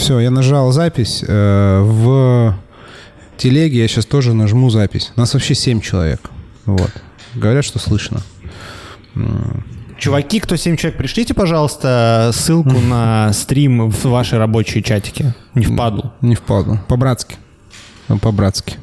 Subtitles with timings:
[0.00, 1.22] Все, я нажал запись.
[1.28, 2.56] Э, в
[3.36, 5.12] телеге я сейчас тоже нажму запись.
[5.14, 6.30] Нас вообще 7 человек.
[6.64, 6.90] Вот.
[7.34, 8.22] Говорят, что слышно.
[9.98, 15.34] Чуваки, кто 7 человек, пришлите, пожалуйста, ссылку на стрим в ваши рабочие чатики.
[15.54, 16.10] Не впаду.
[16.22, 16.78] Не впаду.
[16.88, 17.36] По-братски.
[18.22, 18.78] По-братски.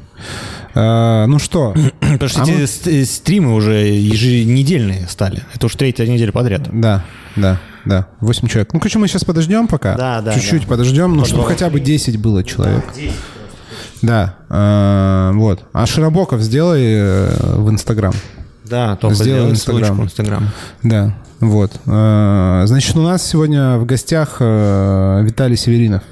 [0.78, 1.74] Э, ну что?
[2.00, 5.42] Потому что А эти мы- ст- стримы уже еженедельные стали.
[5.54, 6.68] Это уж третья неделя подряд.
[6.72, 7.04] Да,
[7.36, 8.06] да, да.
[8.20, 8.72] 8 человек.
[8.72, 9.96] Ну, короче, мы сейчас подождем пока.
[9.96, 10.68] Да, да, Чуть-чуть да.
[10.68, 12.84] подождем, ну, чтобы хотя бы 10 было человек.
[14.02, 15.64] Да, э, вот.
[15.72, 18.12] А Широбоков сделай э, в Инстаграм.
[18.64, 19.96] Да, только сделай Инстаграм.
[19.98, 20.48] в Инстаграм.
[20.84, 21.72] Да, вот.
[21.86, 26.02] Э, Значит, у нас сегодня в гостях э, Виталий Северинов.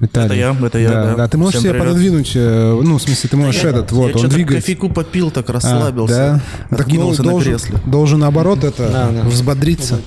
[0.00, 0.26] Виталий.
[0.26, 1.14] Это я, это я, да.
[1.16, 1.28] да.
[1.28, 1.88] ты можешь Всем себе привет.
[1.88, 4.62] пододвинуть, э, ну, в смысле, ты можешь этот, вот, я он что-то двигается.
[4.66, 6.14] кофейку попил, так А, расслабился.
[6.14, 6.40] да?
[6.70, 7.78] Так, Откинулся ну, на должен, кресле.
[7.86, 10.00] Должен, наоборот, это взбодриться.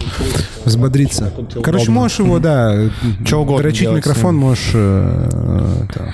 [0.63, 1.34] Взбодриться.
[1.62, 2.90] Короче, можешь его, да,
[3.26, 4.70] Чё угодно дрочить делать микрофон, можешь...
[4.73, 6.13] э, это.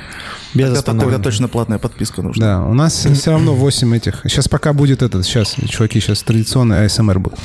[0.54, 1.12] Без Тогда, остановки.
[1.12, 2.46] тогда точно платная подписка нужна.
[2.62, 4.22] Да, у нас все равно 8 этих.
[4.24, 7.38] Сейчас пока будет этот, сейчас, чуваки, сейчас традиционный ASMR будет.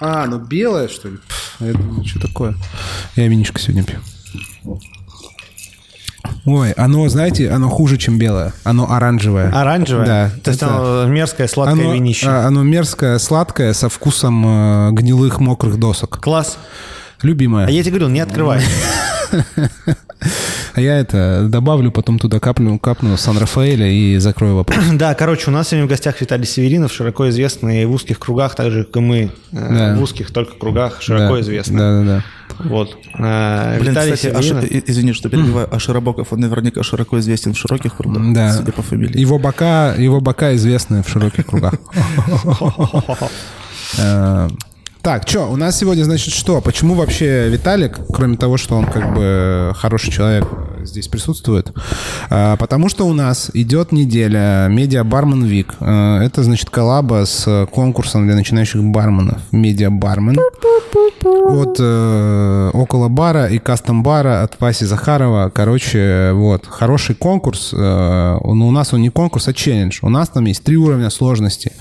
[0.00, 1.16] А, ну белое, что ли?
[1.60, 2.54] Я думаю, что такое?
[3.16, 3.98] Я винишко сегодня пью.
[6.44, 8.52] Ой, оно, знаете, оно хуже, чем белое.
[8.64, 9.50] Оно оранжевое.
[9.50, 10.06] Оранжевое?
[10.06, 10.30] Да.
[10.42, 12.26] То есть это- оно мерзкое, сладкое оно, винище.
[12.28, 16.20] а, оно мерзкое, сладкое, со вкусом э, гнилых мокрых досок.
[16.20, 16.58] Класс.
[17.22, 17.66] Любимое.
[17.66, 18.62] А я тебе говорил, не открывай.
[20.74, 24.78] А я это добавлю, потом туда каплю, капну Сан-Рафаэля и закрою вопрос.
[24.94, 28.70] Да, короче, у нас сегодня в гостях Виталий Северинов, широко известный в узких кругах, так
[28.70, 29.94] же, как и мы, э, Да.
[29.96, 31.78] в узких только кругах, широко Да, известный.
[31.78, 32.24] Да, да, да.
[32.64, 32.96] Вот.
[33.18, 34.64] Э, Блин, Виталий кстати, а Северинов.
[34.70, 38.52] и- извини, что перебиваю, а Широбоков, он наверняка широко известен в широких кругах, Да.
[38.52, 39.18] судя по фамилии.
[39.18, 41.74] Его бока, его бока известны в широких кругах.
[45.06, 46.60] Так, что, у нас сегодня, значит, что?
[46.60, 50.48] Почему вообще Виталик, кроме того, что он как бы хороший человек,
[50.86, 51.72] здесь присутствует?
[52.30, 54.68] А, Потому что у нас идет неделя
[55.04, 55.74] Бармен Вик.
[55.80, 59.38] Э, Это, значит, коллаба с конкурсом для начинающих барменов.
[59.52, 60.36] Медиа Бармен.
[61.24, 65.50] От э, около бара и кастом бара от Васи Захарова.
[65.54, 67.72] Короче, вот, хороший конкурс.
[67.72, 69.98] Э, ну, у нас он не конкурс, а челлендж.
[70.02, 71.72] У нас там есть три уровня сложности.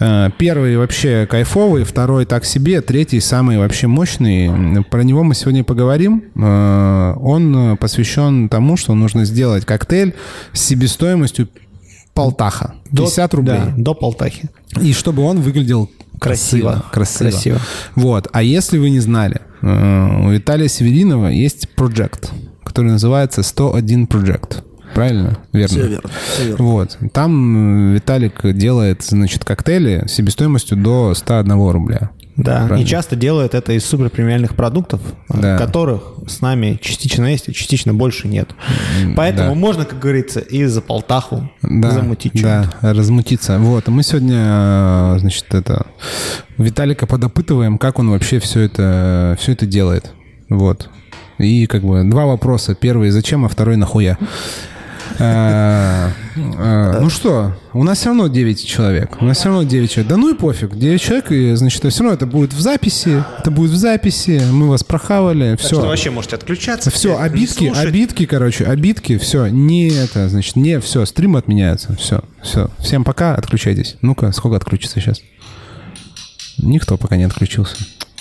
[0.00, 4.84] Э, первый вообще кайфовый, второй так себе, третий самый вообще мощный.
[4.84, 6.24] Про него мы сегодня поговорим.
[6.36, 10.14] Э, он посвящен тому, что нужно сделать коктейль
[10.52, 11.48] с себестоимостью
[12.14, 12.74] полтаха.
[12.90, 13.58] 50 рублей.
[13.58, 14.50] Да, до полтахи.
[14.80, 16.84] И чтобы он выглядел Красиво.
[16.92, 17.30] красиво.
[17.30, 17.60] Красиво.
[17.94, 18.28] Вот.
[18.32, 22.32] А если вы не знали, э, у Виталия Северинова есть проект,
[22.64, 24.64] который называется 101 Project.
[24.98, 25.38] Правильно?
[25.52, 25.68] Верно.
[25.68, 26.64] Все верно, все верно.
[26.64, 26.98] Вот.
[27.12, 32.10] Там э, Виталик делает, значит, коктейли себестоимостью до 101 рубля.
[32.36, 32.84] Да, Правильно.
[32.84, 35.58] и часто делают это из суперпремиальных продуктов, э, Да.
[35.58, 38.50] которых с нами частично есть, а частично больше нет.
[39.16, 39.54] Поэтому да.
[39.54, 43.58] можно, как говорится, и за полтаху Да, замутить да, размутиться.
[43.58, 45.86] Вот, мы сегодня, э, значит, это
[46.58, 50.12] Виталика подопытываем, как он вообще все это, все это делает.
[50.48, 50.90] Вот.
[51.38, 52.74] И как бы два вопроса.
[52.74, 54.18] Первый зачем, а второй нахуя.
[55.18, 59.20] Э, э, Ну что, у нас все равно 9 человек.
[59.20, 60.08] У нас все равно 9 человек.
[60.10, 60.76] Да ну и пофиг.
[60.76, 63.24] 9 человек, и, значит, все равно это будет в записи.
[63.38, 64.42] Это будет в записи.
[64.50, 65.52] Мы вас прохавали.
[65.56, 65.88] Так что вы Все.
[65.88, 66.90] вообще можете отключаться.
[66.90, 72.70] Все, обидки, обидки, короче, обидки, все, не это, значит, не все, стрим отменяется, все, все.
[72.78, 73.96] Всем пока, отключайтесь.
[74.02, 75.20] Ну-ка, сколько отключится сейчас?
[76.58, 77.76] Никто пока не отключился.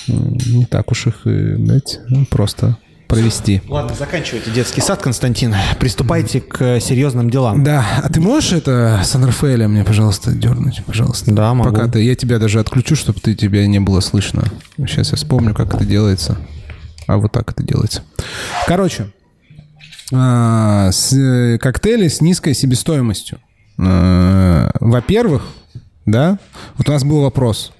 [0.07, 2.77] Не так уж их, знаете, просто
[3.07, 3.62] провести.
[3.68, 5.56] Ладно, заканчивайте детский сад, Константин.
[5.79, 7.63] Приступайте к э, серьезным делам.
[7.63, 11.31] Да, а ты можешь это с Рафаэля мне, пожалуйста, дернуть, пожалуйста?
[11.31, 11.72] Да, могу.
[11.72, 14.44] Пока ты, я тебя даже отключу, чтобы ты тебя не было слышно.
[14.78, 16.38] Сейчас я вспомню, как это делается.
[17.07, 18.03] А вот так это делается.
[18.68, 19.12] Короче,
[20.13, 23.39] а, с, э, коктейли с низкой себестоимостью.
[23.79, 25.44] А, Во-первых,
[26.06, 26.39] да,
[26.78, 27.72] вот у нас был вопрос,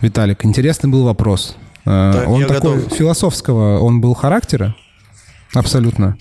[0.00, 1.56] Виталик, интересный был вопрос.
[1.84, 2.92] А, Так, Он такой готов.
[2.92, 4.74] философского, он был характера,
[5.54, 6.16] абсолютно.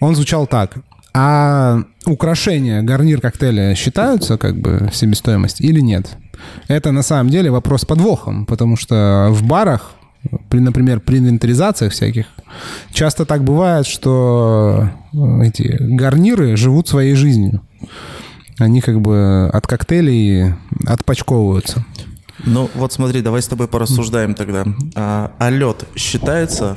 [0.00, 0.76] Он звучал так.
[1.16, 6.16] А украшения, гарнир коктейля считаются как бы в себестоимость или нет?
[6.68, 9.92] Это на самом деле вопрос с подвохом, потому что в барах,
[10.50, 12.26] при, например, при инвентаризациях всяких,
[12.92, 17.60] часто так бывает, что э, эти гарниры живут своей жизнью.
[18.58, 20.54] Они как бы от коктейлей
[20.86, 21.84] отпочковываются.
[22.46, 24.64] Ну вот смотри, давай с тобой порассуждаем тогда.
[24.94, 26.76] А, а лед считается?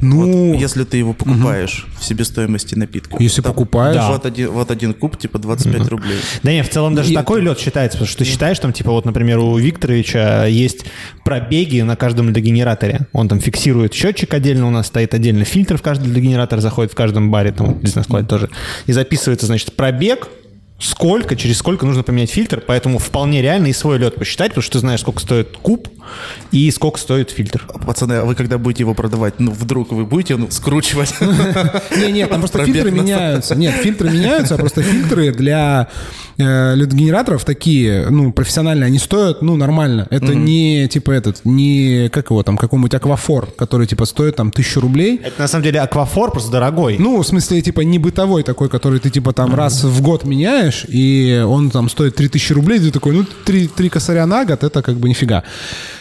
[0.00, 3.16] Ну, Вот если ты его покупаешь в себестоимости напитка.
[3.18, 4.08] Если покупаешь- Да.
[4.12, 6.18] Вот, один, вот один куб, типа 25 рублей.
[6.42, 8.92] Да не, в целом даже И- такой лед считается, потому что ты считаешь, там, типа,
[8.92, 10.86] вот, например, у Викторовича есть
[11.24, 13.06] пробеги на каждом льдогенераторе.
[13.12, 16.94] Он там фиксирует счетчик отдельно, у нас стоит отдельно фильтр в каждый льдогенератор, заходит в
[16.96, 18.50] каждом баре, там, здесь на складе тоже.
[18.86, 20.28] И записывается, значит, пробег,
[20.84, 24.72] сколько, через сколько нужно поменять фильтр, поэтому вполне реально и свой лед посчитать, потому что
[24.72, 25.88] ты знаешь, сколько стоит куб
[26.50, 27.66] и сколько стоит фильтр.
[27.86, 31.14] Пацаны, а вы когда будете его продавать, ну, вдруг вы будете ну, скручивать?
[31.96, 33.54] Не, нет, там просто фильтры меняются.
[33.54, 35.88] Нет, фильтры меняются, а просто фильтры для
[36.38, 40.06] э, ледогенераторов такие, ну, профессиональные, они стоят, ну, нормально.
[40.10, 44.80] Это не, типа, этот, не, как его там, какой-нибудь аквафор, который, типа, стоит там тысячу
[44.80, 45.20] рублей.
[45.22, 46.96] Это на самом деле аквафор просто дорогой.
[46.98, 50.73] Ну, в смысле, типа, не бытовой такой, который ты, типа, там раз в год меняешь,
[50.88, 54.82] и он там стоит 3000 рублей, ты такой, ну, три, три косаря на год, это
[54.82, 55.44] как бы нифига.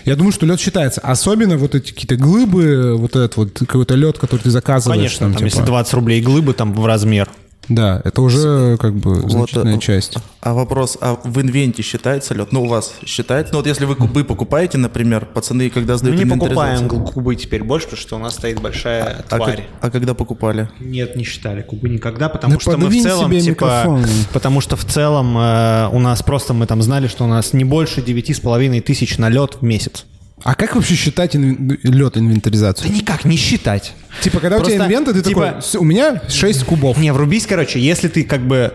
[0.06, 1.02] Я думаю, что лед считается.
[1.02, 5.00] Особенно вот эти какие-то глыбы, вот этот вот какой-то лед, который ты заказываешь.
[5.00, 7.30] Конечно, там, типа, если 20 рублей глыбы там в размер.
[7.70, 10.18] Да, это уже как бы значительная э, часть.
[10.42, 12.52] А вопрос, а в инвенте считается лед?
[12.52, 13.54] Ну, у вас считается?
[13.54, 17.64] Ну, вот если вы кубы покупаете, например, пацаны, когда Мы сдают не покупаем кубы теперь
[17.64, 19.56] больше, потому что у нас стоит большая а, тварь.
[19.58, 20.70] как- а когда покупали?
[20.80, 23.52] Нет, не считали кубы никогда, потому Да что мы в целом, себе типа,
[23.84, 24.06] микрофон.
[24.34, 27.64] потому что в целом э, у нас просто мы там знали, что у нас не
[27.64, 30.06] больше девяти с половиной тысяч на лед в месяц.
[30.44, 32.90] А как вообще считать инвен- лед инвентаризацию?
[32.90, 33.94] Да никак не считать.
[34.22, 36.98] Типа, когда у тебя Просто, инвента, ты типа- такой, «С- у меня 6 кубов.
[36.98, 38.74] Не, врубись, короче, если ты как бы,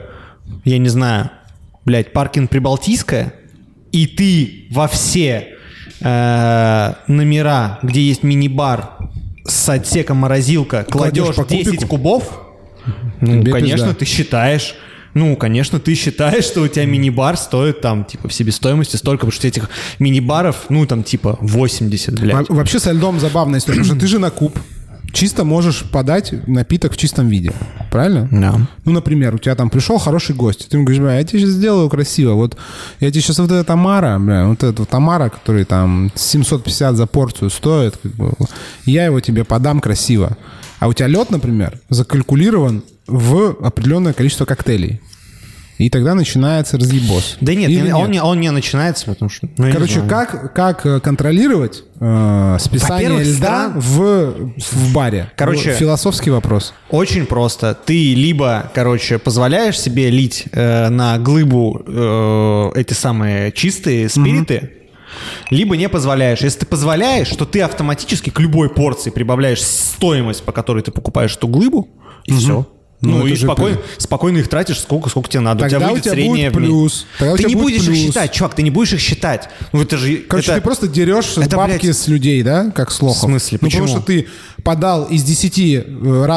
[0.65, 1.31] я не знаю,
[1.85, 3.35] блядь, паркинг Прибалтийская,
[3.93, 5.49] и ты во все
[6.01, 8.99] э, номера, где есть мини-бар
[9.45, 11.87] с отсеком морозилка, Кладешь кладешь по 10 кубику?
[11.89, 12.41] кубов,
[13.21, 13.95] ну, Тебе конечно, пизда.
[13.95, 14.75] ты считаешь,
[15.15, 19.33] ну, конечно, ты считаешь, что у тебя мини-бар стоит там, типа, в себестоимости столько, потому
[19.33, 19.69] что этих
[19.99, 22.49] мини-баров, ну, там, типа, 80, блядь.
[22.49, 24.59] Во- Вообще со льдом забавная история, потому что ты же на куб
[25.13, 27.51] чисто можешь подать напиток в чистом виде.
[27.91, 28.29] Правильно?
[28.31, 28.55] Да.
[28.85, 31.51] Ну, например, у тебя там пришел хороший гость, ты ему говоришь, бля, я тебе сейчас
[31.51, 32.59] сделаю красиво, вот
[33.01, 37.07] я тебе сейчас вот эта Тамара, бля, вот эта вот Тамара, который там 750 за
[37.07, 38.33] порцию стоит, как бы,
[38.85, 40.37] я его тебе подам красиво.
[40.79, 45.01] А у тебя лед, например, закалькулирован в определенное количество коктейлей.
[45.79, 47.37] И тогда начинается разъебос.
[47.41, 49.49] Да нет, Или он, Не, он не начинается, потому что...
[49.57, 55.31] ну, Короче, как, как э, контролировать э, списание Во-первых, льда стран- в, в баре?
[55.37, 56.75] Короче- Философский вопрос.
[56.91, 57.79] Очень просто.
[57.87, 64.73] Ты либо, короче, позволяешь себе лить э, на глыбу э, эти самые чистые спириты,
[65.51, 66.41] либо не позволяешь.
[66.41, 71.37] Если ты позволяешь, то ты автоматически к любой порции прибавляешь стоимость, по которой ты покупаешь
[71.37, 71.89] эту глыбу,
[72.25, 72.67] и все.
[73.01, 75.61] Ну, Ну, и же спокойно, спокойно их тратишь сколько, сколько тебе надо.
[75.61, 77.07] Тогда у тебя у выйдет тебя среднее будет плюс.
[77.19, 77.99] Тогда у ты тебя не будешь их плюс.
[77.99, 79.49] считать, чувак, ты не будешь их считать.
[79.73, 80.17] Ну это же...
[80.17, 83.19] Короче, это- ты просто дерешь это, бабки блядь, с людей, да, как с лохов.
[83.19, 83.59] В смысле?
[83.61, 83.83] Ну, Почему?
[83.87, 84.27] потому что ты
[84.65, 85.59] подал из 10...
[85.59, 85.85] э,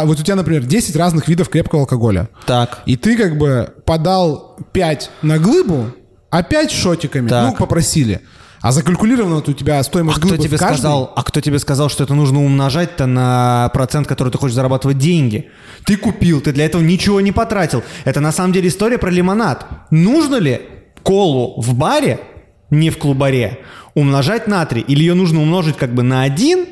[0.05, 2.29] Вот у тебя, например, 10 разных видов крепкого алкоголя.
[2.45, 2.83] Так.
[2.85, 5.87] И ты как бы подал 5 на глыбу,
[6.29, 7.27] а 5 шотиками.
[7.27, 7.51] Так.
[7.51, 8.21] Ну, попросили.
[8.61, 10.77] А закалькулирована у тебя стоимость А кто глыбы тебе в каждой.
[10.77, 11.13] сказал?
[11.15, 15.49] А кто тебе сказал, что это нужно умножать-то на процент, который ты хочешь зарабатывать деньги?
[15.85, 17.83] Ты купил, ты для этого ничего не потратил.
[18.05, 19.65] Это на самом деле история про лимонад.
[19.89, 20.61] Нужно ли
[21.01, 22.19] колу в баре,
[22.69, 23.59] не в клубаре,
[23.95, 24.81] умножать на 3?
[24.81, 26.67] Или ее нужно умножить как бы на 1,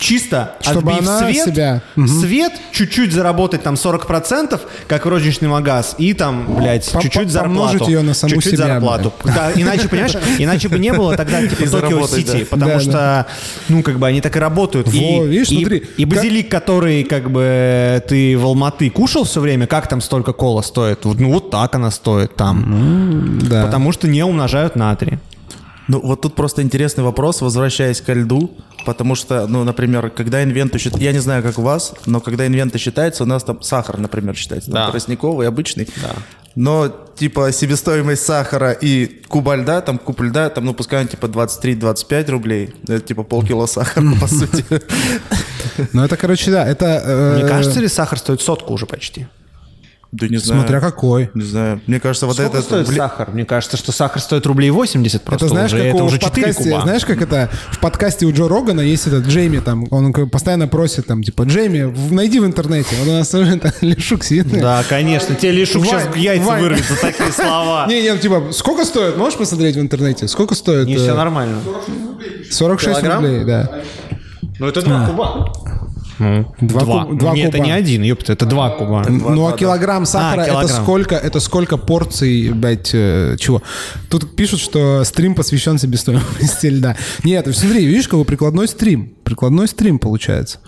[0.00, 1.82] чисто Чтобы отбив она свет, себя-
[2.20, 4.58] свет, чуть-чуть заработать там 40%,
[4.88, 7.84] как розничный магаз, и там, блядь, чуть-чуть зарплату.
[7.86, 9.12] ее на саму чуть-чуть себя, зарплату.
[9.24, 12.46] Да, иначе, понимаешь, иначе бы не было тогда типа Токио Сити, да.
[12.50, 13.26] потому Да, что,
[13.68, 14.88] ну, как бы они так и работают.
[14.88, 19.40] Во, и, видишь, и- смотри, и базилик, который, как бы, ты в Алматы кушал все
[19.40, 21.04] время, как там столько кола стоит?
[21.04, 23.38] Ну, вот так она стоит там.
[23.42, 23.66] Да.
[23.66, 25.18] Потому что не умножают на 3.
[25.90, 28.52] Ну, вот тут просто интересный вопрос, возвращаясь ко льду,
[28.86, 32.46] потому что, ну, например, когда инвенты считают, я не знаю, как у вас, но когда
[32.46, 34.90] инвенты считается, у нас там сахар, например, считается, там Да.
[34.92, 35.88] тростниковый, обычный.
[36.54, 41.26] Но, типа, себестоимость сахара и куба льда, там, куб льда, там, ну, пускай он, типа,
[41.26, 44.64] 23-25 рублей, это, типа, полкило сахара, по сути.
[45.92, 46.84] Ну, это, короче, да, это...
[47.04, 49.26] э, Мне кажется ли, сахар стоит сотку уже почти?
[50.12, 50.62] Да не знаю.
[50.62, 51.30] Смотря какой.
[51.34, 51.80] Не знаю.
[51.86, 52.62] Мне кажется, вот Сколько это...
[52.66, 53.30] стоит бли- сахар?
[53.32, 55.84] Мне кажется, что сахар стоит рублей 80 просто Это знаешь, уже.
[55.84, 56.82] как это уже в 4 подкасте, куба.
[56.82, 61.06] знаешь, как это в подкасте у Джо Рогана есть этот Джейми там, он постоянно просит
[61.06, 62.96] там, типа, Джейми, найди в интернете.
[62.98, 64.48] Вот у нас это Лешук сидит.
[64.60, 65.36] Да, конечно.
[65.36, 66.60] Тебе Лешук Вань, сейчас яйца Вань.
[66.62, 67.86] вырвет за такие слова.
[67.88, 69.16] Не, не, ну, типа, сколько стоит?
[69.16, 70.26] Можешь посмотреть в интернете?
[70.26, 70.88] Сколько стоит?
[70.88, 71.58] Не, э, все нормально.
[72.50, 73.24] 46 Килограмм?
[73.24, 73.70] рублей, да.
[74.58, 75.52] Ну, это два куба.
[76.60, 77.04] Два Два.
[77.06, 77.66] куб- два Нет, это куба.
[77.66, 79.04] не один, ёпта, это два куба.
[79.08, 80.82] Ну а килограмм сахара А, это килограмм.
[80.82, 81.14] сколько?
[81.16, 83.62] Это сколько порций, блядь, э, чего?
[84.10, 86.96] Тут пишут, что стрим посвящен себестоимости льда.
[87.24, 89.14] Нет, смотри, видишь, какой прикладной стрим.
[89.30, 90.58] Прикладной стрим получается.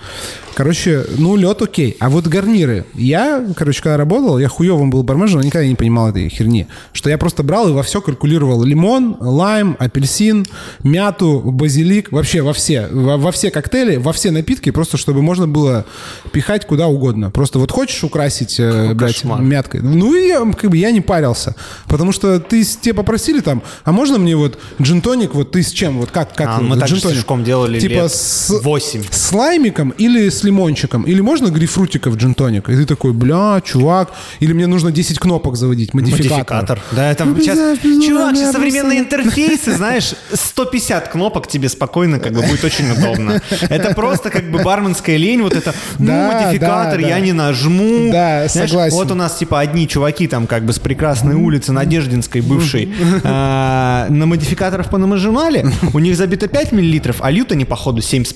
[0.54, 1.96] Короче, ну, лед окей.
[1.98, 2.84] А вот гарниры.
[2.94, 6.66] Я, короче, когда работал, я хуевым был барменджером, никогда не понимал этой херни.
[6.92, 8.62] Что я просто брал и во все калькулировал.
[8.62, 10.46] Лимон, лайм, апельсин,
[10.84, 12.12] мяту, базилик.
[12.12, 12.86] Вообще во все.
[12.90, 15.86] Во, во все коктейли, во все напитки, просто чтобы можно было
[16.32, 17.30] пихать куда угодно.
[17.30, 19.40] Просто вот хочешь украсить, э, блядь, кошмар.
[19.40, 19.80] мяткой.
[19.80, 21.56] Ну, и я, как бы, я не парился.
[21.88, 25.98] Потому что ты, тебе попросили там, а можно мне вот джин-тоник, вот ты с чем?
[25.98, 29.02] Вот как, как А, мы так же с делали Типа лет с, восемь.
[29.10, 31.02] с лаймиком или с лимончиком?
[31.02, 32.68] Или можно грейпфрутиков джин-тоник?
[32.68, 34.12] И ты такой, бля, чувак.
[34.40, 36.30] Или мне нужно 10 кнопок заводить, модификатор.
[36.30, 36.82] Модификатор.
[36.92, 37.78] Да, это Ну, сейчас...
[37.78, 43.40] пизда, Чувак, сейчас современные интерфейсы, знаешь, 150 кнопок тебе спокойно как бы будет очень удобно.
[43.68, 48.10] Это просто как бы барменская лень, вот это, ну, Да, модификатор, да, я не нажму.
[48.12, 48.96] Да, Знаешь, согласен.
[48.96, 52.92] Вот у нас типа одни чуваки там как бы с прекрасной улицы Надеждинской бывшей
[53.24, 58.31] а, на модификаторов понажимали, у них забито 5 миллилитров, а льют они походу 7,5,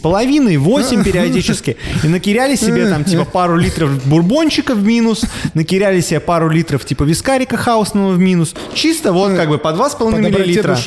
[0.56, 1.76] 8 периодически.
[2.04, 5.24] И накиряли себе там типа пару литров бурбончика в минус,
[5.54, 8.54] накиряли себе пару литров типа вискарика хаусного в минус.
[8.74, 10.78] Чисто вот как бы по 2,5 По доброте миллилитра.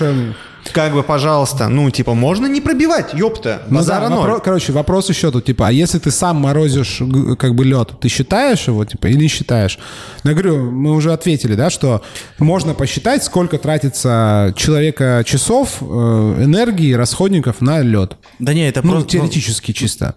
[0.74, 4.30] Как бы, пожалуйста, ну, типа, можно не пробивать, ёпта, Ну базара да, ноль.
[4.30, 7.02] вопро- короче, вопрос еще тут, типа, а если ты сам морозишь
[7.38, 9.80] как бы лед, ты считаешь его, типа, или не считаешь?
[10.24, 12.02] Ну, я говорю, мы уже ответили, да, что
[12.38, 18.18] можно посчитать, сколько тратится человека часов, э, энергии, расходников на лед.
[18.40, 19.10] Да не, это Ну, просто...
[19.10, 20.16] теоретически чисто.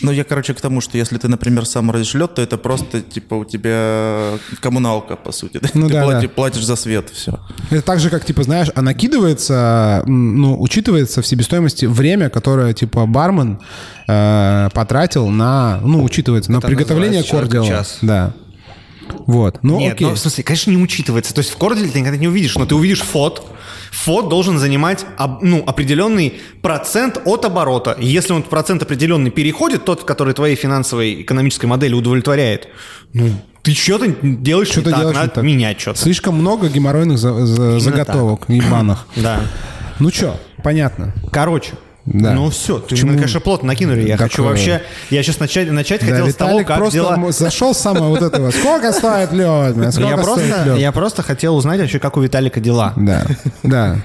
[0.00, 3.34] Ну, я, короче, к тому, что если ты, например, сам лед, то это просто, типа,
[3.34, 5.60] у тебя коммуналка, по сути.
[5.74, 6.32] Ну ты да, плати- да.
[6.32, 7.38] платишь за свет, все.
[7.70, 13.06] Это так же, как, типа, знаешь, а накидывается, ну, учитывается в себестоимости время, которое, типа,
[13.06, 13.58] бармен
[14.08, 17.66] э, потратил на, ну, учитывается, на Это приготовление кордила.
[17.66, 17.98] час.
[18.02, 18.34] Да.
[19.26, 19.58] Вот.
[19.62, 20.06] Ну, Нет, окей.
[20.06, 21.34] ну, в смысле, конечно, не учитывается.
[21.34, 23.46] То есть в корделе ты никогда не увидишь, но ты увидишь фот.
[23.92, 25.04] Фот должен занимать
[25.42, 27.92] ну, определенный процент от оборота.
[27.92, 32.68] И если он процент определенный переходит, тот, который твоей финансовой экономической модели удовлетворяет,
[33.12, 33.28] ну,
[33.62, 35.44] ты что-то делаешь Что не ты так, делаешь надо так?
[35.44, 35.98] менять что-то.
[36.00, 39.06] Слишком много геморройных за- за- заготовок, ебаных.
[39.14, 39.40] Да.
[40.00, 41.14] Ну чё, понятно.
[41.30, 41.72] Короче,
[42.04, 42.32] Да.
[42.32, 43.12] ну все, ты, Почему?
[43.12, 44.08] мы, конечно, плотно накинули.
[44.08, 44.82] Я Так, хочу вообще...
[45.10, 47.32] Я сейчас начать, начать Да, хотел с того, Виталик как просто дела...
[47.32, 48.50] зашел с самого вот этого.
[48.50, 49.92] Сколько стоит лед?
[49.92, 50.78] Сколько Я стоит просто, лед?
[50.78, 52.92] я просто хотел узнать вообще, как у Виталика дела.
[52.96, 53.24] Да,
[53.62, 53.98] да.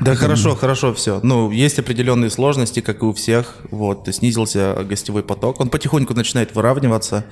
[0.00, 1.20] Да, хорошо, хорошо, все.
[1.22, 3.56] Ну, есть определенные сложности, как и у всех.
[3.70, 5.60] Вот, снизился гостевой поток.
[5.60, 7.24] Он потихоньку начинает выравниваться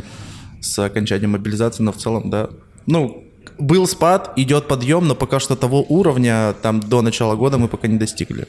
[0.60, 2.50] с окончанием мобилизации, но в целом, да.
[2.86, 3.24] Ну,
[3.62, 7.88] был спад, идет подъем, но пока что того уровня там до начала года мы пока
[7.88, 8.46] не достигли.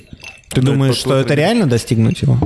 [0.49, 2.37] Ты Ну, думаешь, это что это реально достигнуть его?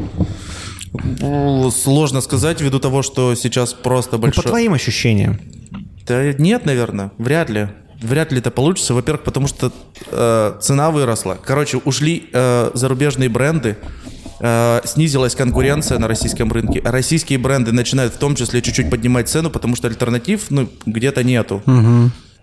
[1.20, 4.44] Ну, Сложно сказать, ввиду того, что сейчас просто Ну, большой...
[4.44, 5.40] по твоим ощущениям.
[6.06, 7.70] Да нет, наверное, вряд ли.
[8.02, 8.94] Вряд ли это получится.
[8.94, 9.72] Во-первых, потому что
[10.12, 11.38] э, цена выросла.
[11.44, 13.76] Короче, ушли э, зарубежные бренды,
[14.40, 16.82] э, снизилась конкуренция на российском рынке.
[16.84, 21.64] Российские бренды начинают в том числе чуть-чуть поднимать цену, потому что альтернатив, ну, где-то нету.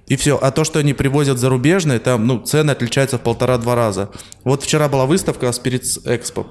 [0.07, 0.37] И все.
[0.37, 4.11] А то, что они привозят зарубежные, там, ну, цены отличаются в полтора-два раза.
[4.45, 6.47] Вот вчера была выставка Spirits Expo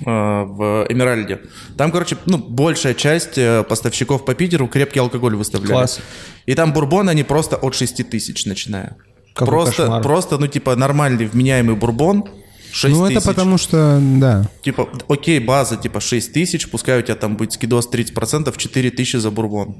[0.00, 1.40] э, в Эмеральде.
[1.76, 5.72] Там, короче, ну, большая часть э, поставщиков по Питеру крепкий алкоголь выставляли.
[5.72, 6.00] Класс.
[6.46, 8.96] И там бурбон они просто от 6 тысяч начиная.
[9.34, 10.02] Какой просто, кошмар.
[10.02, 12.24] просто, ну, типа, нормальный вменяемый бурбон
[12.72, 13.26] 6 Ну, это тысяч.
[13.26, 14.48] потому что, да.
[14.62, 19.16] Типа, окей, база, типа, 6 тысяч, пускай у тебя там будет скидос 30%, 4 тысячи
[19.16, 19.76] за бурбон.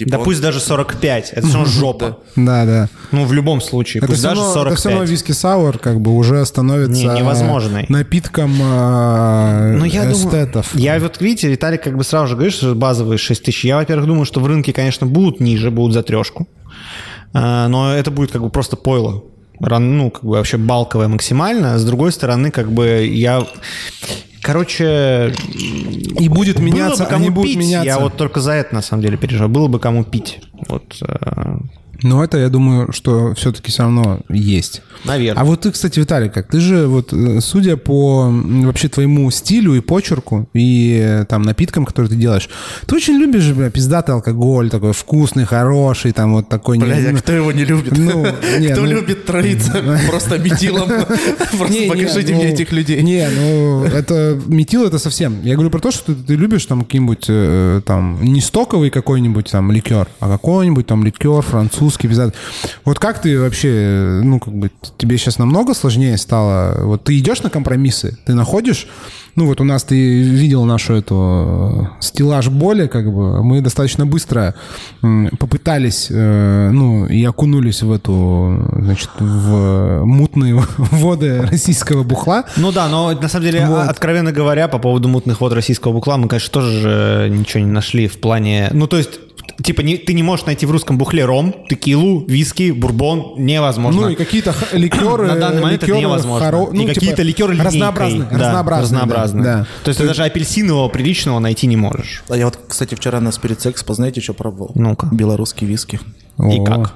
[0.00, 1.32] Типа, Да он- пусть даже 45.
[1.32, 2.18] Это все равно жопа.
[2.36, 2.88] Да, да.
[3.12, 3.98] Ну, в любом случае.
[4.00, 4.78] Это Пусть даже равно, это 45.
[4.78, 7.84] все равно виски сауэр как бы уже становится Не, невозможной.
[7.88, 10.68] напитком э, Ну, я эстетов.
[10.72, 13.64] думаю, я вот, видите, Виталик как бы сразу же говорит, что базовые 6 тысяч.
[13.64, 16.48] Я, во-первых, думаю, что в рынке, конечно, будут ниже, будут за трешку.
[17.34, 19.22] А, Но это будет как бы просто пойло.
[19.60, 21.78] Ну, как бы вообще балковое максимально.
[21.78, 23.44] С другой стороны, как бы я...
[24.42, 25.32] Короче,
[26.18, 27.58] И будет меняться, было бы кому они будут пить.
[27.58, 27.86] меняться.
[27.86, 29.50] Я вот только за это, на самом деле, переживаю.
[29.50, 30.40] Было бы кому пить.
[30.68, 31.56] Вот, э,
[32.02, 34.82] Но это, я думаю, что все-таки все равно есть.
[35.04, 35.42] наверное.
[35.42, 39.74] А вот ты, кстати, Виталий, как ты же вот, э, судя по вообще твоему стилю
[39.74, 42.48] и почерку и э, там напиткам, которые ты делаешь,
[42.86, 46.78] ты очень любишь, бля, пиздатый алкоголь, такой вкусный, хороший, там вот такой...
[46.78, 47.96] не- Блядь, а ну, кто его не любит?
[47.96, 48.26] Ну,
[48.58, 49.72] не, Кто ну- любит троиться
[50.08, 50.88] просто метилом?
[50.88, 53.02] Просто Не, не, покажите ну, мне этих людей.
[53.02, 55.42] Не, ну, это метил это совсем.
[55.42, 59.70] Я говорю про то, что ты, любишь там какие-нибудь э, там не стоковый какой-нибудь там
[59.70, 62.34] ликер, а какой-нибудь там ликер французский русский пиздатый.
[62.84, 66.84] Вот как ты вообще, ну, как бы, тебе сейчас намного сложнее стало?
[66.84, 68.86] Вот ты идешь на компромиссы, ты находишь
[69.36, 74.06] ну вот у нас ты видел нашу эту э, стеллаж боли, как бы мы достаточно
[74.06, 74.54] быстро
[75.38, 82.44] попытались, э, ну и окунулись в эту, значит, в мутные воды российского бухла.
[82.56, 83.88] Ну да, но на самом деле, Вот.
[83.88, 88.08] откровенно говоря, по поводу мутных вод российского бухла, мы, конечно, тоже же ничего не нашли
[88.08, 88.68] в плане...
[88.72, 89.20] Ну то есть,
[89.62, 94.02] типа, не- ты не можешь найти в русском бухле ром, текилу, виски, бурбон, невозможно.
[94.02, 95.26] Ну и какие-то х- ликеры.
[95.28, 96.46] На данный момент это ликеры невозможно.
[96.46, 97.66] хоро- и ну, какие-то типа, ликеры линейкой.
[97.72, 99.44] разнообразные, Да, разнообразные, разнообразные.
[99.44, 99.66] да, да.
[99.84, 102.22] То есть ты даже апельсинового приличного найти не можешь.
[102.28, 104.72] А я вот, кстати, вчера на Spirit Expo, знаете, что пробовал?
[104.74, 105.08] Ну-ка.
[105.12, 106.00] Белорусский виски.
[106.38, 106.64] И О.
[106.64, 106.94] как?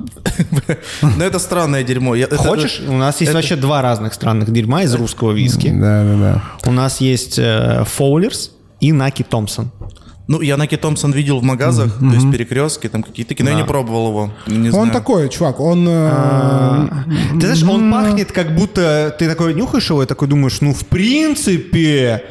[1.18, 2.14] Но это странное дерьмо.
[2.14, 2.80] Я- это- Хочешь?
[2.88, 5.68] У нас есть вообще два разных странных дерьма из русского виски.
[5.68, 6.42] Да, да, да.
[6.70, 9.70] У нас есть э, Фоулерс и Наки Томпсон.
[10.26, 13.64] Ну, я Наки Томпсон видел в магазах, то есть перекрестки, там какие-то, но я не
[13.64, 14.30] пробовал его.
[14.46, 14.92] Не Он знаю.
[14.92, 15.86] такой, чувак, он...
[15.86, 16.88] э,
[17.40, 20.86] Ты знаешь, он пахнет как будто ты такой нюхаешь его и такой думаешь, ну, в
[20.86, 22.24] принципе.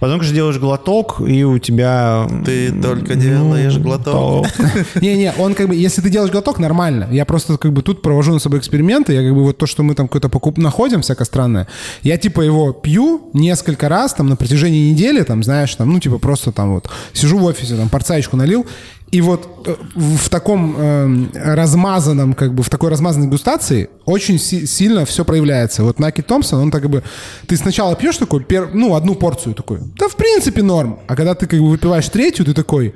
[0.00, 2.26] Потом, конечно, делаешь глоток, и у тебя...
[2.44, 4.46] Ты только делаешь глоток.
[5.00, 7.06] Не-не, он как бы, если ты делаешь глоток, нормально.
[7.10, 9.12] Я просто как бы тут провожу над собой эксперименты.
[9.12, 11.68] Я как бы вот то, что мы там какой-то покуп находим, всякое странное,
[12.02, 16.18] я типа его пью несколько раз там на протяжении недели, там, знаешь, там, ну типа
[16.18, 18.66] просто там вот сижу в офисе, там порцаечку налил,
[19.10, 24.66] и вот э, в таком эм, размазанном, как бы в такой размазанной дегустации очень си-
[24.66, 25.82] сильно все проявляется.
[25.82, 27.02] Вот Наки Томпсон, он так как бы...
[27.46, 31.00] Ты сначала пьешь такой, пер- ну, одну порцию такой, да в принципе норм.
[31.08, 32.94] А когда ты как бы выпиваешь третью, ты такой,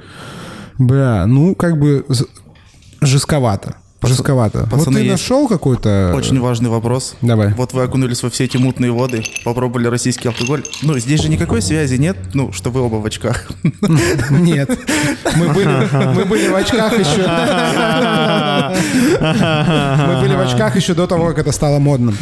[0.78, 2.26] бля, ну как бы з-
[4.06, 4.58] жестковато.
[4.58, 4.76] Жестковато.
[4.76, 6.12] вот пацаны, ты есть нашел какой-то...
[6.14, 7.14] Очень важный вопрос.
[7.22, 7.52] Давай.
[7.54, 10.64] Вот вы окунулись во все эти мутные воды, попробовали российский алкоголь.
[10.82, 13.50] Ну, здесь же никакой связи нет, ну, что вы оба в очках.
[14.30, 14.70] Нет.
[15.36, 17.24] Мы были, мы были в очках еще...
[20.04, 22.16] Мы были в очках еще до того, как это стало модным.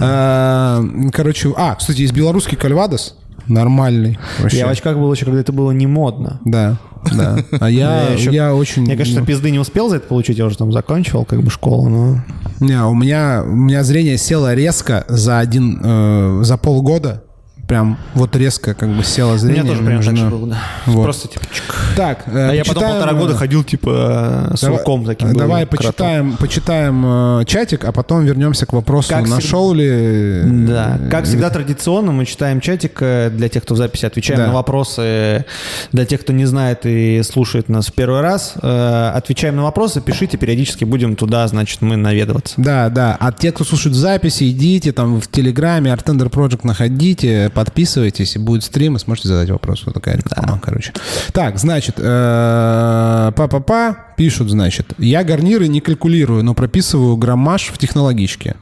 [0.00, 0.82] А,
[1.12, 3.14] Короче, а, кстати, есть белорусский кальвадос.
[3.50, 4.18] Нормальный.
[4.40, 4.58] Вообще.
[4.58, 6.40] Я в очках был еще, когда это было не модно.
[6.44, 6.78] Да,
[7.16, 7.38] да.
[7.60, 8.84] А я, Я еще- я очень...
[8.86, 11.88] Я, конечно, пизды не успел за это получить, я уже там заканчивал как бы школу,
[11.88, 12.20] но...
[12.60, 17.24] Не, у меня, у меня зрение село резко за один, э, за полгода.
[17.70, 19.62] Прям вот резко как бы село У зрение.
[19.62, 20.58] меня тоже прям так же было, да.
[20.86, 21.04] Вот.
[21.04, 21.74] Просто типа чик.
[21.94, 25.28] Так, э, А я потом полтора года э, ходил типа с Давай, руком таким.
[25.28, 25.78] был, давай кротом.
[25.78, 27.04] почитаем, почитаем
[27.40, 29.86] э, чатик, а потом вернемся к вопросу, Как нашел ли...
[29.88, 34.40] э, Да, как всегда традиционно мы читаем чатик э, для тех, кто в записи, отвечаем
[34.40, 34.46] Да.
[34.48, 35.44] на вопросы
[35.92, 38.54] для тех, кто не знает и слушает нас в первый раз.
[38.60, 42.54] Э, Отвечаем на вопросы, пишите, периодически будем туда, значит, мы наведываться.
[42.56, 43.16] Да, да.
[43.20, 48.64] А те, кто слушает записи, идите там в Телеграме, Artender Project находите, подписывайтесь, и будет
[48.64, 49.82] стрим, и сможете задать вопрос.
[49.84, 50.94] Вот такая реклама, короче.
[51.34, 58.54] Так, значит, э, па-па-па, пишут, значит, я гарниры не калькулирую, но прописываю граммаж в технологичке.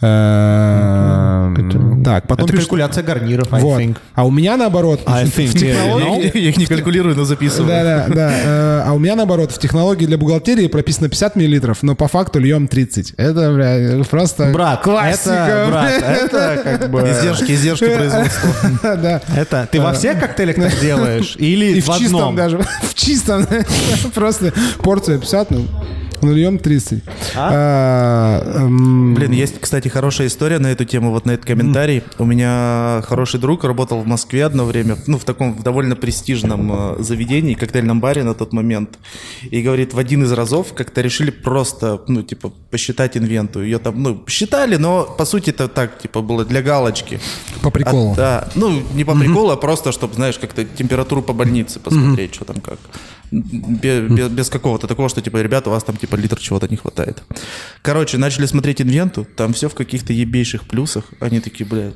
[0.00, 1.54] Э,
[2.02, 3.96] Так, потом Это калькуляция гарниров, I think.
[4.14, 5.02] А у меня наоборот.
[5.06, 5.52] I в think.
[5.52, 7.68] технологии- Я их не калькулирую, но записываю.
[7.68, 8.32] Да, да, да.
[8.42, 12.38] Э, А у меня наоборот, в технологии для бухгалтерии прописано 50 миллилитров, но по факту
[12.38, 13.12] льем 30.
[13.18, 15.66] Это, бля, просто Брат, классика.
[15.70, 17.00] брат, это как бы...
[17.00, 18.50] Издержки, издержки производства.
[18.96, 19.20] Да.
[19.36, 21.36] Это ты во всех коктейлях так делаешь?
[21.38, 22.34] Или И в одном?
[22.34, 22.58] даже.
[22.82, 23.46] В чистом.
[24.14, 24.52] Просто
[24.86, 25.66] порция 50, ну,
[26.22, 27.02] ну льем 30.
[27.34, 32.04] А, эм, Блин, есть, кстати, хорошая история на эту тему, вот на этот комментарий.
[32.18, 37.02] У меня хороший друг работал в Москве одно время, ну, в таком довольно престижном э,
[37.02, 38.96] заведении, коктейльном баре на тот момент.
[39.50, 43.60] И говорит, в один из разов как-то решили просто, ну, типа, посчитать инвенту.
[43.60, 47.18] Ее там, ну, считали, но, по сути, это так, типа, было для галочки.
[47.60, 48.12] По приколу.
[48.12, 52.36] А, да, ну, не по приколу, а просто, чтобы, знаешь, как-то температуру по больнице посмотреть,
[52.36, 52.78] что там как.
[53.30, 56.76] Без, без, без какого-то такого, что, типа, ребята, у вас там, типа, литр чего-то не
[56.76, 57.22] хватает.
[57.82, 61.04] Короче, начали смотреть инвенту, там все в каких-то ебейших плюсах.
[61.20, 61.94] Они такие, блядь,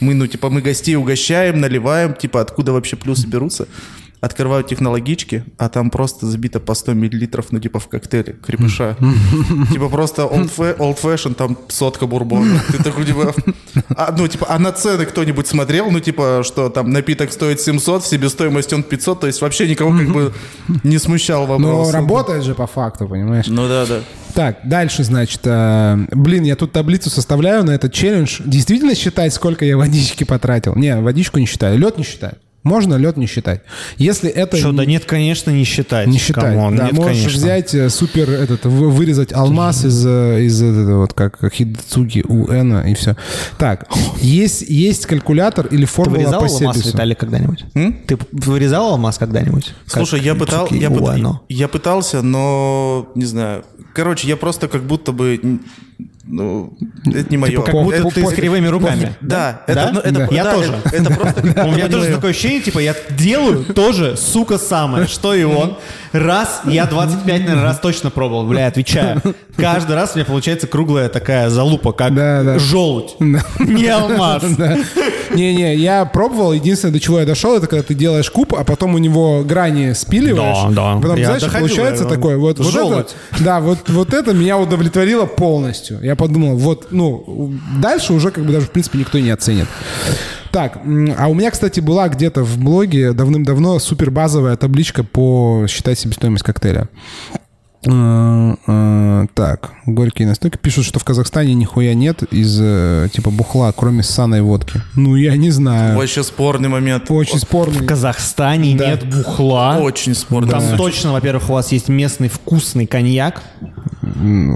[0.00, 3.68] мы, ну, типа, мы гостей угощаем, наливаем, типа, откуда вообще плюсы берутся.
[4.26, 8.96] Открывают технологички, а там просто забито по 100 миллилитров, ну, типа, в коктейле, крепыша.
[9.72, 12.60] Типа, просто old, fa- old fashion, там сотка бурбона.
[12.72, 13.32] Ты такой, типа...
[13.96, 15.92] А, ну, типа, а на цены кто-нибудь смотрел?
[15.92, 19.96] Ну, типа, что там напиток стоит 700, в себестоимость он 500, то есть вообще никого
[19.96, 20.32] как бы
[20.82, 21.86] не смущал вопрос.
[21.86, 23.46] Но работает же по факту, понимаешь?
[23.46, 24.00] Ну, да, да.
[24.34, 28.40] Так, дальше, значит, э, блин, я тут таблицу составляю на этот челлендж.
[28.44, 30.74] Действительно считать, сколько я водички потратил?
[30.74, 32.36] Не, водичку не считаю, лед не считаю.
[32.66, 33.60] Можно лед не считать.
[33.96, 36.08] Если это Что, да нет, конечно, не считать.
[36.08, 37.38] не считать, Come on, да, нет, можешь конечно.
[37.38, 42.90] взять э, супер этот вы- вырезать алмаз из э, из этого вот как Хидецугу Уэно
[42.90, 43.16] и все.
[43.58, 43.86] Так,
[44.20, 46.88] есть есть калькулятор или Ты формула вырезал по алмаз, Себесу?
[46.88, 47.64] Виталий, когда-нибудь?
[47.74, 48.00] М?
[48.04, 49.72] Ты вырезал алмаз когда-нибудь?
[49.86, 53.64] Слушай, Как я, пытал, я, пыт- я пытался, но не знаю.
[53.94, 55.40] Короче, я просто как будто бы...
[56.28, 57.62] Ну, это не мое.
[57.62, 59.14] Как будто Это- ты с кривыми руками.
[59.20, 59.72] Да, Да?
[59.72, 60.74] это, ну, это- Я да, тоже.
[60.84, 61.40] Это, это просто...
[61.66, 65.76] У меня тоже такое ощущение, типа, я делаю тоже, сука, самое, что и он.
[66.12, 69.20] Раз, я 25, наверное, раз точно пробовал, бля, отвечаю.
[69.56, 72.58] Каждый раз у меня получается круглая такая залупа, как Да, да.
[72.58, 73.14] желудь.
[73.20, 73.42] Да.
[73.60, 74.42] Не алмаз.
[74.56, 74.76] Да.
[75.34, 76.52] Не-не, я пробовал.
[76.52, 79.92] Единственное, до чего я дошел, это когда ты делаешь куб, а потом у него грани
[79.92, 80.72] спиливаешь.
[80.74, 81.00] Да, да.
[81.00, 82.36] Потом, Я знаешь, доходил, получается я- такое.
[82.36, 83.06] Вот, вот это,
[83.40, 85.98] да, вот, вот это меня удовлетворило полностью.
[86.02, 89.68] Я подумал, вот, ну, дальше уже как бы даже, в принципе, никто не оценит.
[90.50, 90.80] Так,
[91.18, 96.44] а у меня, кстати, была где-то в блоге давным-давно супер базовая табличка по считать себестоимость
[96.44, 96.88] коктейля.
[97.84, 103.72] Э, э, Так, горькие настойки пишут, что в Казахстане нихуя нет из э, типа бухла,
[103.76, 104.80] кроме ссаной водки.
[104.94, 105.96] Ну, я не знаю.
[105.96, 107.10] Вообще спорный момент.
[107.10, 107.78] Очень спорный.
[107.82, 108.86] В Казахстане Да.
[108.88, 109.78] нет бухла.
[109.80, 110.78] Очень спорный Там момент.
[110.78, 113.42] точно, во-первых, у вас есть местный вкусный коньяк.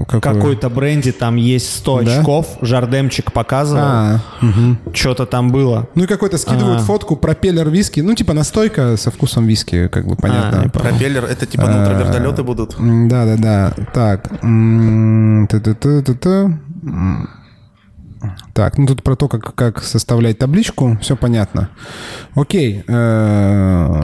[0.07, 0.21] Какой?
[0.21, 2.19] Какой-то бренде там есть 100 Да?
[2.19, 2.47] очков.
[2.61, 3.81] Жардемчик показывал.
[3.83, 4.79] А, мгм.
[4.93, 5.87] Что-то там было.
[5.95, 6.83] Ну и какой-то скидывают А.
[6.83, 7.99] фотку пропеллер виски.
[7.99, 10.57] Ну, типа настойка со вкусом виски, как бы А, понятно.
[10.69, 10.71] понял.
[10.71, 12.79] Пропеллер, это типа ну, про вертолеты будут.
[12.79, 13.85] М, Да, да, да.
[13.93, 14.29] Так.
[18.53, 21.69] Так, ну тут про то, как, как составлять табличку, все понятно.
[22.35, 22.83] Окей.
[22.87, 24.01] э,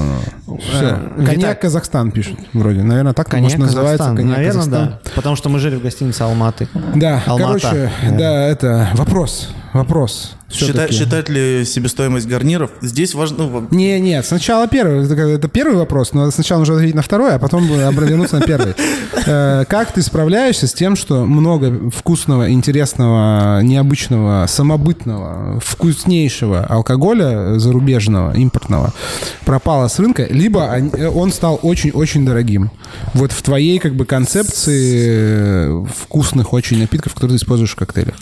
[0.59, 0.99] Все.
[1.23, 2.81] Коньяк Казахстан пишут вроде.
[2.81, 4.13] Наверное, так может называется.
[4.15, 4.99] Коньяк Наверное, да.
[5.15, 6.67] Потому что мы жили в гостинице Алматы.
[6.95, 9.53] Да, короче, да, это вопрос.
[9.73, 10.33] Вопрос.
[10.49, 12.71] Считать, считать ли себестоимость гарниров?
[12.81, 13.37] Здесь важно...
[13.47, 15.03] Ну, Не, нет, сначала первый.
[15.05, 18.73] Это, первый вопрос, но сначала нужно ответить на второй, а потом вернуться на первый.
[19.29, 28.33] Э, Как ты справляешься с тем, что много вкусного, интересного, необычного, самобытного, вкуснейшего алкоголя зарубежного,
[28.37, 28.93] импортного
[29.43, 32.71] пропало с рынка, либо он- он стал очень-очень дорогим.
[33.13, 38.15] Вот в твоей как бы концепции э, вкусных очень напитков, которые ты используешь в коктейлях.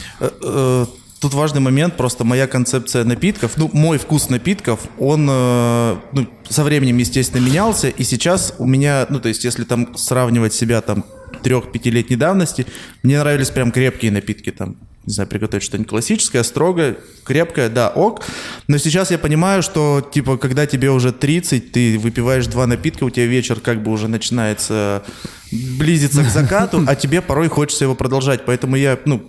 [1.20, 6.64] Тут важный момент, просто моя концепция напитков, ну, мой вкус напитков, он э, ну, со
[6.64, 11.06] временем, естественно, менялся, и сейчас у меня, ну, то есть, если там сравнивать себя там
[11.42, 12.66] трех-пятилетней давности,
[13.02, 14.76] мне нравились прям крепкие напитки, там,
[15.06, 18.24] не знаю, приготовить что-нибудь классическое, строгое, крепкое, да, ок.
[18.68, 23.10] Но сейчас я понимаю, что, типа, когда тебе уже 30, ты выпиваешь два напитка, у
[23.10, 25.04] тебя вечер как бы уже начинается
[25.52, 28.46] близиться к закату, а тебе порой хочется его продолжать.
[28.46, 29.24] Поэтому я, ну,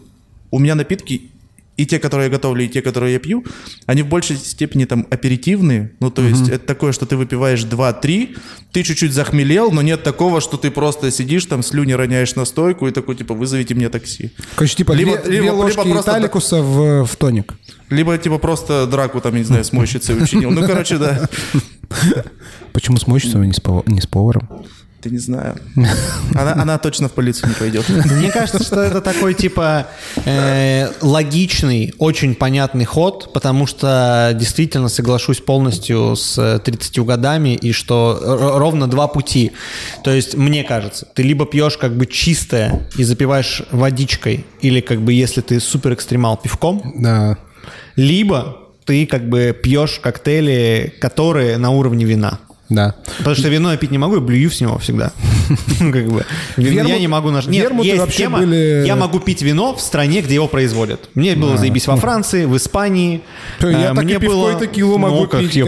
[0.51, 1.31] у меня напитки
[1.77, 3.45] и те, которые я готовлю, и те, которые я пью,
[3.87, 5.93] они в большей степени там аперитивные.
[6.01, 8.37] Ну, то есть это такое, что ты выпиваешь 2-3,
[8.73, 12.89] ты чуть-чуть захмелел, но нет такого, что ты просто сидишь там, слюни роняешь на стойку
[12.89, 14.31] и такой, типа, вызовите мне такси.
[14.55, 17.55] Короче, типа Либо- две, две либо- ложки либо просто- италикуса в, в тоник.
[17.91, 20.51] Либо, типа, просто драку там, я не знаю, с мойщицей учинил.
[20.51, 21.29] Ну, короче, да.
[22.73, 23.45] Почему с мойщицей, а
[23.91, 24.49] не с поваром?
[25.07, 25.55] Ты не знаю.
[26.35, 27.89] Она, она точно в полицию не пойдет.
[27.89, 29.87] Мне кажется, что это такой типа
[30.25, 37.71] э, логичный, очень понятный ход, потому что действительно соглашусь полностью с э, 30 годами и
[37.71, 38.19] что
[38.59, 39.53] ровно два пути.
[40.03, 45.03] То есть мне кажется, ты либо пьешь как бы чистое и запиваешь водичкой, или как
[45.03, 47.39] бы если ты супер экстремал пивком, Да.
[47.95, 52.41] либо ты как бы пьешь коктейли, которые на уровне вина.
[52.69, 52.95] Да.
[53.19, 55.13] Потому что вино я пить не могу, и блюю с него всегда.
[55.79, 56.25] Как бы.
[56.57, 57.31] Я не могу.
[57.31, 58.39] Нет, есть вообще тема.
[58.39, 61.09] были- Я могу пить вино в стране, где его производят.
[61.15, 63.23] Мне было заебись во Франции, в Испании.
[63.61, 65.57] Я Э, так и пивко, было- и текилу могу Ну, как пить.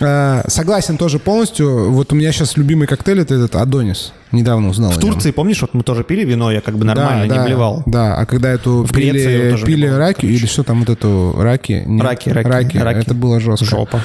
[0.00, 1.90] Э, Согласен тоже полностью.
[1.90, 4.12] Вот у меня сейчас любимый коктейль это этот Адонис.
[4.30, 4.90] Недавно узнал.
[4.90, 7.82] В Турции, помнишь, вот мы тоже пили вино, я как бы нормально, не блевал.
[7.86, 11.82] Да, а когда эту В пили, пили раки, или что там вот эту раки?
[11.86, 12.98] Нет, Раки, раки, раки.
[12.98, 13.64] Это было жестко.
[13.64, 14.00] Жопа.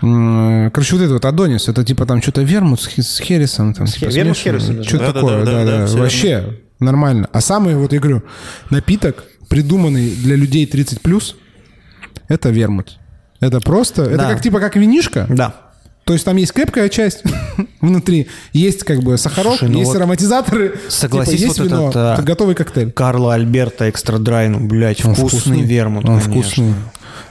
[0.00, 3.74] Короче, вот это вот Адонис, это типа там что-то вермут с, хересом.
[3.74, 4.84] Там, типа, вермут с хересом.
[4.84, 5.86] Что-то Да-да-да, такое, да, да-да, да.
[5.86, 7.28] всё Вообще нормально.
[7.32, 8.22] А самый, вот я говорю,
[8.70, 11.34] напиток, придуманный для людей 30+,
[12.28, 12.98] это вермут.
[13.40, 14.30] Это просто, это Да.
[14.32, 15.54] как типа как винишка, Да.
[16.04, 17.22] то есть там есть крепкая часть
[17.80, 21.84] внутри, есть как бы сахарок, Слушай, ну есть вот ароматизаторы, согласись, типа, есть вот вино,
[21.88, 22.90] этот, а, это готовый коктейль.
[22.90, 26.32] Карло Альберто экстра драй, ну, блядь, Он вкусный, вермут, Он конечно.
[26.42, 26.74] вкусный.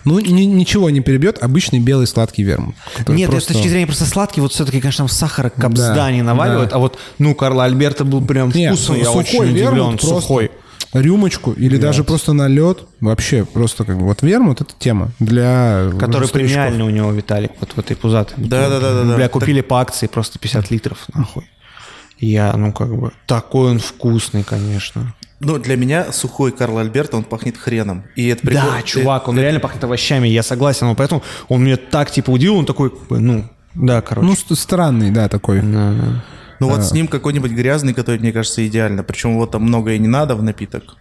[0.06, 2.76] Ну, ни- ничего не перебьет обычный белый сладкий вермут.
[3.10, 6.70] Нет, просто- с точки зрения просто сладкий, вот все-таки, конечно, там сахара капсда Да, наваливают,
[6.70, 6.78] да.
[6.78, 10.52] а вот, ну, Карла Альберто был прям вкусный, я сухой очень вермут удивлен, просто- сухой.
[10.94, 15.90] Рюмочку или даже просто на лед, вообще просто как бы вот вермут это тема для
[16.00, 18.36] Который премиальный у него, Виталик, вот в этой пузатой.
[18.38, 19.16] Да-да-да-да-да.
[19.16, 21.50] Бля, купили по акции просто 50 литров, нахуй.
[22.20, 25.14] Я, ну, как бы, такой он вкусный, конечно.
[25.40, 28.06] Ну, для меня сухой Карл Альберто, он пахнет хреном.
[28.16, 28.72] И это прикольно.
[28.78, 32.56] Да, чувак, он реально пахнет овощами, я согласен, но поэтому он мне так, типа, удивил,
[32.56, 34.28] он такой, ну, да, короче.
[34.28, 35.62] Ну, ст- странный, да, такой.
[35.62, 36.24] Да, да.
[36.60, 39.04] Ну вот с ним какой-нибудь грязный, который, мне кажется, идеально.
[39.04, 40.98] Причем вот там многое не надо в напиток.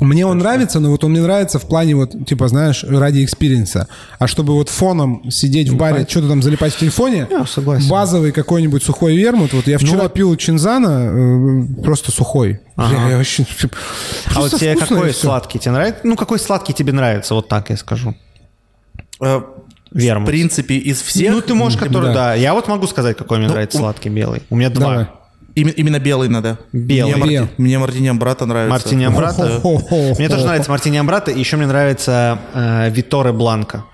[0.00, 3.76] Мне он нравится, но вот он мне нравится в плане вот, типа, знаешь, ради experience
[3.76, 3.86] а.
[4.18, 7.88] А чтобы вот фоном сидеть в баре, что-то там залипать в телефоне, Я согласен.
[7.88, 9.52] базовый какой-нибудь сухой вермут.
[9.52, 12.60] Вот я вчера пил Cinzano, э, просто сухой.
[12.76, 13.46] Бля, я вообще...
[14.34, 16.00] А вот тебе и какой сладкий тебе нравится?
[16.02, 18.14] Ну, какой сладкий тебе нравится, вот так я скажу.
[19.94, 20.28] Вермут.
[20.28, 21.32] В принципе, из всех...
[21.32, 22.14] Ну, ты можешь, который, да.
[22.14, 22.34] да.
[22.34, 24.42] Я вот могу сказать, какой мне Ну, нравится у- сладкий белый.
[24.50, 24.90] У меня два.
[24.90, 25.06] Давай.
[25.54, 26.58] Именно, именно белый надо.
[26.72, 27.14] Белый.
[27.14, 28.70] Мне, Марти- мне Мартини Амбрата нравится.
[28.72, 29.60] Мартини Амбрата.
[30.18, 33.84] Мне тоже нравится Мартини Амбрата, и еще мне нравится э, Виторе Бланко.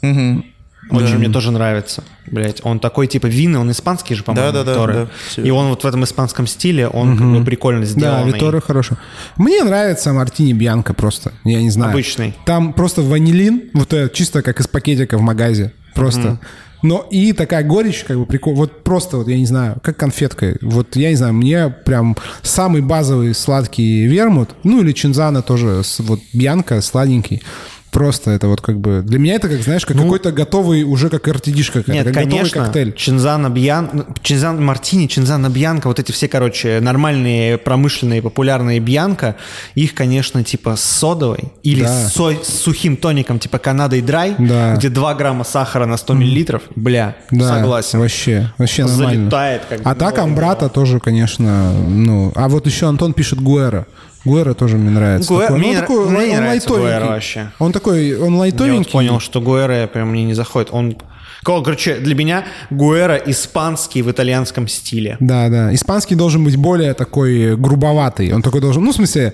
[0.00, 0.46] Мгм.
[0.90, 2.04] Очень мне тоже нравится.
[2.26, 4.94] Блять, он такой типа винный, он испанский же, по-моему, Да-да-да, Виторе.
[4.94, 8.28] да, всё И он вот в этом испанском стиле, он как бы прикольно Да, сделан.
[8.28, 8.96] Виторе хорошо.
[9.36, 11.92] Мне нравится Мартини Бьянка просто, я не знаю.
[11.92, 12.34] Обычный.
[12.44, 16.38] Там просто ванилин, вот это чисто как из пакетика в магазе, просто.
[16.82, 20.56] Но и такая горечь, как бы прикол, вот просто вот я не знаю, как конфетка.
[20.62, 26.20] Вот я не знаю, мне прям самый базовый сладкий вермут, ну или чинзана тоже, вот
[26.32, 27.42] Бьянка сладенький.
[27.90, 29.02] Просто это вот как бы...
[29.04, 32.64] Для меня это, как, знаешь, как какой-то готовый, уже как РТДшка, Нет, как готовый конечно,
[32.64, 32.92] коктейль.
[32.94, 39.36] Чинзана Бьян, Чинзан Мартини, Чинзана Бьянка, вот эти все, короче, нормальные, промышленные, популярные Бьянка,
[39.74, 41.88] их, конечно, типа с содовой или Да.
[42.08, 44.76] с, сой- с сухим тоником, типа Канада и Драй, Да.
[44.76, 47.98] где 2 грамма сахара на 100 миллилитров, бля, Да, согласен.
[47.98, 49.14] Вообще, вообще нормально.
[49.22, 52.32] Залетает как А так Амбрата тоже, конечно, ну...
[52.36, 53.86] А вот еще Антон пишет Гуэра.
[54.24, 55.32] Гуэра тоже мне нравится.
[55.32, 56.98] Гуэ- Такой, ну, мне он такой, мне он- не он нравится лайтовенький.
[57.00, 57.50] Гуэра вообще.
[57.58, 58.78] Он такой, он Я лайтовенький.
[58.84, 60.68] вот понял, что Гуэра прям мне не заходит.
[60.72, 60.96] Он,
[61.42, 65.16] короче, для меня Гуэра испанский в итальянском стиле.
[65.20, 65.74] Да, да.
[65.74, 68.32] Испанский должен быть более такой грубоватый.
[68.32, 69.32] Он такой должен, ну, в смысле,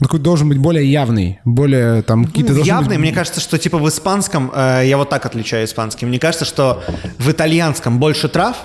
[0.00, 2.54] он такой должен быть более явный, более там какие-то...
[2.54, 6.06] должны Явный, быть- мне кажется, что типа в испанском, э, я вот так отличаю испанский,
[6.06, 6.84] мне кажется, что
[7.18, 8.56] в итальянском больше трав,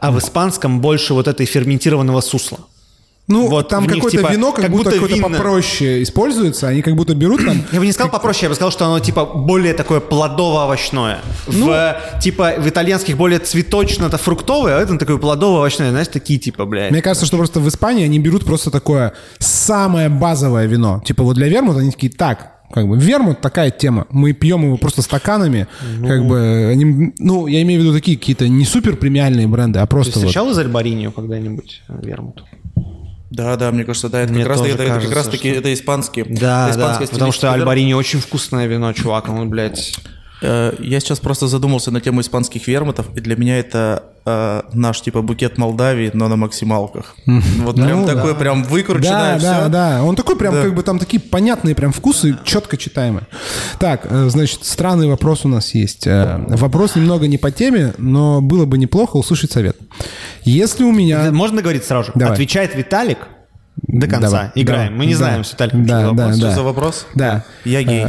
[0.00, 2.58] а в испанском больше вот этой ферментированного сусла.
[3.28, 6.68] Ну, вот там какое-то типа, вино как, как будто, будто какое-то попроще используется.
[6.68, 7.62] Они как будто берут там...
[7.72, 11.18] Я бы не сказал попроще, я бы сказал, что оно типа более такое плодово-овощное.
[11.46, 16.64] Ну, в, типа в итальянских более цветочно-то фруктовое, а это такое плодово-овощное, знаешь, такие типа,
[16.64, 16.90] блядь.
[16.90, 21.02] Мне кажется, что просто в Испании они берут просто такое самое базовое вино.
[21.04, 24.06] Типа вот для вермута они такие, так, как бы вермут такая тема.
[24.10, 25.66] Мы пьем его просто стаканами.
[26.06, 29.86] Как бы они, ну, я имею в виду такие какие-то не супер премиальные бренды, а
[29.86, 30.26] Ты просто вот.
[30.26, 32.44] встречал из Альбаринью когда-нибудь вермут?
[33.30, 35.50] Да, да, мне кажется, да, это Мне как раз, это, это как кажется, раз таки
[35.50, 36.22] что- это испанский.
[36.24, 37.52] Да, это да, испанская потому что.
[37.52, 39.94] Альбарини очень вкусное вино, чувак, он, блядь...
[40.42, 45.00] Э, Я сейчас просто задумался на тему испанских вермутов, и для меня это э, наш
[45.00, 47.16] типа букет Молдавии, но на максималках.
[47.26, 48.38] Вот прям Ну, такой да.
[48.38, 49.68] прям выкрученное Да, да, все.
[49.68, 50.02] да.
[50.04, 50.62] Он такой прям Да.
[50.62, 53.26] как бы там такие понятные прям вкусы, четко читаемые.
[53.78, 56.06] Так, э, значит, странный вопрос у нас есть.
[56.06, 59.76] Э, Вопрос немного не по теме, но было бы неплохо услышать совет.
[60.44, 61.30] Если у меня...
[61.32, 62.12] Можно говорить сразу же?
[62.14, 62.34] Давай.
[62.34, 63.18] Отвечает Виталик
[63.86, 64.28] до конца.
[64.28, 64.50] Давай.
[64.54, 64.92] Играем.
[64.92, 64.98] Да.
[64.98, 65.18] Мы не Да.
[65.18, 66.36] знаем с Виталиком, Да, что за да, вопрос.
[66.36, 66.54] Что да.
[66.54, 67.06] за вопрос?
[67.14, 67.44] Да.
[67.64, 68.04] Я гей.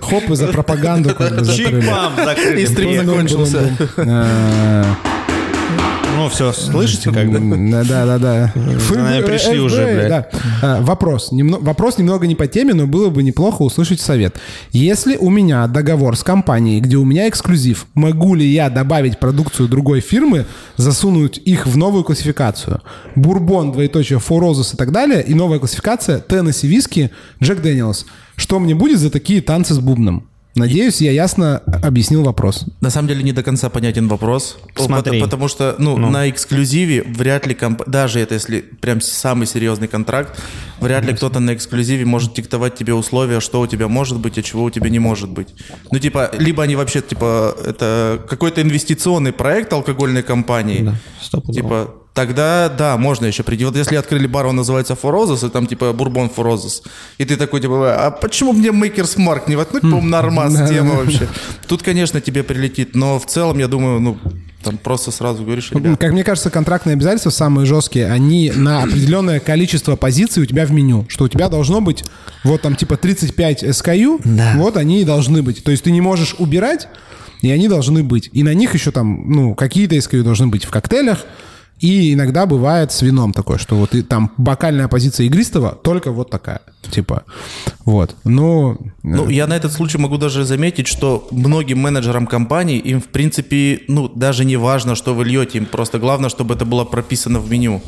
[0.00, 1.82] Хоп, и за пропаганду как бы закрыли.
[1.82, 2.60] Чик-бам, закрыли.
[2.62, 3.70] И стрим закончился.
[6.18, 7.38] Ну все, слышите как бы?
[7.70, 8.52] Да, да, да, да.
[8.56, 10.26] Наверное, пришли уже, блядь.
[10.62, 11.28] А, Вопрос.
[11.30, 14.36] Вопрос немного не по теме, но было бы неплохо услышать совет.
[14.72, 19.68] Если у меня договор с компанией, где у меня эксклюзив, могу ли я добавить продукцию
[19.68, 22.82] другой фирмы, засунуть их в новую классификацию?
[23.14, 28.06] Бурбон, двоеточие, Roses и так далее, и новая классификация Теннесси виски, Джек Дэниелс.
[28.34, 30.28] Что мне будет за такие танцы с бубном?
[30.58, 32.64] Надеюсь, я ясно объяснил вопрос.
[32.80, 34.56] На самом деле не до конца понятен вопрос.
[34.76, 35.20] Смотри.
[35.20, 39.88] Пот- Потому что, ну, на эксклюзиве вряд ли, комп- даже это если прям самый серьезный
[39.88, 40.38] контракт,
[40.80, 44.42] вряд ли кто-то на эксклюзиве может диктовать тебе условия, что у тебя может быть, а
[44.42, 45.48] чего у тебя не может быть.
[45.92, 50.82] Ну, типа, либо они вообще, типа, это какой-то инвестиционный проект алкогольной компании.
[50.82, 51.54] Да, стопудово.
[51.54, 53.64] Типа, тогда, да, можно еще прийти.
[53.64, 56.82] Вот если открыли бар, он называется Форозес, и там, типа, Бурбон Форозес,
[57.16, 59.82] и ты такой, типа, а почему мне Мейкерс Марк не воткнуть?
[59.82, 61.28] По-моему, нормас тема вообще.
[61.68, 64.18] Тут, конечно, тебе прилетит, но в целом, я думаю, ну,
[64.64, 69.38] там просто сразу говоришь, ребят, Как мне кажется, контрактные обязательства самые жесткие, они на определенное
[69.38, 72.02] количество позиций у тебя в меню, что у тебя должно быть
[72.42, 74.54] вот там типа 35 SKU, Да.
[74.56, 75.62] вот они и должны быть.
[75.62, 76.88] То есть ты не можешь убирать,
[77.42, 78.28] и они должны быть.
[78.32, 81.24] И на них еще там, ну, какие-то SKU должны быть в коктейлях,
[81.80, 86.30] И иногда бывает с вином такое, что вот и там бокальная позиция игристого только вот
[86.30, 86.60] такая.
[86.90, 87.22] Типа,
[87.84, 88.16] вот.
[88.24, 93.06] Ну, Ну, я на этот случай могу даже заметить, что многим менеджерам компаний, им, в
[93.06, 97.40] принципе, ну, даже не важно, что вы льете, им просто главное, чтобы это было прописано
[97.40, 97.80] в меню.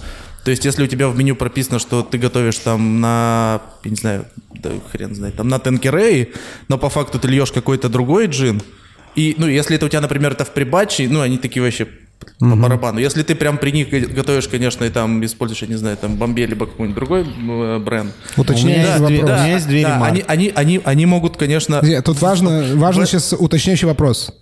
[0.44, 3.96] То есть, если у тебя в меню прописано, что ты готовишь там на, я не
[3.96, 4.24] знаю,
[4.54, 6.32] да хрен знает, там на Тенкерей,
[6.68, 8.62] но по факту ты льешь какой-то другой джин,
[9.16, 11.88] и, ну, если это у тебя, например, это в прибатче, ну, они такие вообще
[12.38, 12.98] по барабану.
[12.98, 16.46] Если ты прям при них готовишь, конечно, и там используешь, я не знаю, там Бомбе
[16.46, 18.12] либо какой-нибудь другой э, бренд.
[18.36, 19.08] уточняющий есть вопрос.
[19.08, 21.80] две- у меня есть две да, они, они, они, они могут, конечно...
[21.82, 24.32] Не, Тут важно, важно сейчас уточняющий вопрос.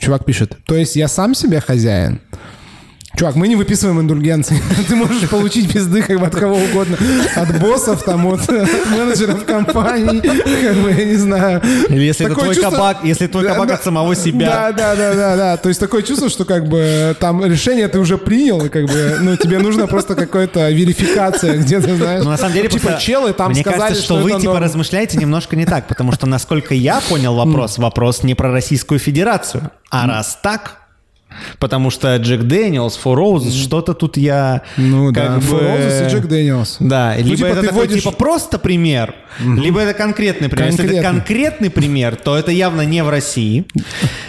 [0.00, 0.56] Чувак пишет.
[0.66, 2.20] То есть я сам себе хозяин?
[3.16, 4.60] Чувак, мы не выписываем индульгенции.
[4.88, 6.98] Ты можешь получить пизды как бы от кого угодно.
[7.36, 10.20] От боссов, там, от, от менеджеров компаний.
[10.20, 11.62] Как бы, я не знаю.
[11.88, 13.74] Или если это Такое твой чувство- кабак, если твой кабак да.
[13.74, 14.46] от самого себя.
[14.46, 15.56] Да, да, да, да, да.
[15.56, 19.18] То есть такое чувство, что как бы там решение ты уже принял, и как бы,
[19.20, 22.24] ну, тебе нужно просто какая-то верификация где-то, знаешь.
[22.24, 24.40] Ну, на самом деле, типа просто челы там мне сказали, кажется, что, что вы это
[24.40, 24.64] типа норм.
[24.64, 29.70] размышляете немножко не так, потому что, насколько я понял вопрос, вопрос не про Российскую Федерацию.
[29.90, 30.78] А раз так,
[31.58, 36.06] потому что Джек Дэниелс, Four Roses, что-то тут я Ну как да, бы- Four Roses
[36.06, 36.76] и Джек Дэниелс.
[36.80, 40.66] Да, либо типа, это такой вводишь- типа просто пример, либо это конкретный пример.
[40.70, 41.20] Если это Конкретный.
[41.20, 43.64] конкретный пример, то это явно не в России.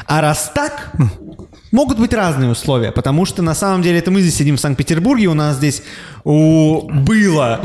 [0.05, 0.91] А раз так,
[1.75, 5.27] могут быть разные условия, потому что на самом деле это мы здесь сидим в Санкт-Петербурге,
[5.27, 5.83] у нас здесь
[6.23, 7.59] у, было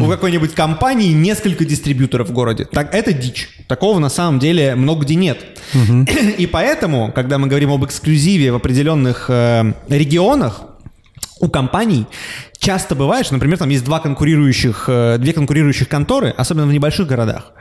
[0.00, 2.64] у какой-нибудь компании несколько дистрибьюторов в городе.
[2.64, 3.50] Так, это дичь.
[3.68, 5.44] Такого на самом деле много где нет.
[6.38, 10.62] И поэтому, когда мы говорим об эксклюзиве в определенных э, регионах,
[11.40, 12.06] у компаний
[12.60, 17.06] часто бывает, что, например, там есть два конкурирующих, э, две конкурирующих конторы, особенно в небольших
[17.08, 17.52] городах.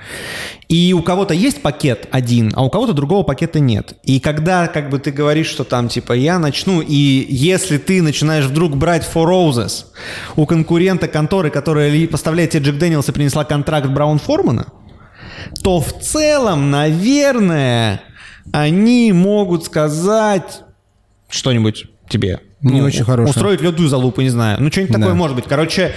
[0.67, 3.93] И у кого-то есть пакет один, а у кого-то другого пакета нет.
[4.03, 8.45] И когда как бы ты говоришь, что там типа я начну, и если ты начинаешь
[8.45, 9.85] вдруг брать Four Roses
[10.35, 14.67] у конкурента конторы, которая поставляет тебе Джек Дэниелс и принесла контракт Браун Формана,
[15.63, 18.01] то в целом, наверное,
[18.51, 20.61] они могут сказать
[21.29, 22.41] что-нибудь тебе.
[22.61, 23.31] Не очень хорошее.
[23.31, 24.57] Устроить лёдную залупу, не знаю.
[24.61, 25.15] Ну, что-нибудь такое Да.
[25.15, 25.45] может быть.
[25.47, 25.93] Короче,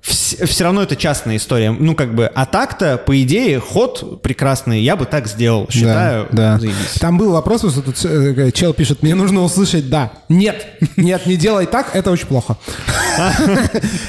[0.00, 1.70] все равно это частная история.
[1.70, 4.80] Ну, как бы, а так-то, по идее, ход прекрасный.
[4.80, 6.28] Я бы так сделал, считаю.
[6.32, 6.68] Да, да.
[7.00, 10.12] Там был вопрос, вот тут э, чел пишет, мне нужно услышать «да».
[10.28, 10.66] Нет,
[10.96, 12.56] нет, не делай так, это очень плохо.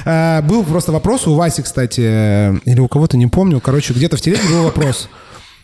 [0.05, 3.59] А, Был просто вопрос у Васи, кстати, э, или у кого-то, не помню.
[3.59, 5.09] Короче, где-то в телеге был вопрос.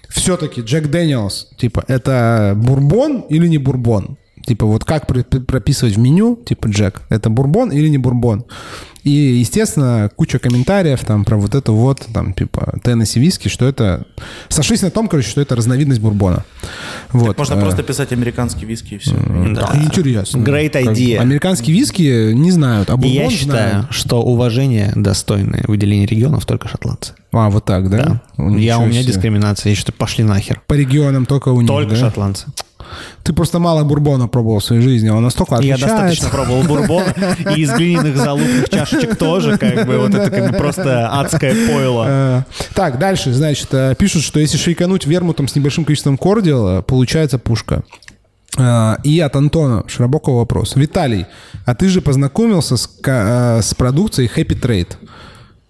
[0.10, 4.18] Все-таки Джек Дэниелс, типа, это бурбон или не бурбон?
[4.46, 8.46] Типа, вот как прописывать в меню, типа, Джек, это бурбон или не бурбон?
[9.04, 14.06] И, естественно, куча комментариев там про вот это вот, там, типа, Теннесси виски, что это...
[14.50, 16.44] Сошлись на том, короче, что это разновидность бурбона.
[17.12, 17.38] Вот.
[17.38, 19.12] Можно Э, просто писать американский виски и все.
[19.56, 20.40] Так интересно.
[20.40, 21.18] Great idea.
[21.18, 23.88] Американские виски не знают, а бурбон я считаю, знают.
[23.94, 27.14] что уважение достойное выделение регионов только шотландцы.
[27.32, 28.22] А, вот так, да?
[28.38, 29.12] Ну, я, у меня себе.
[29.14, 29.70] дискриминация.
[29.72, 30.62] Я считаю, пошли нахер.
[30.68, 31.98] По регионам только у них, Только да?
[31.98, 32.48] шотландцы.
[33.24, 35.88] Ты просто мало бурбона пробовал в своей жизни, он настолько Я отличается.
[35.88, 37.14] достаточно пробовал бурбона,
[37.56, 42.06] и из глиняных залупных чашечек тоже, как бы, вот это как бы просто адское пойло.
[42.08, 42.42] Э,
[42.74, 47.84] Так, дальше, значит, э, пишут, что если шейкануть вермутом с небольшим количеством кордила, получается пушка.
[48.58, 50.76] Э, И от Антона Широбокова вопрос.
[50.76, 51.26] Виталий,
[51.66, 54.94] а ты же познакомился с, с продукцией Happy Trade.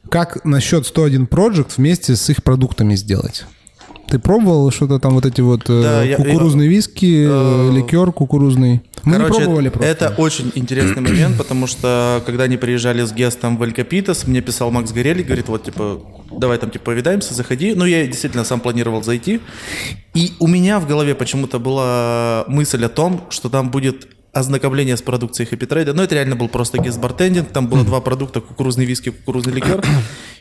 [0.10, 3.46] Как насчет 101 Project вместе с их продуктами сделать?
[4.08, 8.82] Ты пробовал что-то там, вот эти вот э, Да, я- кукурузные виски, э, ликер кукурузный?
[9.04, 9.90] Мы не Короче, пробовали просто.
[9.92, 14.72] это очень интересный момент, потому что когда они приезжали с Гестом в Элькапитас, мне писал
[14.72, 17.74] Макс Горелли, говорит, вот, типа, давай там, типа, повидаемся, заходи.
[17.76, 19.40] Ну, я действительно сам планировал зайти.
[20.14, 25.02] И у меня в голове почему-то была мысль о том, что там будет ознакомление с
[25.02, 25.94] продукцией Happy Trade.
[25.94, 27.50] Но это реально был просто гест-бартендинг.
[27.54, 29.82] Там было два продукта, кукурузный виски, кукурузный ликер.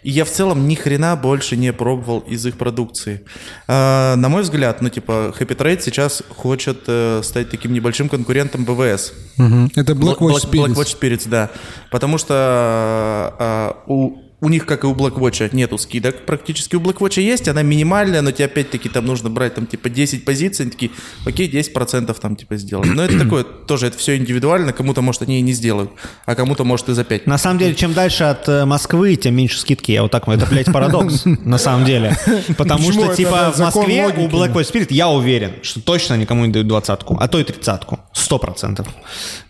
[0.02, 3.24] И я в целом ни хрена больше не пробовал из их продукции.
[3.68, 8.64] А, на мой взгляд, ну, типа, Happy Trade сейчас хочет э, стать таким небольшим конкурентом
[8.64, 9.12] БВС.
[9.37, 9.70] Мгм.
[9.76, 10.74] Это Black Watch Black, Spirits.
[10.74, 11.50] Watch Spirits, да.
[11.90, 16.27] Потому что а, у, у них, как и у Black Watch, нету скидок.
[16.27, 19.88] Практически у Black Watch есть, она минимальная, но тебе опять-таки там нужно брать там типа
[19.88, 20.90] 10 позиций, они такие,
[21.25, 22.94] окей, 10% там типа сделаем.
[22.94, 25.90] Но это такое, тоже это все индивидуально, кому-то, может, они и не сделают,
[26.27, 27.27] а кому-то, может, и за 5.
[27.27, 29.92] На самом деле, чем дальше от э, Москвы, тем меньше скидки.
[29.92, 32.16] Я вот так, это, блядь, парадокс, на самом деле.
[32.57, 36.53] Потому что, типа, в Москве у Black Watch Spirit, я уверен, что точно никому не
[36.53, 38.01] дают двадцатку, а то и тридцатку.
[38.12, 38.88] Сто процентов.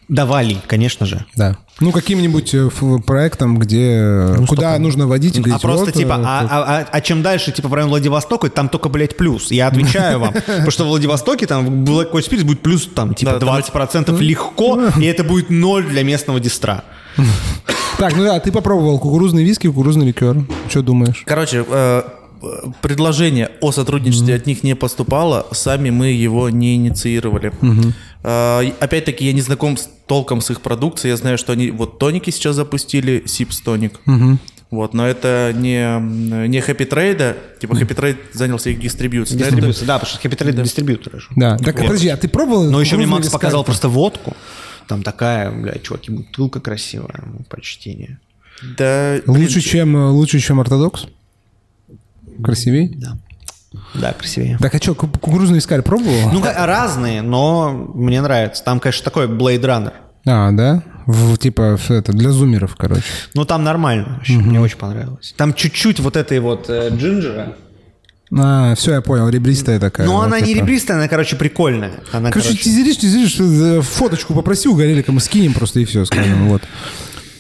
[0.09, 1.25] Давали, конечно же.
[1.35, 1.57] Да.
[1.81, 2.69] Ну, каким-нибудь э,
[3.07, 3.97] проектом, где...
[3.99, 7.01] э, куда нужно водить и А говорить, просто вот, типа, э, а, а- а- а
[7.01, 9.51] чем дальше, типа, в район Владивостока, там только, блядь, плюс.
[9.51, 10.33] Я отвечаю вам.
[10.47, 14.81] Потому что в Владивостоке там Black White Spirits будет плюс, там, типа, Да, 20% легко,
[15.01, 16.85] и это будет ноль для местного дистра.
[17.99, 20.45] Так, ну да, ты попробовал кукурузный виски, кукурузный ликер.
[20.69, 21.23] Что думаешь?
[21.27, 21.65] Короче,
[22.81, 27.53] предложение о сотрудничестве от них не поступало, сами мы его не инициировали.
[28.25, 31.99] И Опять-таки, я не знаком с толком с их продукцией, я знаю, что они вот
[31.99, 34.01] тоники сейчас запустили, Сипс тоник.
[34.71, 36.01] Вот, но это не,
[36.49, 39.39] не Happy Trade, типа Happy Trade занялся их дистрибьюцией.
[39.39, 41.29] Дистрибьюция, да, потому что Happy Trade дистрибьютор же.
[41.37, 41.57] Да.
[41.59, 42.69] Так, подожди, а ты пробовал?
[42.71, 43.41] Но еще мне Макс вискарь?
[43.41, 44.37] показал просто водку.
[44.89, 48.19] Там такая, блядь, чуваки, бутылка красивая, почтение.
[48.77, 51.07] Да, блин, Лучше, чем, э, лучше, чем ортодокс?
[52.43, 52.89] Красивей?
[52.97, 53.17] Да.
[53.95, 54.57] Да, красивее.
[54.59, 56.31] Так, а что, кукурузный вискарь пробовал?
[56.33, 58.63] Ну, разные, но мне нравится.
[58.65, 59.93] Там, конечно, такой Blade Runner.
[60.27, 60.83] А, да?
[61.07, 63.03] В- типа это, для зумеров, короче.
[63.35, 65.35] Ну, там нормально вообще, мне очень понравилось.
[65.37, 67.57] Там чуть-чуть вот этой вот э, джинджера.
[68.37, 70.07] А, все, я понял, ребристая такая.
[70.07, 70.59] Но да, она не типа.
[70.65, 71.93] ребристая, она, короче, прикольная.
[72.13, 76.05] Она, Короче, короче, тизеришь, тизеришь, э, фоточку попроси у Горелика, мы скинем просто и все,
[76.07, 76.63] скажем, вот.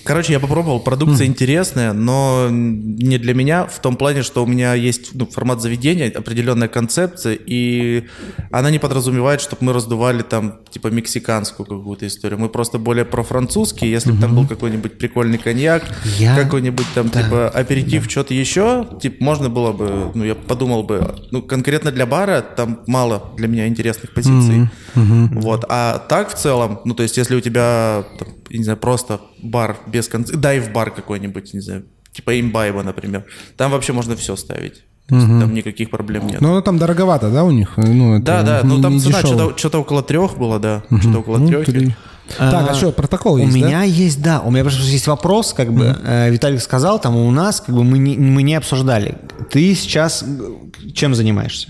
[0.05, 4.75] Короче, я попробовал, продукция интересная, но не для меня в том плане, что у меня
[4.75, 8.05] есть ну, формат заведения, определенная концепция, и
[8.51, 12.39] она не подразумевает, чтобы мы раздували там типа мексиканскую какую-то историю.
[12.39, 15.85] Мы просто более про французский, если бы там был какой-нибудь прикольный коньяк,
[16.19, 21.15] Я- какой-нибудь там типа аперитив, что-то еще, типа можно было бы, ну я подумал бы,
[21.31, 24.69] ну конкретно для бара там мало для меня интересных позиций.
[24.95, 28.29] Вот, а так в целом, ну то есть если у тебя, там,
[28.59, 33.25] не знаю, просто бар без конца, дайв-бар какой-нибудь, не знаю, типа имбайба, например,
[33.57, 34.83] там вообще можно все ставить.
[35.09, 36.41] То есть Там никаких проблем нет.
[36.41, 37.75] Но оно там дороговато, да, у них?
[37.77, 40.83] Ну, это да, да, не- ну там не цена что-то, что-то около трех было, да,
[41.01, 41.67] что-то около Ну, трех.
[41.67, 41.95] три.
[42.39, 43.59] Так, а что, протокол У есть, да?
[43.67, 47.31] меня есть, да, у меня просто есть вопрос, как бы, э, Виталик сказал, там у
[47.31, 49.19] нас, как бы, мы не, мы не обсуждали.
[49.51, 51.69] Ты сейчас э, чем занимаешься?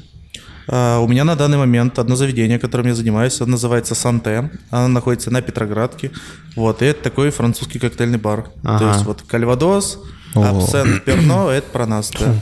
[0.68, 4.50] А, У меня на данный момент одно заведение, которым я занимаюсь, оно называется Санте.
[4.70, 6.10] Оно находится на Петроградке.
[6.56, 8.44] Вот, и это такой французский коктейльный бар.
[8.44, 8.92] То Ага.
[8.92, 9.98] есть вот Кальвадос,
[10.34, 12.34] Абсент, Перно, это про нас, да.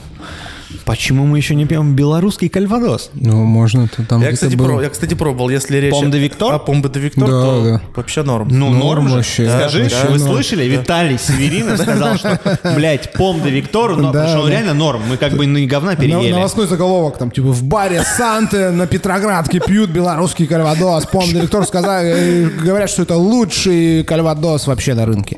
[0.85, 3.11] Почему мы еще не пьем белорусский кальвадос?
[3.13, 4.65] Ну, можно то там Я, где-то кстати, был.
[4.65, 5.91] про- я, кстати, пробовал, если речь...
[5.91, 6.53] Пом де Виктор?
[6.53, 7.81] А, Пом де Виктор, Да, то да.
[7.95, 8.47] вообще норм.
[8.51, 9.15] Ну, Норм норм же.
[9.15, 9.49] вообще.
[9.49, 10.33] Скажи, Да, вы да, норм.
[10.33, 10.63] слышали?
[10.65, 12.39] Виталий Северинов сказал, что,
[12.75, 14.51] блядь, пом де Виктор, но, Да, потому что он да.
[14.51, 15.01] реально норм.
[15.09, 16.31] Мы как бы ну, и говна На- переели.
[16.33, 21.05] Новостной заголовок, там, типа, в баре Санты на Петроградке пьют белорусский кальвадос.
[21.05, 25.37] Помню, директор сказал, э, говорят, что это лучший кальвадос вообще на рынке.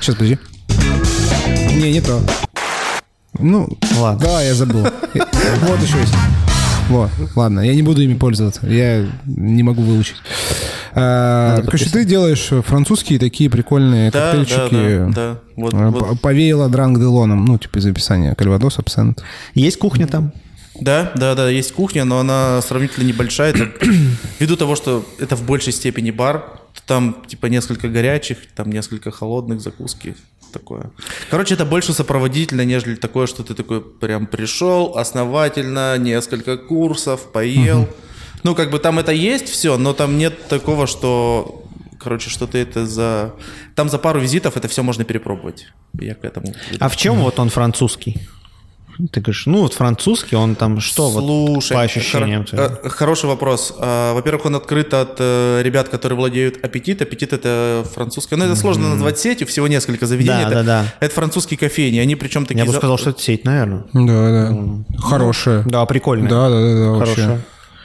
[0.00, 0.38] Сейчас, подожди.
[1.76, 2.20] Не, не то.
[3.38, 3.68] Ну,
[3.98, 4.26] Ладно.
[4.26, 4.82] Да, я забыл.
[5.14, 6.14] Вот еще есть.
[6.88, 8.66] Вот, ладно, я не буду ими пользоваться.
[8.66, 10.16] Я не могу выучить.
[10.94, 14.98] А, Короче, ты делаешь французские такие прикольные Да, коктейльчики.
[14.98, 15.38] да, да, да.
[15.56, 15.98] Вот, А, вот.
[16.08, 18.34] по- Повеяло Дранг Делоном, ну, типа из описания.
[18.34, 19.22] Кальвадос, абсент.
[19.54, 20.32] Есть кухня там?
[20.80, 23.50] Да, да, да, есть кухня, но она сравнительно небольшая.
[23.50, 23.68] Это,
[24.38, 26.38] ввиду того, что это в большей степени бар,
[26.74, 30.14] то там типа несколько горячих, там несколько холодных закуски.
[30.52, 30.90] Такое.
[31.30, 37.88] Короче, это больше сопроводительно, нежели такое, что ты такой прям пришел основательно, несколько курсов, поел.
[38.44, 41.64] Ну, как бы там это есть все, но там нет такого, что
[41.98, 43.34] Короче, что ты это за...
[43.74, 45.66] Там за пару визитов это все можно перепробовать.
[46.00, 46.54] Я к этому...
[46.78, 48.28] А в чем вот он французский?
[49.12, 52.42] Ты говоришь, ну вот французский, он там что вот Слушай, по ощущениям?
[52.42, 53.72] хоро- э, хороший вопрос.
[53.78, 57.00] А, Во-первых, он открыт от э, ребят, которые владеют аппетит.
[57.00, 58.36] Аппетит это французское.
[58.38, 60.42] Ну, это сложно назвать сетью, всего несколько заведений.
[60.42, 60.84] Да, это, да, да.
[61.00, 61.98] это французские кофейни.
[61.98, 62.58] Они причем такие.
[62.60, 63.84] Я бы за- сказал, что это сеть, наверное.
[63.92, 64.98] Да, да.
[64.98, 65.62] Хорошая.
[65.64, 66.28] Да, прикольная.
[66.28, 66.98] Да, да, да, да.
[66.98, 67.40] Хорошая.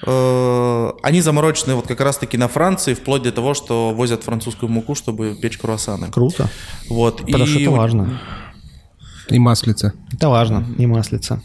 [0.06, 4.96] Э, Они заморочены вот как раз-таки на Франции, вплоть до того, что возят французскую муку,
[4.96, 6.08] чтобы печь круассаны.
[6.12, 6.50] Круто.
[6.90, 7.22] Вот.
[7.26, 8.20] Потому что И это у- важно.
[9.30, 9.94] И маслица.
[10.12, 11.42] Это важно, не маслица.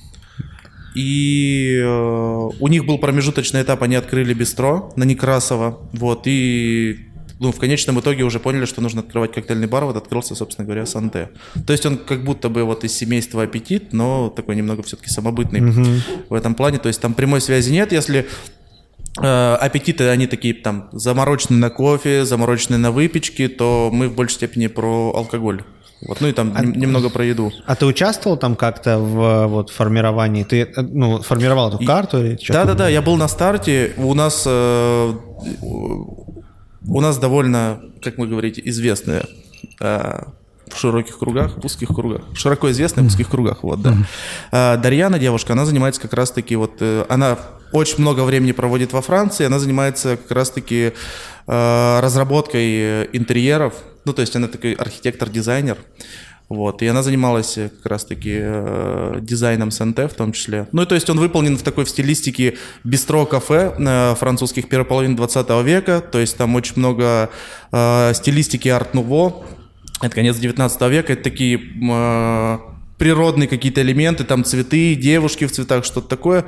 [0.94, 7.08] И э, у них был промежуточный этап, они открыли бистро на Некрасова, вот, и
[7.38, 10.86] ну, в конечном итоге уже поняли, что нужно открывать коктейльный бар, вот открылся, собственно говоря,
[10.86, 11.30] Санте.
[11.66, 15.60] То есть он как будто бы вот из семейства аппетит, но такой немного все-таки самобытный
[16.28, 18.26] в этом плане, то есть там прямой связи нет, если
[19.20, 24.66] аппетиты, они такие там замороченные на кофе, замороченные на выпечке, то мы в большей степени
[24.66, 25.62] про алкоголь.
[26.06, 27.52] Вот, ну и там нем- немного про еду.
[27.66, 30.44] А ты участвовал там как-то в вот, формировании?
[30.44, 32.24] Ты э, ну, формировал эту карту?
[32.24, 32.52] Или что-то?
[32.52, 33.94] Да, да, да, я был на старте.
[33.96, 35.12] У нас э,
[35.60, 39.24] у нас довольно, как вы говорите, известная
[39.80, 40.22] э,
[40.72, 42.22] в широких кругах, в узких кругах.
[42.34, 43.96] Широко известная в узких кругах, вот, да.
[44.52, 46.76] А, Дарьяна, девушка, она занимается как раз-таки вот...
[46.80, 47.38] э, Она
[47.72, 50.92] очень много времени проводит во Франции, она занимается как раз-таки
[51.46, 53.74] э, разработкой интерьеров.
[54.04, 55.76] Ну, то есть она такой архитектор-дизайнер.
[56.48, 60.66] Вот, и она занималась как раз-таки э, дизайном СНТ в том числе.
[60.72, 65.14] Ну, и то есть он выполнен в такой в стилистике бистро-кафе э, французских первой половины
[65.14, 67.28] 20 века, то есть там очень много
[67.70, 69.44] э, стилистики арт-нуво,
[70.00, 72.58] это конец 19 века, это такие э,
[72.98, 76.46] природные какие-то элементы, там цветы, девушки в цветах, что-то такое.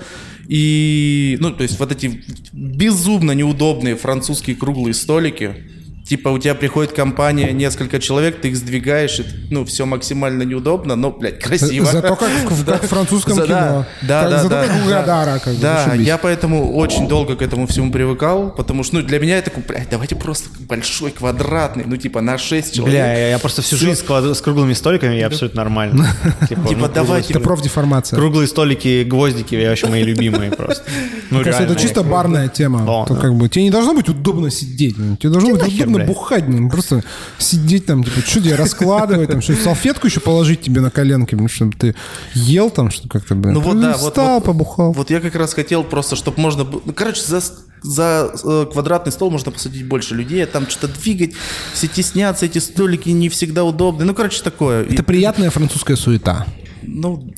[0.49, 2.23] И, ну, то есть вот эти
[2.53, 5.65] безумно неудобные французские круглые столики,
[6.11, 10.97] Типа у тебя приходит компания, несколько человек, ты их сдвигаешь, и, ну, все максимально неудобно,
[10.97, 11.87] но, блядь, красиво.
[11.87, 13.57] Зато как в, как в французском За- кино.
[13.57, 14.43] Да, да, Как- да.
[14.43, 15.01] Зато да, как у да.
[15.03, 16.07] Гадара, как бы, Да, зашибись.
[16.09, 19.63] я поэтому очень долго к этому всему привыкал, потому что, ну, для меня это такой,
[19.69, 22.93] блядь, давайте просто большой, квадратный, ну, типа на 6 человек.
[22.93, 26.09] Бля, я, я просто всю жизнь с, клад- с круглыми столиками, я абсолютно нормально.
[26.49, 27.35] Типа, Типа, ну, давайте.
[27.35, 28.17] Это профдеформация.
[28.17, 30.83] Круглые столики, гвоздики, я вообще мои любимые просто.
[31.31, 33.07] Ну, это чисто барная тема.
[33.07, 36.09] Как бы тебе не должно быть удобно сидеть, тебе должно быть удобно блядь.
[36.09, 37.03] бухать, ну, просто
[37.39, 41.73] сидеть там, типа, что тебе раскладывать, там, что салфетку еще положить тебе на коленки, чтобы
[41.77, 41.95] ты
[42.35, 43.55] ел там, что как-то, блин.
[43.55, 44.93] Ну вот да, вот, встал, вот- побухал.
[44.93, 46.65] Вот я как раз хотел просто, чтобы можно.
[46.65, 47.41] Ну, короче, за,
[47.83, 51.33] за э, квадратный стол можно посадить больше людей, а там что-то двигать,
[51.73, 54.05] все теснятся, эти столики не всегда удобны.
[54.05, 54.83] Ну, короче, такое.
[54.85, 56.47] И- Это приятная французская суета.
[56.83, 57.31] ну,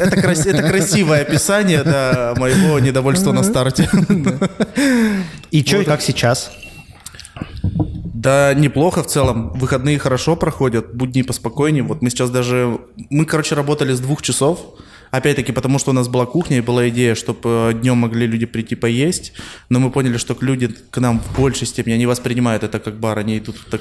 [0.00, 3.88] это, крас- это красивое описание да, моего недовольства на старте.
[5.50, 6.50] И что, как сейчас?
[8.20, 9.50] Да, неплохо в целом.
[9.54, 11.82] Выходные хорошо проходят, будни поспокойнее.
[11.82, 12.78] Вот мы сейчас даже...
[13.08, 14.60] Мы, короче, работали с двух часов.
[15.10, 18.74] Опять-таки, потому что у нас была кухня и была идея, чтобы днем могли люди прийти
[18.74, 19.32] поесть.
[19.70, 23.18] Но мы поняли, что люди к нам в большей степени, они воспринимают это как бар.
[23.18, 23.80] Они идут так...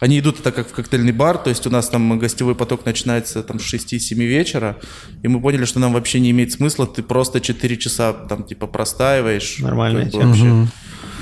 [0.00, 3.42] Они идут это как в коктейльный бар, то есть у нас там гостевой поток начинается
[3.42, 4.76] там с 6-7 вечера,
[5.22, 8.66] и мы поняли, что нам вообще не имеет смысла, ты просто 4 часа там типа
[8.66, 9.58] простаиваешь.
[9.60, 10.68] Нормальная как бы вообще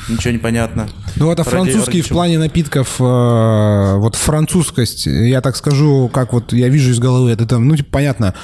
[0.08, 0.88] Ничего не понятно.
[1.16, 6.52] Ну, это французский ради в плане напитков, э, вот французскость, я так скажу, как вот
[6.52, 8.34] я вижу из головы, это там, ну, типа, понятно,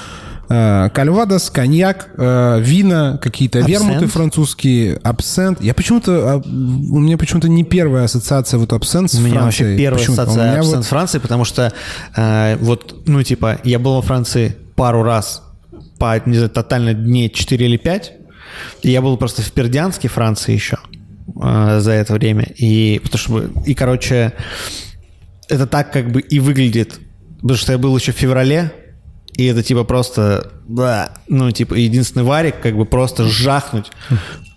[0.49, 3.83] э, кальвадос, коньяк, э, вина, какие-то Абсент.
[3.83, 5.61] вермуты французские, абсент.
[5.61, 9.69] Я почему-то, а, у меня почему-то не первая ассоциация вот абсент с У меня Францией.
[9.71, 11.71] вообще первая ассоциация меня вот- абсент Франции, потому что
[12.15, 15.43] э, вот, ну, типа, я был во Франции пару раз
[15.99, 18.13] по, не знаю, тотально дней 4 или 5.
[18.81, 20.77] И я был просто в Пердянске, Франции еще
[21.41, 22.47] э, за это время.
[22.57, 24.33] И, потому что, и, короче,
[25.49, 26.99] это так как бы и выглядит.
[27.41, 28.71] Потому что я был еще в феврале,
[29.35, 33.91] и это типа просто, да, ну типа единственный варик, как бы просто жахнуть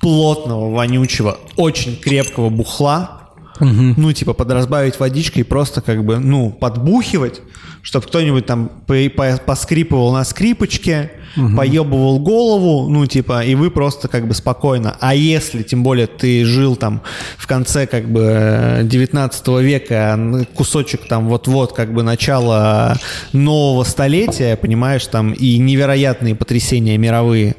[0.01, 3.31] плотного, вонючего, очень крепкого бухла,
[3.61, 7.41] ну типа подразбавить водичкой и просто как бы, ну, подбухивать,
[7.85, 11.11] чтобы кто-нибудь там по- по- поскрипывал на скрипочке,
[11.57, 14.97] поебывал голову, ну типа, и вы просто как бы спокойно.
[15.01, 17.01] А если, тем более, ты жил там
[17.37, 22.97] в конце как бы э, 19 века, н- кусочек там вот-вот как бы начала
[23.33, 27.57] нового столетия, понимаешь, там и невероятные потрясения мировые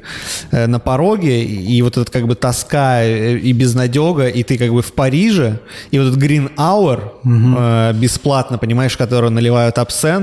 [0.52, 4.72] э, на пороге, и вот этот как бы тоска э, и безнадега, и ты как
[4.72, 5.60] бы в Париже,
[5.90, 6.98] и вот этот Green Hour
[7.58, 10.15] э, бесплатно, понимаешь, который наливают абсент,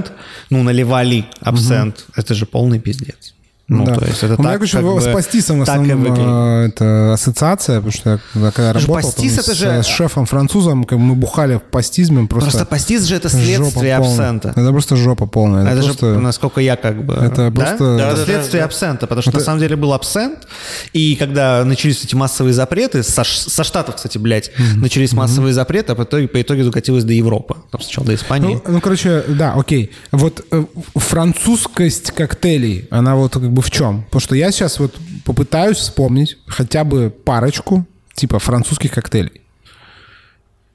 [0.50, 3.34] ну, наливали абсент, это же полный пиздец.
[3.80, 3.96] Ну, Да.
[3.96, 7.14] то есть это У меня, так, короче, как бы, с пастисом в основном э, это
[7.14, 11.00] ассоциация, потому что я когда- же работал пастис там это с, же- с шефом-французом, как
[11.00, 14.50] мы бухали в пастизме, просто, Просто пастиз же это следствие абсента.
[14.56, 15.66] Это просто жопа полная.
[15.68, 16.14] Это, просто...
[16.14, 17.14] же, насколько я как бы...
[17.14, 17.52] Это да?
[17.52, 18.66] просто- Это Да-да-да, следствие да.
[18.66, 20.48] абсента, потому что Это- на самом деле был абсент,
[20.94, 25.96] и когда начались эти массовые запреты, со, со Штатов, кстати, блядь, начались массовые запреты, а
[25.96, 27.56] по итоге, по итоге докатилось до Европы.
[27.72, 28.62] Там сначала до Испании.
[28.66, 29.92] Ну, ну, короче, да, окей.
[30.12, 30.64] Вот э,
[30.96, 34.04] французскость коктейлей, она вот как бы в чем?
[34.04, 34.96] Потому что я сейчас вот
[35.26, 39.42] попытаюсь вспомнить хотя бы парочку типа французских коктейлей.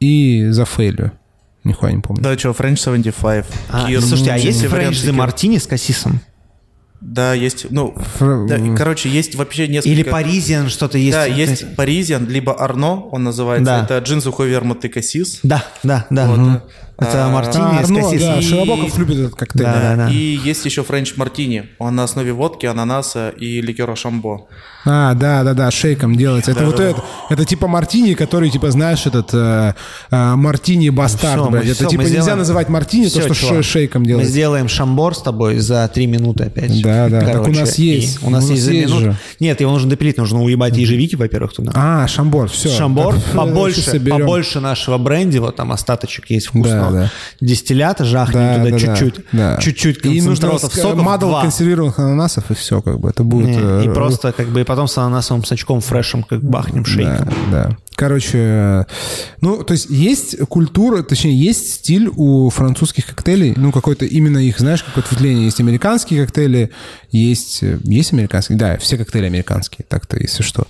[0.00, 1.12] И зафейлю.
[1.64, 2.22] Нихуя не помню.
[2.22, 3.46] Да, что, French 75.
[3.68, 5.12] А, Кир, слушайте, а ну, есть де Кир.
[5.12, 6.20] мартини с кассисом?
[7.00, 9.90] Да, есть, ну, Фр- да, короче, есть вообще несколько...
[9.90, 11.12] Или паризиан что-то есть?
[11.12, 13.64] Да, есть Паризиан, либо Арно, он называется.
[13.64, 13.84] Да.
[13.84, 15.38] Это джин сухой вермут и кассис.
[15.44, 16.26] Да, да, да.
[16.26, 16.62] Вот.
[17.00, 18.28] Это А, мартини А, с Арно, кассисом.
[18.34, 19.62] да, И- Широбоков любит этот коктейль.
[19.62, 20.10] Да, да.
[20.10, 21.68] И есть еще френч мартини.
[21.78, 24.48] Он на основе водки, ананаса и ликера шамбо.
[24.84, 26.50] А, да, да, да, шейком делается.
[26.52, 29.74] Это вот это, это типа мартини, который, типа, знаешь, этот э,
[30.10, 31.64] э, мартини бастард, блядь.
[31.64, 33.56] мы- это типа мы нельзя сделаем- называть мартини, Всё, то, что чувак.
[33.64, 34.32] ше- шейком Мы делается.
[34.32, 36.80] сделаем шамбор с тобой за три минуты опять.
[36.80, 38.22] Да, да, так у Короче, нас и есть.
[38.22, 39.04] У нас У есть нас за есть минуту.
[39.12, 39.16] же.
[39.40, 41.72] Нет, его нужно допилить, нужно уебать ежевики, во-первых, туда.
[41.74, 42.68] А, шамбор, все.
[42.70, 44.20] Шамбор, побольше, соберем.
[44.20, 46.92] побольше нашего бренди, вот там остаточек есть Да, вкусного.
[46.92, 47.10] да, да.
[47.40, 49.60] дистиллята, жахнем Да, туда да, чуть-чуть, да, да.
[49.60, 53.48] чуть-чуть И нужно концентратов соков, мадл консервированных ананасов, и все, как бы, это будет...
[53.48, 56.88] Не, э, и просто как бы и потом с ананасовым сачком фрешем как бахнем Да,
[56.90, 57.28] шейком.
[57.50, 57.76] да.
[57.98, 58.86] Короче,
[59.40, 64.60] ну, то есть есть культура, точнее, есть стиль у французских коктейлей, ну, какой-то именно их,
[64.60, 65.46] знаешь, какое ответвление.
[65.46, 66.70] Есть американские коктейли,
[67.10, 70.68] есть, есть американские, да, все коктейли американские, так-то, если что.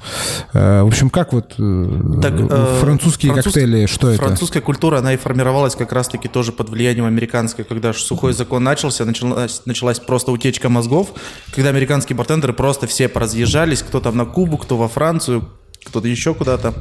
[0.55, 4.23] Э, В общем, как вот э, Так, э, французские француз- коктейли, что это?
[4.23, 8.65] Французская культура, она и формировалась как раз-таки тоже под влиянием американской, когда ж сухой закон
[8.65, 11.13] начался, началась, началась просто утечка мозгов,
[11.55, 15.47] когда американские бартендеры просто все поразъезжались, кто там на Кубу, кто во Францию,
[15.85, 16.73] кто-то еще куда-то.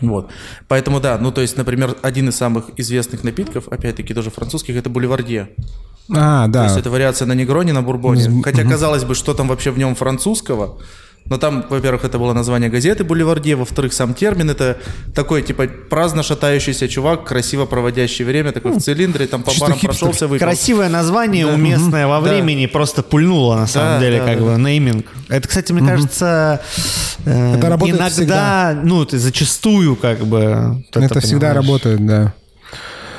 [0.00, 0.30] Вот.
[0.68, 4.88] Поэтому да, ну то есть, например, один из самых известных напитков, опять-таки тоже французских, это
[4.88, 5.50] бульвардье.
[6.12, 6.64] А, То да.
[6.64, 8.42] есть это вариация на негроне, на бурбоне.
[8.42, 10.78] Хотя, казалось бы, что там вообще в нем французского.
[11.30, 14.76] Но там, во-первых, это было название газеты «Бульвардье», во-вторых, сам термин это
[15.14, 19.78] такой, типа, праздно шатающийся чувак, красиво проводящий время, такой в цилиндре, там по чисто барам
[19.78, 19.90] хипстер.
[20.00, 20.44] прошелся, выпил.
[20.44, 22.28] Красивое название, уместное во Да.
[22.28, 24.44] времени, просто пульнуло на самом Да, деле, да, как да.
[24.44, 25.06] бы, нейминг.
[25.28, 26.60] Это, кстати, мне кажется,
[27.24, 28.80] э, Это работает иногда, всегда.
[28.82, 30.82] ну, ты зачастую, как бы...
[30.92, 31.56] вот Это всегда понимаешь.
[31.56, 32.34] работает, да.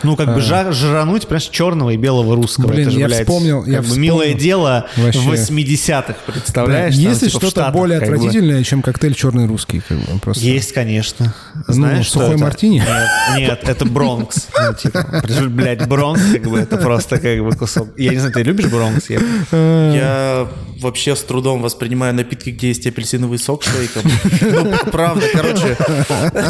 [0.04, 2.68] Ну, как бы жар, жрануть, понимаешь, черного и белого русского.
[2.68, 4.44] Блин, это же, я блядь, вспомнил, как я бы милое вспомнил.
[4.44, 5.20] дело Вообще.
[5.20, 6.96] в 80-х, представляешь?
[6.96, 8.16] там, Есть ли типа, что-то более как бы.
[8.16, 9.82] отвратительное, чем коктейль черный русский?
[9.88, 10.44] Как бы, просто.
[10.44, 11.34] Есть, конечно.
[11.68, 12.44] Ну, Знаешь, что сухой это?
[12.44, 12.80] мартини?
[12.80, 14.48] Нет, нет, это Бронкс.
[14.60, 17.90] Ну, типа, блядь, Бронкс, как бы, это просто как бы кусок.
[17.98, 19.10] Я не знаю, ты любишь Бронкс?
[19.10, 19.20] Я-
[19.52, 20.48] Я
[20.82, 24.02] вообще с трудом воспринимаю напитки, где есть апельсиновый сок шейком.
[24.42, 25.78] Ну, правда, короче.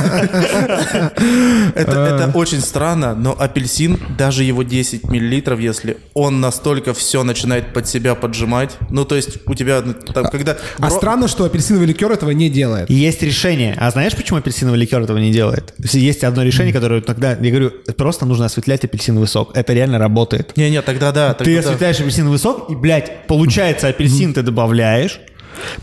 [1.75, 1.91] Это
[2.25, 7.87] это очень странно, но апельсин, даже его 10 миллилитров, если он настолько все начинает под
[7.87, 10.57] себя поджимать, ну, то есть у тебя ну, там, когда...
[10.77, 12.89] А бро- странно, что апельсиновый ликер этого не делает.
[12.89, 13.75] Есть решение.
[13.79, 15.73] А знаешь, почему апельсиновый ликер этого не делает?
[15.79, 19.55] Есть одно решение, которое тогда, я говорю, просто нужно осветлять апельсиновый сок.
[19.55, 20.55] Это реально работает.
[20.55, 21.33] Не-не, тогда да.
[21.33, 21.67] Ты тогда да.
[21.67, 25.19] осветляешь апельсиновый сок, и, блядь, получается, апельсин ты добавляешь.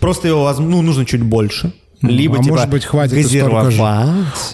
[0.00, 1.72] Просто его, ну, нужно чуть больше.
[2.02, 3.76] Либо, а типа, может быть, хватит газировать.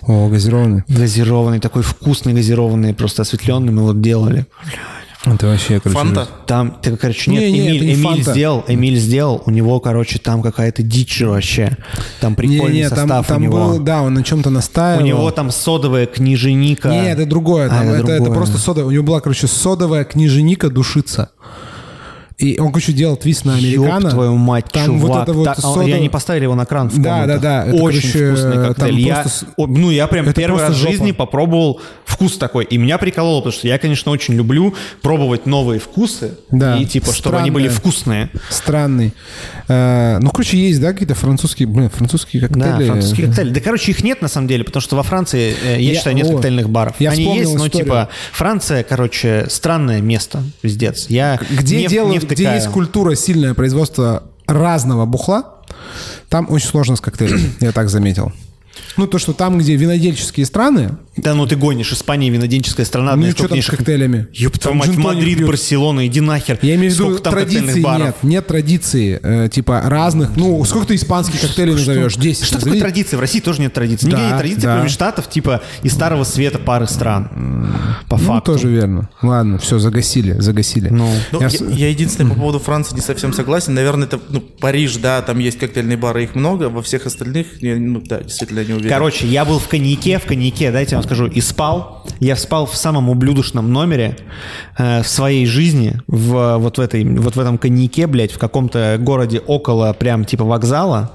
[0.06, 0.82] О, газированный.
[0.88, 4.46] Газированный, такой вкусный газированный, просто осветленный мы вот делали.
[5.26, 5.98] Это вообще, короче...
[5.98, 6.28] Фанта?
[6.46, 8.32] Там, ты, короче, нет, Не, не, Эмиль, это не Эмиль фанта.
[8.32, 11.78] сделал, Эмиль сделал, у него, короче, там какая-то дичь вообще.
[12.20, 13.56] Там Не, прикольный не, там, состав там у него.
[13.56, 15.02] был, да, он на чем-то у настаивал.
[15.06, 16.88] него там содовая книженика.
[16.90, 17.66] Не, это другое.
[17.66, 18.34] А, Там, это, это другое.
[18.36, 18.84] просто сода.
[18.84, 21.30] У него была, короче, содовая книженика душица.
[22.36, 24.06] И он, короче, делал твист на американо.
[24.06, 25.02] Ёб твою мать, Там чувак.
[25.02, 27.40] вот это вот Та- а, сода- Я не поставили его на кран в Да, комнатах.
[27.40, 29.00] да, да, это, Очень короче, вкусный коктейль.
[29.00, 30.90] Я, просто ну, я прям это первый раз в жопа.
[30.90, 32.64] жизни попробовал вкус такой.
[32.64, 36.32] И меня прикололо, потому что я, конечно, очень люблю пробовать новые вкусы.
[36.50, 38.30] Да, И типа, чтобы они были вкусные.
[38.50, 39.12] Странный.
[39.68, 42.78] Э, ну, короче, есть, да, какие-то французские, блин, французские коктейли.
[42.80, 43.50] Да, французские коктейли.
[43.50, 46.16] Да, короче, их нет на самом деле, потому что во Франции, э, я, Я- считаю,
[46.16, 46.96] нет о, коктейльных баров.
[46.98, 47.86] я Они есть, но историю.
[47.86, 51.06] типа Франция, короче, странное место, пиздец.
[51.08, 55.54] Я Где, не, делают, не где есть культура, сильное производство разного бухла,
[56.28, 58.32] там очень сложно с коктейлем, я так заметил.
[58.96, 63.16] Ну, то, что там, где винодельческие страны, Да ну ты гонишь, Испания винодельческая страна.
[63.16, 64.26] ну и что там с коктейлями?
[64.32, 65.46] Ёб твою Там мать, Мадрид.
[65.46, 66.58] Барселона, иди нахер.
[66.62, 70.88] Я имею в виду, Сколько там традиции нет, нет традиции, э, типа разных, ну, сколько
[70.88, 72.14] ты испанских коктейлей назовешь?
[72.16, 72.44] 10.
[72.44, 72.80] Что такое назови.
[72.80, 73.16] традиция?
[73.16, 74.06] В России тоже нет традиции.
[74.06, 74.74] Нигде Да, нет традиции, да.
[74.74, 77.28] кроме Штатов, типа из Старого Света пары стран.
[78.08, 78.52] По Ну, факту.
[78.52, 79.08] тоже верно.
[79.22, 80.88] Ладно, все, загасили, загасили.
[80.88, 83.74] Ну, Ну, Я я, я единственное по поводу Франции не совсем согласен.
[83.74, 86.68] Наверное, это ну, Париж, да, там есть коктейльные бары, их много.
[86.68, 88.83] Во всех остальных, я, ну да, действительно не уверен.
[88.88, 92.06] Короче, я был в коньяке, в коньяке, дайте я вам скажу, и спал.
[92.20, 94.16] Я спал в самом ублюдочном номере
[94.78, 98.96] э, в своей жизни, в, вот, в этой, вот в этом коньяке, блядь, в каком-то
[99.00, 101.12] городе около прям типа вокзала.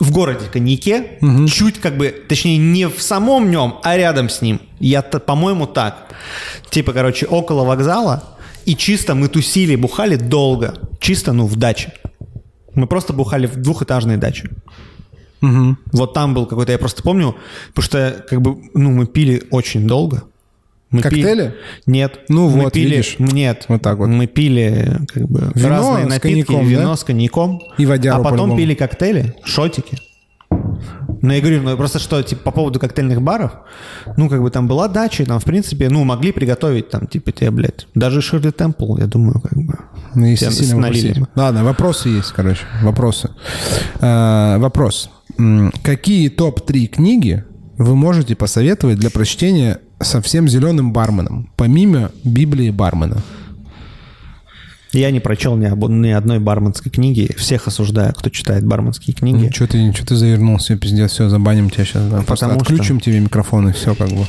[0.00, 1.18] В городе коньяке,
[1.48, 4.60] чуть как бы, точнее, не в самом нем, а рядом с ним.
[4.80, 6.08] Я, по-моему, так.
[6.70, 8.24] Типа, короче, около вокзала.
[8.64, 10.74] И чисто мы тусили, бухали долго.
[11.00, 11.92] Чисто, ну, в даче.
[12.74, 14.50] Мы просто бухали в двухэтажной даче.
[15.92, 17.34] Вот там был какой-то, я просто помню,
[17.74, 20.22] потому что как бы, ну, мы пили очень долго.
[20.90, 21.24] Мы Коктейли?
[21.24, 21.54] пили-
[21.86, 22.20] Нет.
[22.28, 23.16] Ну мы вот, пили, видишь.
[23.18, 23.64] Нет.
[23.68, 24.08] Вот так вот.
[24.08, 26.96] Мы пили как бы Вино разные напитки, коньяком, вино да?
[26.96, 27.60] с коньяком.
[27.78, 29.98] И водяру А потом пили коктейли, шотики.
[31.22, 33.52] Ну, я говорю, ну, просто что, типа, по поводу коктейльных баров,
[34.16, 37.50] ну, как бы там была дача, там, в принципе, ну, могли приготовить там, типа, тебе,
[37.52, 39.78] блядь, даже Ширли Темпл, я думаю, как бы.
[40.14, 41.24] Ну, если сильно налили.
[41.34, 42.62] Ладно, вопросы есть, короче.
[42.82, 43.30] Вопросы.
[44.00, 45.10] Э, вопрос.
[45.82, 47.44] Какие топ-3 книги
[47.78, 53.22] вы можете посоветовать для прочтения совсем зеленым барменом, помимо Библии бармена?
[54.92, 59.50] Я не прочел ни, об- ни одной барменской книги, всех осуждаю, кто читает барменские книги.
[59.50, 62.04] Что ты, чё ты завернулся, пиздец, все, забаним тебя сейчас.
[62.10, 64.26] Да, просто Потому что- отключим тебе микрофон и все как бы.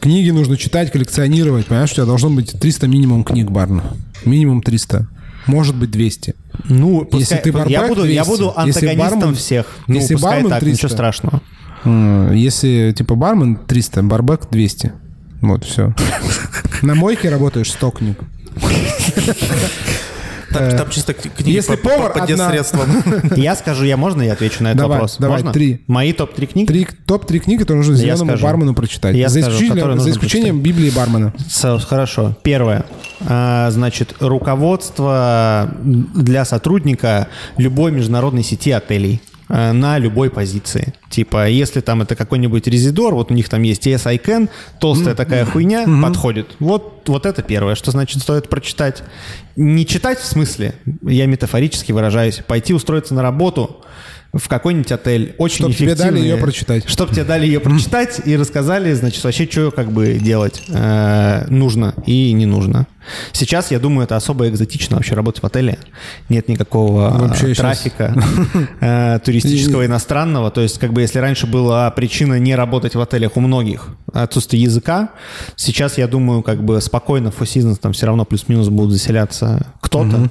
[0.00, 1.66] Книги нужно читать, коллекционировать.
[1.66, 3.82] Понимаешь, у тебя должно быть 300 минимум книг, Барна.
[4.24, 5.06] Минимум 300.
[5.46, 6.34] Может быть 200.
[6.68, 8.28] Ну, Если пускай- ты барбек, я буду, я 200.
[8.30, 9.66] буду Если антагонистом бармен- всех.
[9.86, 10.76] Ну, если бармен так, 300.
[10.76, 11.40] ничего страшного.
[11.84, 14.92] М, Если, типа, бармен 300, барбек 200.
[15.42, 15.94] Вот, все.
[16.82, 18.18] На мойке работаешь 100 книг.
[20.58, 22.36] Там, там чисто книги если по, повар по, по одна.
[22.50, 22.88] детсредствам.
[23.36, 25.16] Я скажу, я можно я отвечу на этот Давай, вопрос?
[25.18, 25.52] давай, Можно?
[25.52, 25.82] три.
[25.86, 26.66] Мои топ-3 книги?
[26.66, 28.44] Три, топ-3 книги, которые нужно Я зеленому скажу.
[28.44, 29.14] бармену прочитать.
[29.16, 31.32] Я за, скажу, исключением, за исключением Библии бармена.
[31.88, 32.36] Хорошо.
[32.42, 32.84] Первое.
[33.26, 40.94] А, Значит, руководство для сотрудника любой международной сети отелей на любой позиции.
[41.08, 44.48] Типа, если там это какой-нибудь резидор, вот у них там есть ES ICANN,
[44.80, 46.56] толстая такая хуйня, подходит.
[46.58, 49.02] Вот, вот это первое, что значит стоит прочитать.
[49.54, 53.82] Не читать в смысле, я метафорически выражаюсь, пойти устроиться на работу
[54.32, 55.34] в какой-нибудь отель.
[55.38, 56.88] Очень Чтоб тебе дали ее прочитать.
[56.88, 61.94] Чтоб тебе дали ее прочитать и рассказали, значит, вообще, что как бы делать э, нужно
[62.06, 62.86] и не нужно.
[63.32, 65.78] Сейчас, я думаю, это особо экзотично вообще работать в отеле.
[66.28, 68.14] Нет никакого э, Вообще трафика
[68.80, 70.50] э, туристического иностранного.
[70.50, 74.62] То есть, как бы, если раньше была причина не работать в отелях у многих отсутствие
[74.62, 75.10] языка,
[75.54, 80.30] сейчас, я думаю, как бы спокойно в Seasons там все равно плюс-минус будут заселяться кто-то.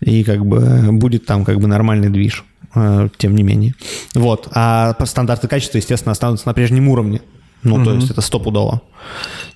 [0.00, 3.74] И как бы будет там как бы нормальный движ, тем не менее.
[4.14, 4.48] Вот.
[4.52, 7.20] А стандарты качества, естественно, останутся на прежнем уровне.
[7.62, 8.80] Ну, то есть это стопудово.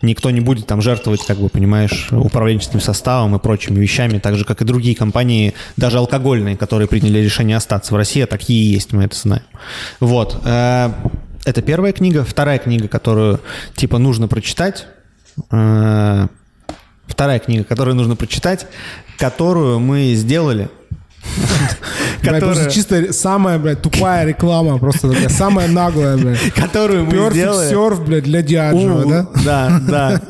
[0.02, 4.44] Никто не будет там жертвовать, как бы, понимаешь, управленческим составом и прочими вещами, так же,
[4.44, 8.92] как и другие компании, даже алкогольные, которые приняли решение остаться в России, а такие есть,
[8.92, 9.44] мы это знаем.
[10.00, 10.38] Вот.
[10.44, 10.90] Э,
[11.46, 12.24] Это первая книга.
[12.24, 13.40] Вторая книга, которую,
[13.74, 14.86] типа, нужно прочитать.
[15.50, 16.26] э,
[17.06, 18.66] Вторая книга, которую нужно прочитать,
[19.18, 20.68] которую мы сделали.
[22.22, 26.40] Просто чисто самая, блядь, тупая реклама, просто такая самая наглая, блядь.
[26.54, 27.68] Которую мы сделали.
[27.68, 29.26] серф, блядь, для Диаджо, У, да?
[29.44, 30.22] Да, да.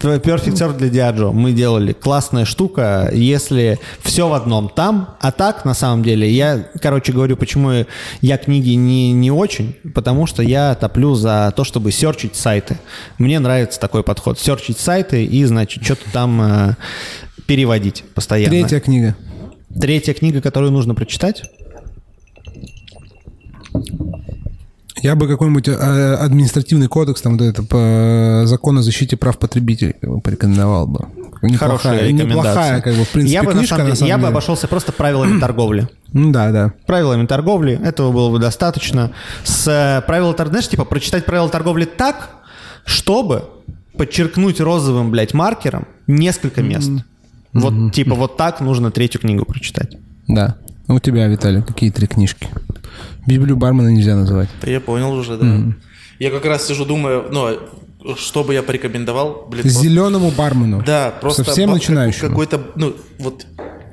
[0.00, 1.92] Perfect Surf для Diageo мы делали.
[1.92, 5.16] Классная штука, если все в одном там.
[5.20, 7.84] А так, на самом деле, я, короче говорю, почему
[8.20, 12.78] я книги не, не очень, потому что я топлю за то, чтобы серчить сайты.
[13.18, 14.38] Мне нравится такой подход.
[14.38, 16.74] Серчить сайты и, значит, что-то там э,
[17.50, 18.50] переводить постоянно.
[18.50, 19.16] Третья книга.
[19.80, 21.42] Третья книга, которую нужно прочитать.
[25.02, 29.96] Я бы какой-нибудь э, административный кодекс, там, вот это, по закону о защите прав потребителей
[30.00, 31.08] как бы, порекомендовал бы.
[31.40, 32.26] Хорошая Неплохая, рекомендация.
[32.28, 34.20] неплохая, как бы, в принципе, я бы, на книжка, самом на деле, самом я бы
[34.20, 34.30] деле.
[34.30, 35.88] обошелся просто правилами торговли.
[36.12, 36.72] Ну да, да.
[36.86, 39.10] правилами торговли, этого было бы достаточно.
[39.42, 42.30] С э, правил торговли, знаешь, типа прочитать правила торговли так,
[42.84, 43.44] чтобы
[43.96, 46.90] подчеркнуть розовым, блядь, маркером несколько мест.
[47.52, 49.96] Вот, типа, вот так нужно третью книгу прочитать.
[50.28, 50.56] Да.
[50.86, 52.48] А У тебя, Виталий, какие три книжки?
[53.26, 54.48] Библию бармена нельзя называть.
[54.62, 55.74] Да я понял уже, да.
[56.18, 59.46] Я как раз сижу, думаю, ну, что бы я порекомендовал?
[59.48, 60.82] Блин, Зеленому бармену.
[60.84, 61.44] Да, просто...
[61.44, 62.28] Совсем ба- начинающему.
[62.28, 63.46] Какой-то, ну, вот...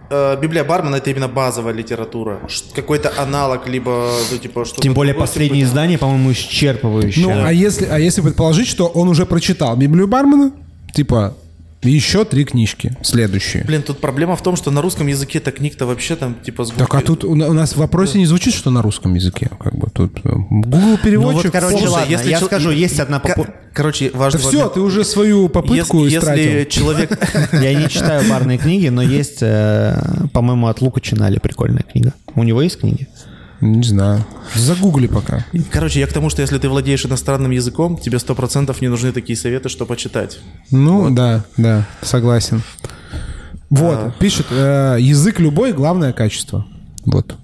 [0.10, 2.40] э, Библия Бармана это именно базовая литература.
[2.74, 4.82] Какой-то аналог, либо, ну, типа, что-то...
[4.82, 7.22] Тем более другое, последнее типа, издание, по-моему, исчерпывающее.
[7.22, 10.52] Ну, а если, а если предположить, что он уже прочитал Библию бармена,
[10.94, 11.38] типа,
[11.84, 13.64] еще три книжки следующие.
[13.64, 16.72] Блин, тут проблема в том, что на русском языке так книг-то вообще там, типа, с
[16.72, 19.50] Так, а тут у на- у нас в вопросе не звучит, что на русском языке.
[19.60, 21.44] Как бы тут э, Google Ну переводчик.
[21.46, 24.52] вот, короче, Слушай, ладно, если я чел- скажу, есть одна попу- Короче, Да важный все,
[24.58, 24.74] момент.
[24.74, 26.44] ты уже свою попытку Если, истратил.
[26.52, 27.12] если человек...
[27.54, 30.02] Я не читаю барные книги, но есть, э,
[30.34, 32.14] по-моему, от Лука Чинали прикольная книга.
[32.34, 33.08] У него есть книги?
[33.62, 34.24] Не знаю.
[34.56, 35.46] Загугли пока.
[35.72, 39.12] Короче, я к тому, что если ты владеешь иностранным языком, тебе сто процентов не нужны
[39.12, 40.40] такие советы, что почитать.
[40.72, 42.62] Ну, да, да, согласен.
[43.70, 46.66] Вот, пишет, э, язык любой, главное качество.
[47.06, 47.36] Вот.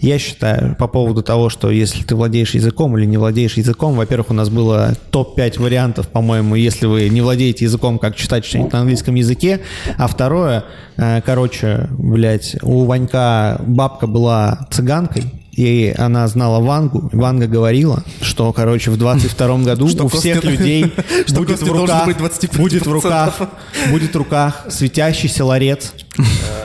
[0.00, 4.30] Я считаю, по поводу того, что если ты владеешь языком или не владеешь языком, во-первых,
[4.30, 8.80] у нас было топ-5 вариантов, по-моему, если вы не владеете языком, как читать что-нибудь на
[8.80, 9.60] английском языке.
[9.96, 10.64] А второе,
[10.96, 15.24] э, короче, блядь, у Ванька бабка была цыганкой,
[15.56, 17.08] и она знала Вангу.
[17.12, 20.92] Ванга говорила, что, короче, в 22 году у всех Костя- людей
[21.26, 22.56] что будет в руках, быть 25%.
[22.56, 23.40] будет в руках,
[23.90, 25.92] будет в руках светящийся ларец,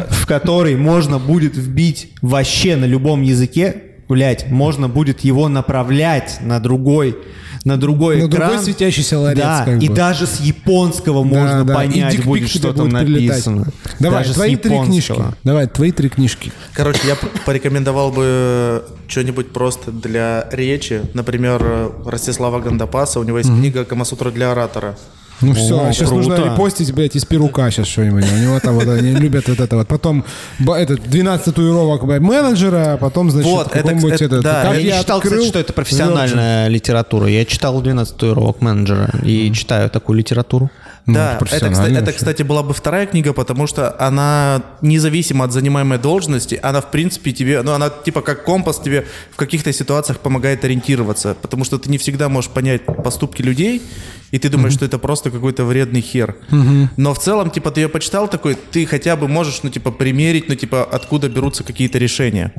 [0.10, 6.60] в который можно будет вбить вообще на любом языке, блять, можно будет его направлять на
[6.60, 7.18] другой,
[7.66, 8.48] на другой На экран.
[8.50, 9.96] другой светящийся ларец, Да, как и бы.
[9.96, 11.84] даже с японского можно Да, да.
[11.84, 13.68] И понять будет, что там будет написано.
[14.00, 15.22] Давай, Даже твои три книжки.
[15.44, 16.52] Давай, твои три книжки.
[16.74, 21.02] Короче, я порекомендовал бы что-нибудь просто для речи.
[21.14, 23.20] Например, э, Ростислава Гандапаса.
[23.20, 24.98] У него есть книга «Камасутра для оратора».
[25.42, 26.30] Ну все, О, сейчас круто.
[26.30, 28.26] нужно репостить, блядь, из перука сейчас что-нибудь.
[28.32, 29.88] У него там вот они любят вот это вот.
[29.88, 30.26] Потом
[30.60, 34.44] этот 12 татуировок блядь, менеджера, а потом, значит, Вот, это, это, этот...
[34.44, 35.76] да, как Я не читал, открыл кстати, что это Virgin.
[35.76, 37.28] профессиональная литература.
[37.28, 40.70] Я читал 12 татуировок менеджера и читаю такую литературу.
[41.06, 45.46] Ну, Да, это, кстати, профессионально это, кстати, была бы вторая книга, потому что она независимо
[45.46, 49.74] от занимаемой должности, она, в принципе, тебе, ну, она типа как компас тебе в каких-то
[49.74, 53.82] ситуациях помогает ориентироваться, потому что ты не всегда можешь понять поступки людей,
[54.32, 56.36] и ты думаешь, что это просто какой-то вредный хер.
[56.98, 60.50] Но в целом, типа, ты ее почитал такой, ты хотя бы можешь, ну, типа, примерить,
[60.50, 62.54] ну, типа, откуда берутся какие-то решения.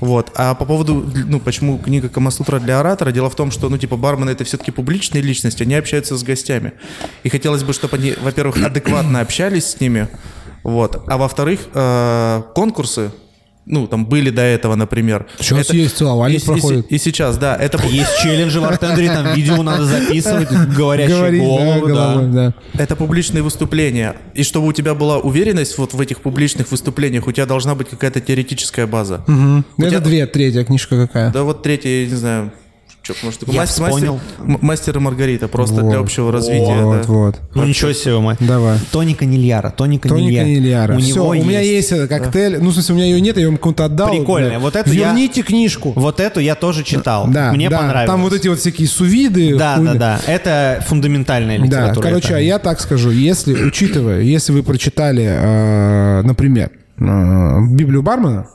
[0.00, 0.30] Вот.
[0.34, 3.96] А по поводу, ну, почему книга Камасутра для оратора, дело в том, что, ну, типа,
[3.96, 6.72] бармены это все-таки публичные личности, они общаются с гостями.
[7.22, 10.08] И хотелось бы, чтобы они, во-первых, адекватно общались с ними,
[10.62, 11.04] вот.
[11.08, 13.10] А во-вторых, э, конкурсы,
[13.64, 15.26] ну, там были до этого, например.
[15.38, 16.86] Сейчас Это- есть целовальник и, и- проходит.
[16.90, 21.40] И, сейчас, да, это бу- Есть челленджи в артендере, там видео надо записывать, говорящие Говорить,
[21.42, 21.94] да, головы, да.
[21.94, 22.54] головой, да.
[22.82, 24.16] Это публичные выступления.
[24.34, 27.88] И чтобы у тебя была уверенность вот в этих публичных выступлениях, у тебя должна быть
[27.88, 29.22] какая-то теоретическая база.
[29.26, 29.64] Мгм.
[29.78, 31.30] Это тебя- две, третья книжка какая.
[31.32, 32.52] Да вот третья, я не знаю,
[33.02, 34.20] что, может, такой Я мастер, вспомнил.
[34.38, 36.04] мастер, и Маргарита, просто для Вот.
[36.04, 36.82] общего развития.
[36.84, 37.12] Вот, да.
[37.12, 37.40] вот.
[37.54, 38.38] Ну ничего себе, мать.
[38.40, 38.78] Давай.
[38.92, 40.44] Тони Канильяра, Тони Тони Канильяра.
[40.44, 40.94] Канильяра.
[40.96, 42.58] У Все, него у меня есть этот коктейль.
[42.60, 44.08] Ну, в смысле, у меня ее нет, я ее кому-то отдал.
[44.10, 44.60] Прикольно.
[44.60, 45.92] Вот это я- Верните книжку.
[45.96, 47.26] Вот эту я тоже читал.
[47.28, 47.78] Да, Мне да.
[47.78, 48.06] понравилось.
[48.06, 49.56] Там вот эти вот всякие сувиды.
[49.58, 49.94] Да, хуйня.
[49.94, 50.32] да, да.
[50.32, 52.04] Это фундаментальная Да, литература.
[52.06, 52.36] короче, это.
[52.36, 58.46] а я так скажу, если, учитывая, если вы прочитали, э, например, э, Библию Бармана,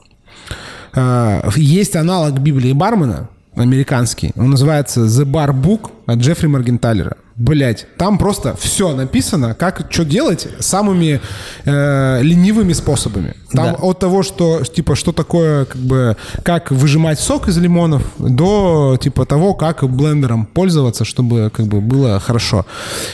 [0.96, 7.18] э, есть аналог Библии Бармана, американский, он называется The Bar Book от Джеффри Маргенталера.
[7.36, 11.22] Блять, там просто все написано, как что делать самыми
[11.66, 13.36] э, ленивыми способами.
[13.52, 13.74] Там Да.
[13.82, 19.26] от того, что типа что такое, как бы, как выжимать сок из лимонов, до типа
[19.26, 22.66] того, как блендером пользоваться, чтобы как бы было хорошо.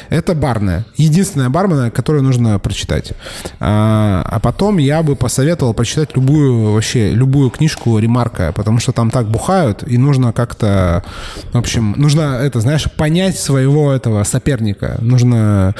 [0.09, 3.13] Это барная, единственная барменная, которую нужно прочитать.
[3.59, 9.11] А, а потом я бы посоветовал прочитать любую вообще любую книжку Ремарка, потому что там
[9.11, 11.03] так бухают и нужно как-то,
[11.51, 15.75] в общем, нужно это, знаешь, понять своего этого соперника, нужно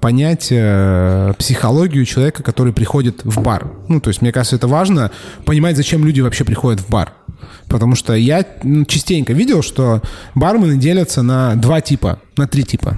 [0.00, 3.70] понять э, психологию человека, который приходит в бар.
[3.88, 5.10] Ну, то есть, мне кажется, это важно
[5.44, 7.12] понимать, зачем люди вообще приходят в бар.
[7.68, 8.46] Потому что я
[8.86, 10.00] частенько видел, что
[10.34, 12.96] бармены делятся на два типа, на три типа.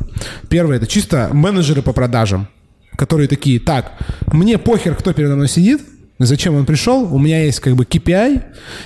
[0.48, 2.46] Первый это чисто менеджеры по продажам,
[2.94, 3.92] которые такие, так,
[4.32, 5.82] мне похер, кто передо мной сидит,
[6.18, 7.12] Зачем он пришел?
[7.14, 8.42] У меня есть как бы KPI,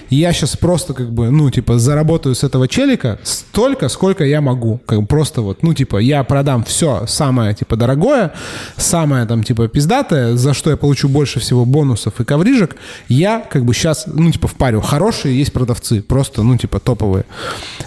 [0.09, 4.41] и я сейчас просто как бы, ну, типа, заработаю с этого челика столько, сколько я
[4.41, 4.81] могу.
[4.85, 8.33] Как бы просто вот, ну, типа, я продам все самое, типа, дорогое,
[8.77, 12.75] самое, там, типа, пиздатое, за что я получу больше всего бонусов и коврижек,
[13.09, 14.81] я как бы сейчас, ну, типа, впарю.
[14.81, 17.27] Хорошие есть продавцы, просто, ну, типа, топовые.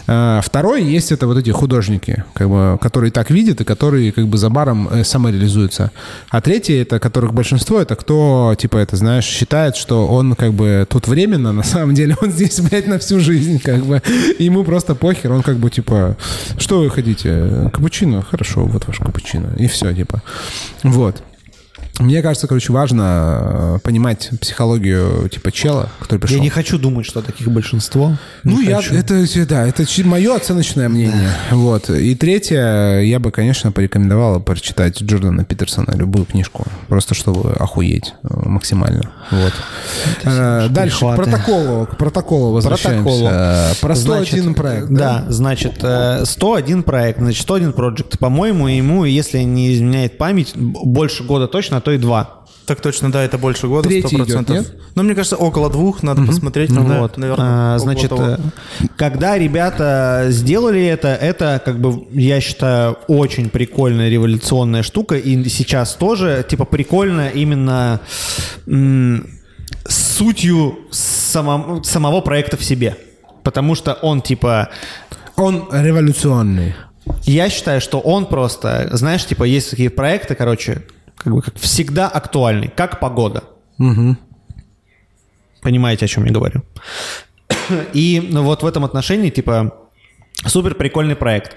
[0.07, 4.27] А, Второй есть это вот эти художники, как бы, которые так видят и которые как
[4.27, 5.91] бы за баром э, самореализуются.
[6.29, 10.85] А третий, это которых большинство, это кто, типа, это, знаешь, считает, что он как бы
[10.89, 14.01] тут временно, на самом деле он здесь, блядь, на всю жизнь, как бы.
[14.39, 16.15] Ему просто похер, он как бы, типа,
[16.57, 17.69] что вы хотите?
[17.73, 18.21] Капучино?
[18.21, 19.53] Хорошо, вот ваш капучино.
[19.57, 20.21] И все, типа.
[20.83, 21.23] Вот.
[21.99, 26.37] Мне кажется, короче, важно э, понимать психологию, типа, чела, который пришел.
[26.37, 28.17] Я не хочу думать, что таких большинство.
[28.43, 28.95] Ну, Не я, хочу.
[28.95, 31.29] это, да, это мое оценочное мнение.
[31.51, 31.91] Вот.
[31.91, 38.27] И третье, я бы, конечно, порекомендовал прочитать Джордана Питерсона любую книжку, просто чтобы охуеть э,
[38.49, 39.11] максимально.
[39.29, 39.53] Вот.
[40.23, 43.03] Э, Дальше, к протоколу, к протоколу возвращаемся.
[43.03, 43.75] Протоколу.
[43.81, 44.89] Про 101 Значит, проект.
[44.89, 48.17] Да, значит, э, 101 проект, значит, 101 проект.
[48.17, 52.39] По-моему, ему, если не изменяет память, больше года точно, а то и два.
[52.65, 54.23] Так точно, да, это больше года, Третий 100%.
[54.23, 54.75] идет, нет?
[54.95, 56.69] Ну, мне кажется, около двух, надо посмотреть.
[56.69, 57.17] ну, да, вот.
[57.17, 58.23] наверное, А, значит, того.
[58.23, 58.37] э,
[58.95, 65.15] когда ребята сделали это, это, как бы, я считаю, очень прикольная революционная штука.
[65.17, 67.99] И сейчас тоже, типа, прикольно именно
[69.87, 72.95] сутью самом- самого проекта в себе.
[73.43, 74.69] Потому что он, типа,
[75.35, 76.75] Он революционный.
[77.23, 80.83] я считаю, что он просто, знаешь, типа, есть такие проекты, короче,
[81.23, 83.43] как бы как всегда актуальный, как погода.
[85.61, 86.63] Понимаете, о чем я говорю?
[87.93, 89.73] И ну, вот в этом отношении, типа,
[90.45, 91.55] супер прикольный проект.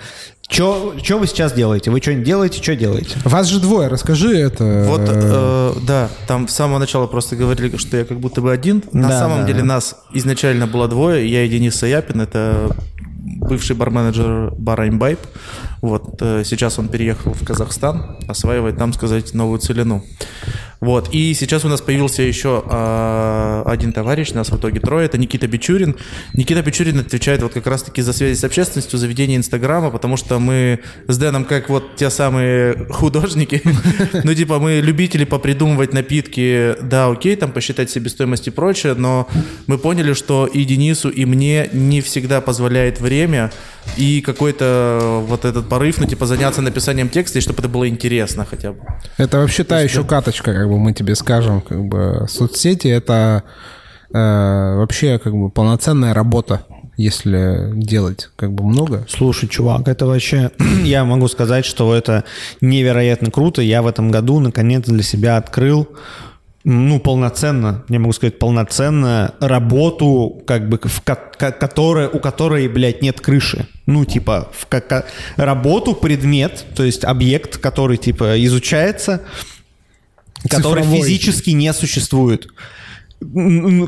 [0.49, 1.91] Что вы сейчас делаете?
[1.91, 2.63] Вы что-нибудь делаете?
[2.63, 3.17] Что делаете?
[3.25, 4.85] Вас же двое, расскажи это.
[4.87, 8.85] Вот, э, да, там с самого начала просто говорили, что я как будто бы один.
[8.93, 9.65] На Да, самом да, деле да.
[9.67, 11.29] нас изначально было двое.
[11.29, 12.71] Я и Денис Саяпин, это
[13.41, 15.19] бывший барменеджер бара «Имбайб».
[15.81, 20.05] Вот, э, сейчас он переехал в Казахстан, осваивает, там сказать, новую целину.
[20.81, 21.09] Вот.
[21.13, 25.47] И сейчас у нас появился еще а, один товарищ, нас в итоге трое, это Никита
[25.47, 25.97] Бичурин.
[26.35, 30.39] Никита Бичурин отвечает вот как раз-таки за связи с общественностью, за ведение Инстаграма, потому что
[30.39, 33.63] мы с Дэном как вот те самые художники,
[34.25, 39.29] ну типа мы любители попридумывать напитки, да, окей, там посчитать себестоимость и прочее, но
[39.67, 43.51] мы поняли, что и Денису, и мне не всегда позволяет время
[43.97, 48.47] и какой-то вот этот порыв, ну типа заняться написанием текста, и чтобы это было интересно
[48.49, 48.79] хотя бы.
[49.19, 53.43] Это вообще та еще каточка, как бы мы тебе скажем, как бы соцсети это
[54.13, 56.63] э, вообще как бы полноценная работа,
[56.97, 59.05] если делать как бы много.
[59.09, 60.51] Слушай, чувак, это вообще...
[60.85, 62.25] Я могу сказать, что это
[62.61, 63.61] невероятно круто.
[63.63, 65.89] Я в этом году наконец для себя открыл
[66.69, 71.15] ну, полноценно, я могу сказать, полноценно работу, как бы, в, ко-
[71.53, 73.69] которая, у которой, блядь, нет крыши.
[73.87, 75.07] Ну, типа, в, ко-
[75.37, 79.23] работу, предмет, то есть объект, который, типа, изучается,
[80.51, 81.03] который Цифровой.
[81.03, 82.49] физически не существует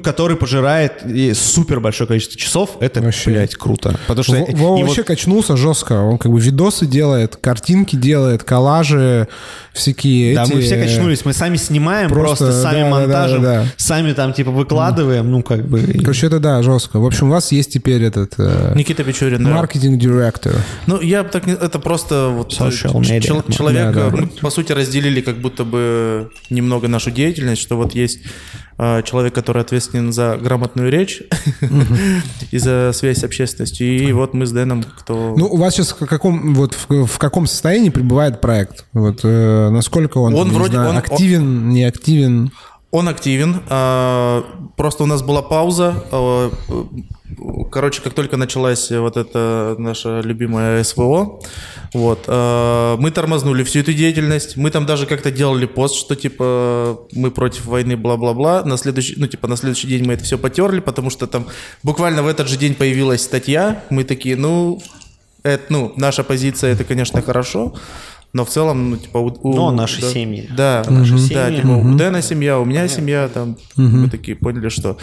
[0.03, 1.05] который пожирает
[1.35, 3.31] супер большое количество часов, это, Вообще.
[3.31, 3.99] блядь, круто.
[4.07, 4.33] Потому что...
[4.35, 5.93] В- Вова и вот- вообще качнулся жестко.
[6.01, 9.29] Он как бы видосы делает, картинки делает, коллажи
[9.75, 10.35] всякие.
[10.35, 13.63] Да, эти, мы все качнулись, мы сами снимаем, просто, просто, сами да, да, монтажем, да,
[13.63, 13.67] да.
[13.77, 15.81] сами там типа выкладываем, ну как бы...
[16.01, 16.99] Короче, это да, жестко.
[16.99, 19.51] В общем, у вас есть теперь этот э, Никита Бичурин, да.
[19.51, 20.55] маркетинг-директор.
[20.87, 21.53] Ну, я бы так не...
[21.53, 22.55] Это просто вот...
[22.59, 24.17] Social э, чел- человек, Да, да.
[24.17, 28.21] э, мы, по сути, разделили как будто бы немного нашу деятельность, что вот есть
[29.05, 31.23] человек, который ответственен за грамотную речь
[32.53, 35.35] и за связь с общественностью, и вот мы с Дэном, кто...
[35.37, 38.85] Ну, у вас сейчас в каком, вот, в, в каком состоянии пребывает проект?
[38.93, 42.53] Вот, э, насколько он, Он вроде- знаю, он- активен, не активен?
[42.91, 43.63] Он активен.
[43.69, 44.45] а,
[44.77, 46.03] Просто у нас была пауза.
[46.11, 46.51] а,
[47.71, 51.41] Короче, как только началась вот эта наша любимая СВО,
[51.93, 54.57] вот, а, мы тормознули всю эту деятельность.
[54.57, 58.65] Мы там даже как-то делали пост, что типа мы против войны, бла-бла-бла.
[58.65, 61.47] На следующий, ну типа на следующий день мы это все потерли, потому что там
[61.83, 63.85] буквально в этот же день появилась статья.
[63.91, 64.81] Мы такие, ну,
[65.43, 67.75] это, ну, наша позиция, это, конечно, хорошо.
[68.35, 70.49] Но в целом, ну, типа, у, у- Но наши да, семьи.
[70.55, 71.19] Да, Наши да,
[71.49, 71.57] семьи.
[71.61, 74.99] типа, у Дэна семья, у меня семья, там, мы такие поняли, что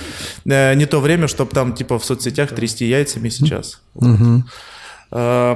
[0.46, 3.82] э, не то время, чтобы там, типа, в соцсетях трясти яйцами сейчас.
[3.96, 4.44] Вот.
[5.12, 5.56] Э,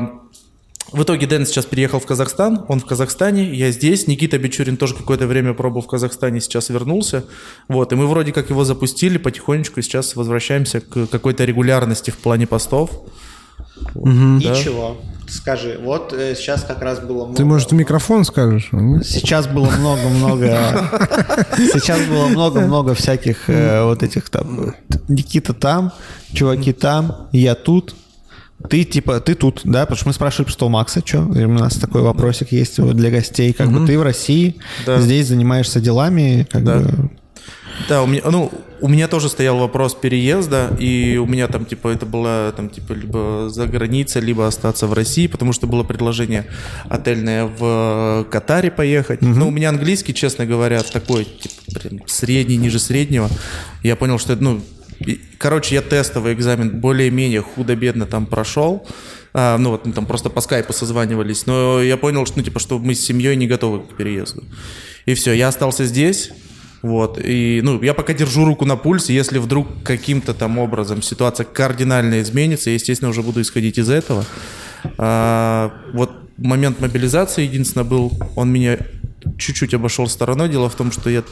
[0.91, 4.07] В итоге Дэн сейчас переехал в Казахстан, он в Казахстане, я здесь.
[4.07, 7.25] Никита Бичурин тоже какое-то время пробовал в Казахстане, сейчас вернулся.
[7.67, 12.47] Вот, и мы вроде как его запустили потихонечку, сейчас возвращаемся к какой-то регулярности в плане
[12.47, 12.89] постов.
[13.95, 14.55] И Да.
[14.55, 14.97] чего?
[15.27, 17.35] Скажи, вот э, сейчас как раз было много...
[17.35, 18.69] Ты, может, в микрофон скажешь?
[19.03, 20.89] Сейчас было много-много...
[21.57, 24.73] Сейчас было много-много всяких э, вот этих там...
[25.07, 25.91] Никита там,
[26.33, 27.95] чуваки там, я тут.
[28.69, 29.81] Ты типа, ты тут, да?
[29.81, 31.19] Потому что мы спрашивали про 100 Макса, что?
[31.19, 33.53] У нас такой вопросик есть для гостей.
[33.53, 34.55] Как бы ты в России,
[34.85, 37.09] здесь занимаешься делами, как бы...
[37.87, 41.89] Да, у меня, ну, у меня тоже стоял вопрос переезда, и у меня там, типа,
[41.89, 46.45] это было, там, типа, либо за границей, либо остаться в России, потому что было предложение
[46.89, 49.21] отельное в Катаре поехать.
[49.21, 53.29] Ну, у меня английский, честно говоря, такой, типа, прям средний, ниже среднего.
[53.83, 54.61] Я понял, что ну,
[54.99, 58.85] и- короче, я тестовый экзамен более-менее худо-бедно там прошел.
[59.33, 62.59] А, ну вот мы там просто по скайпу созванивались, но я понял, что ну типа,
[62.59, 64.43] что мы с семьей не готовы к переезду.
[65.05, 66.31] И все, я остался здесь.
[66.81, 71.45] Вот, и, ну, я пока держу руку на пульсе, если вдруг каким-то там образом ситуация
[71.45, 74.25] кардинально изменится, я, естественно, уже буду исходить из этого.
[74.97, 78.77] А, вот момент мобилизации, единственное, был, он меня
[79.37, 80.49] чуть-чуть обошел стороной.
[80.49, 81.23] Дело в том, что я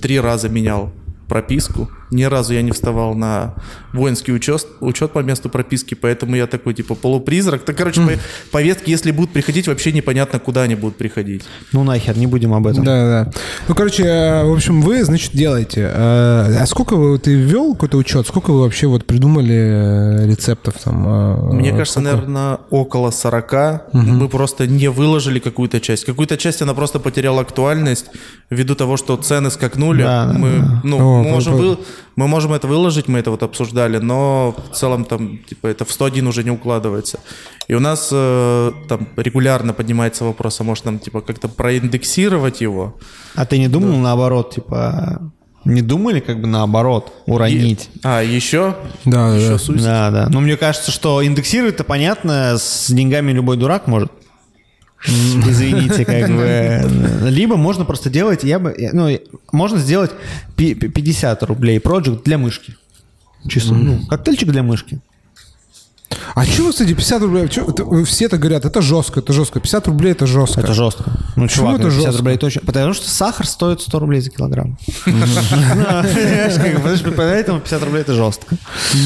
[0.00, 0.92] три раза менял
[1.28, 1.88] прописку.
[2.10, 3.54] Ни разу я не вставал на
[3.92, 7.64] воинский учет, учет по месту прописки, поэтому я такой, типа, полупризрак.
[7.64, 8.12] Так, короче, по-
[8.52, 11.42] повестки, если будут приходить, вообще непонятно, куда они будут приходить.
[11.72, 12.84] Ну нахер, не будем об этом.
[12.84, 13.32] Да, да.
[13.68, 15.90] Ну, короче, э, в общем, вы, значит, делаете.
[15.92, 18.26] Э, А сколько вы, ты ввел какой-то учет?
[18.28, 21.56] Сколько вы вообще вот придумали э, рецептов там?
[21.56, 22.16] Мне кажется, сколько?
[22.16, 23.92] наверное, около 40.
[23.92, 26.04] Мы просто не выложили какую-то часть.
[26.04, 28.06] Какую-то часть она просто потеряла актуальность
[28.50, 30.02] ввиду того, что цены скакнули.
[30.02, 30.80] Да, да, мы, да.
[30.84, 31.78] ну, Мы, можем вы-
[32.16, 35.90] мы можем это выложить, мы это вот обсуждали, но в целом там, типа, это в
[35.92, 37.18] 101 уже не укладывается.
[37.68, 42.94] И у нас э, там регулярно поднимается вопрос, а может нам, типа, как-то проиндексировать его?
[43.34, 45.20] А ты не думал наоборот, типа...
[45.64, 47.88] Не думали как бы наоборот уронить?
[47.94, 48.76] И- а, еще?
[49.06, 49.58] Да, да, еще да.
[49.58, 49.82] суть.
[49.82, 50.26] Да, да.
[50.28, 54.12] Но мне кажется, что индексировать-то понятно, с деньгами любой дурак может.
[55.06, 56.80] Извините, как бы.
[57.28, 59.18] Либо можно просто делать, я бы, ну,
[59.52, 60.10] можно сделать
[60.56, 62.74] пи- пи- 50 рублей проект для мышки.
[63.48, 65.00] Чисто, ну, коктейльчик для мышки.
[66.34, 67.44] А чего, кстати, 50 рублей?
[67.44, 69.60] Это- все это говорят, это жестко, это жестко.
[69.60, 70.60] 50 рублей это жестко.
[70.60, 71.04] Это жестко.
[71.36, 72.18] Ну, Почему чувак, это 50 жестко?
[72.18, 72.60] рублей точно.
[72.66, 74.78] Потому что сахар стоит 100 рублей за килограмм.
[77.16, 78.56] Поэтому 50 рублей это жестко.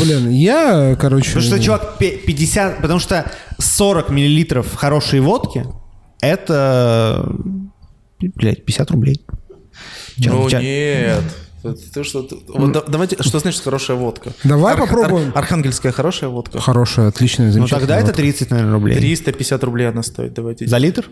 [0.00, 1.28] Блин, я, короче...
[1.34, 2.80] Потому что, чувак, пе- 50...
[2.82, 5.64] Потому что 40 миллилитров хорошей водки
[6.20, 7.30] это...
[8.20, 9.24] Блядь, 50 рублей.
[10.20, 11.22] Чё, Ну чё- нет.
[11.62, 14.32] Это Ты что, ты- вот да- давайте, что значит хорошая водка?
[14.44, 15.28] Давай Арх- попробуем.
[15.30, 16.60] Ар- Архангельская хорошая водка.
[16.60, 17.80] Хорошая, отличная, Ну замечательная.
[17.80, 18.22] тогда это водка.
[18.22, 18.96] 30, наверное, рублей.
[18.96, 20.66] 350 рублей она стоит, давайте.
[20.68, 21.08] За литр?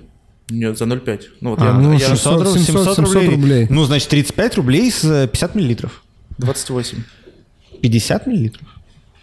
[0.49, 1.23] Нет, за 0,5.
[1.41, 3.67] Ну вот А, я, ну, я 600 рублей, 700 700 рублей.
[3.71, 6.03] Ну, значит, 35 рублей с э, 50 миллилитров.
[6.39, 6.99] 28.
[7.83, 8.67] 50 миллилитров?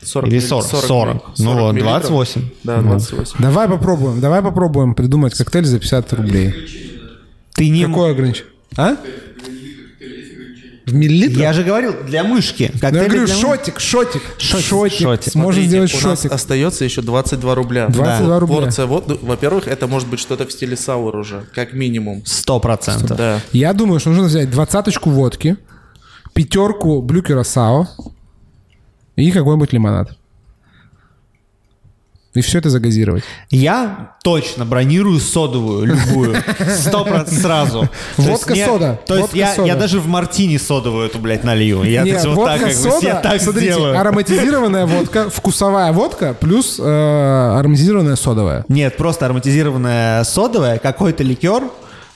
[0.06, 0.66] 40 Или милли- 40?
[0.68, 0.82] 40.
[0.88, 2.02] 40, Ну вот, миллилитров.
[2.10, 2.42] 28.
[2.64, 3.36] Да, 28.
[3.40, 6.54] Давай попробуем, давай попробуем придумать коктейль за 50 рублей.
[7.54, 7.86] Ты не...
[7.86, 8.50] Какой ограничение?
[8.78, 8.96] А?
[10.86, 11.40] В миллилитрах?
[11.40, 12.70] Я же говорил, для мышки.
[12.74, 14.64] Ну, Коктейли я говорю, для шотик, шотик, шотик.
[15.00, 15.06] шотик.
[15.06, 16.32] Можно Смотрите, сделать у нас шотик.
[16.34, 17.88] остается еще 22 рубля.
[17.88, 18.40] 22 Да.
[18.40, 18.56] рубля.
[18.58, 22.22] Порция вот, ну, во-первых, это может быть что-то в стиле саур уже, как минимум.
[22.26, 23.18] Сто процентов.
[23.18, 23.40] Да.
[23.54, 25.56] Я думаю, что нужно взять двадцаточку водки,
[26.34, 27.88] пятерку блюкера сао
[29.16, 30.18] и какой-нибудь лимонад.
[32.34, 33.24] И все это загазировать.
[33.52, 36.36] Я точно бронирую содовую, любую.
[36.80, 37.90] Сто процентов сразу.
[38.18, 41.84] Водка сода, То есть я, даже в мартини содовую эту, блядь, налью.
[41.84, 44.00] Я вот так, как бы, так сделаю.
[44.00, 48.66] ароматизированная водка, вкусовая водка плюс э, ароматизированная содовая.
[48.68, 51.62] Нет, просто ароматизированная содовая, какой-то ликер,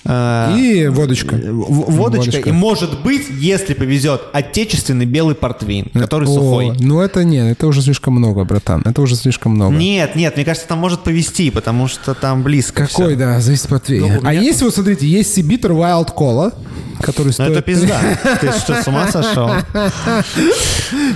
[0.07, 1.35] И водочка.
[1.35, 6.71] в- водочка, и может быть, если повезет, отечественный белый портвейн, который О, сухой.
[6.79, 8.81] Ну это нет, это уже слишком много, братан.
[8.85, 9.75] Это уже слишком много.
[9.75, 13.17] Нет, нет, мне кажется, там может повезти, потому что там близко Какой, всё.
[13.17, 14.07] да, зависит от портвейна.
[14.07, 16.53] Ну, А меня- есть вот, смотрите, есть Сибитер Wild Cola,
[17.01, 17.51] который Ну стоит...
[17.51, 17.99] это пизда.
[18.41, 19.49] Ты что, с ума сошел?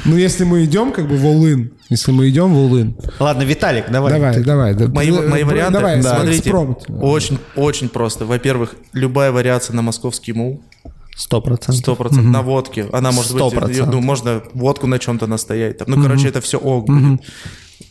[0.06, 2.96] Ну если мы идем как бы в Улын, если мы идем в Улын.
[3.20, 4.14] Ладно, Виталик, давай.
[4.14, 4.74] Давай, Ты- давай.
[4.74, 6.80] да, Мои, э, мои э, варианты, Давай, смотрите, экспромт.
[6.90, 8.26] очень, очень просто.
[8.26, 10.62] Во-первых, любая вариация на московский мул,
[11.16, 12.00] Сто процентов.
[12.00, 12.88] 100% на водке.
[12.94, 13.86] Она может быть, 100%.
[13.92, 15.78] ну, можно водку на чем-то настоять.
[15.78, 15.88] Там.
[15.90, 17.22] Ну, короче, это все ок будет.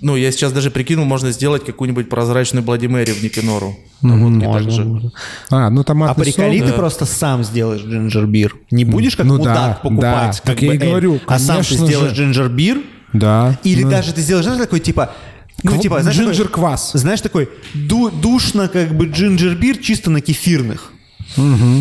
[0.01, 3.76] Ну, я сейчас даже прикинул, можно сделать какую-нибудь прозрачную Блади Мэри в Никенору.
[4.01, 5.12] На водке также.
[5.51, 6.68] А, ну А томатный приколи, сок.
[6.68, 8.55] ты просто сам сделаешь джинджер-бир.
[8.70, 11.20] Не будешь как Ну мудак да, покупать, да, как так я бы и эль, говорю,
[11.26, 12.22] а сам ты сделаешь же.
[12.24, 12.78] джинджер-бир,
[13.13, 13.59] Да.
[13.65, 15.13] или Ну, даже ты сделаешь, знаешь, такой типа...
[15.63, 16.93] Ну, кв- типа, знаешь, такой- джинджер-квас.
[16.95, 20.93] знаешь, такой ду- душно как бы джинджер-бир чисто на кефирных.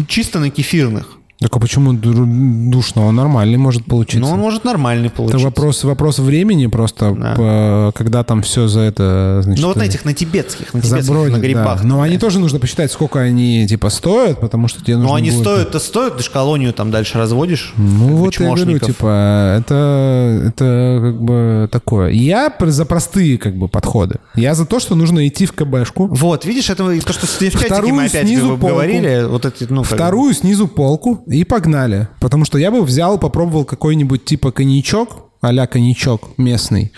[0.08, 1.18] Чисто на кефирных.
[1.42, 2.26] Так а почему ду-
[2.70, 3.06] душно?
[3.06, 4.20] Он нормальный может получиться.
[4.20, 5.46] Но он может нормальный Это получиться.
[5.46, 7.34] вопрос, вопрос времени просто, Да.
[7.36, 10.82] по- когда там все за это, значит, Ну вот на э, этих, на тибетских, на
[10.82, 11.82] тибетских, забронят, на грибах.
[11.82, 11.88] да.
[11.88, 15.32] Но они тоже нужно посчитать, сколько они типа стоят, потому что тебе нужно Ну они
[15.32, 17.74] будет- стоят-то стоят, ты ж колонию там дальше разводишь.
[17.78, 22.10] Ну вот я говорю, типа, это, это как бы такое.
[22.10, 24.20] Я за простые как бы подходы.
[24.36, 27.94] Я за то, что нужно идти в КБшку, Вот, видишь, это то, что в чатике
[27.94, 32.08] мы опять говорили, вот эти, ну, вторую снизу полку и погнали.
[32.20, 36.92] Потому что я бы взял, попробовал какой-нибудь типа коньячок, а-ля коньячок местный,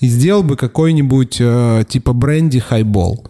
[0.00, 3.26] и сделал бы какой-нибудь э, типа бренди хайбол.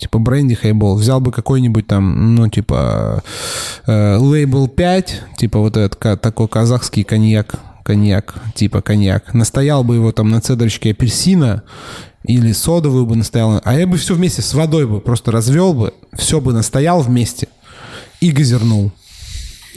[0.00, 0.96] Типа бренди хайбол.
[0.96, 3.22] Взял бы какой-нибудь там, ну, типа
[3.86, 9.34] э, лейбл 5, типа вот этот такой казахский коньяк, коньяк, типа коньяк.
[9.34, 11.62] Настоял бы его там на цедрочке апельсина
[12.24, 13.60] или содовую бы настоял.
[13.64, 17.48] А я бы все вместе с водой бы просто развел бы, все бы настоял вместе
[18.20, 18.92] и газернул.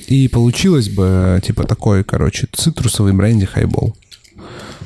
[0.08, 3.96] И получилось бы, типа, такой, короче, цитрусовый бренди хайбол.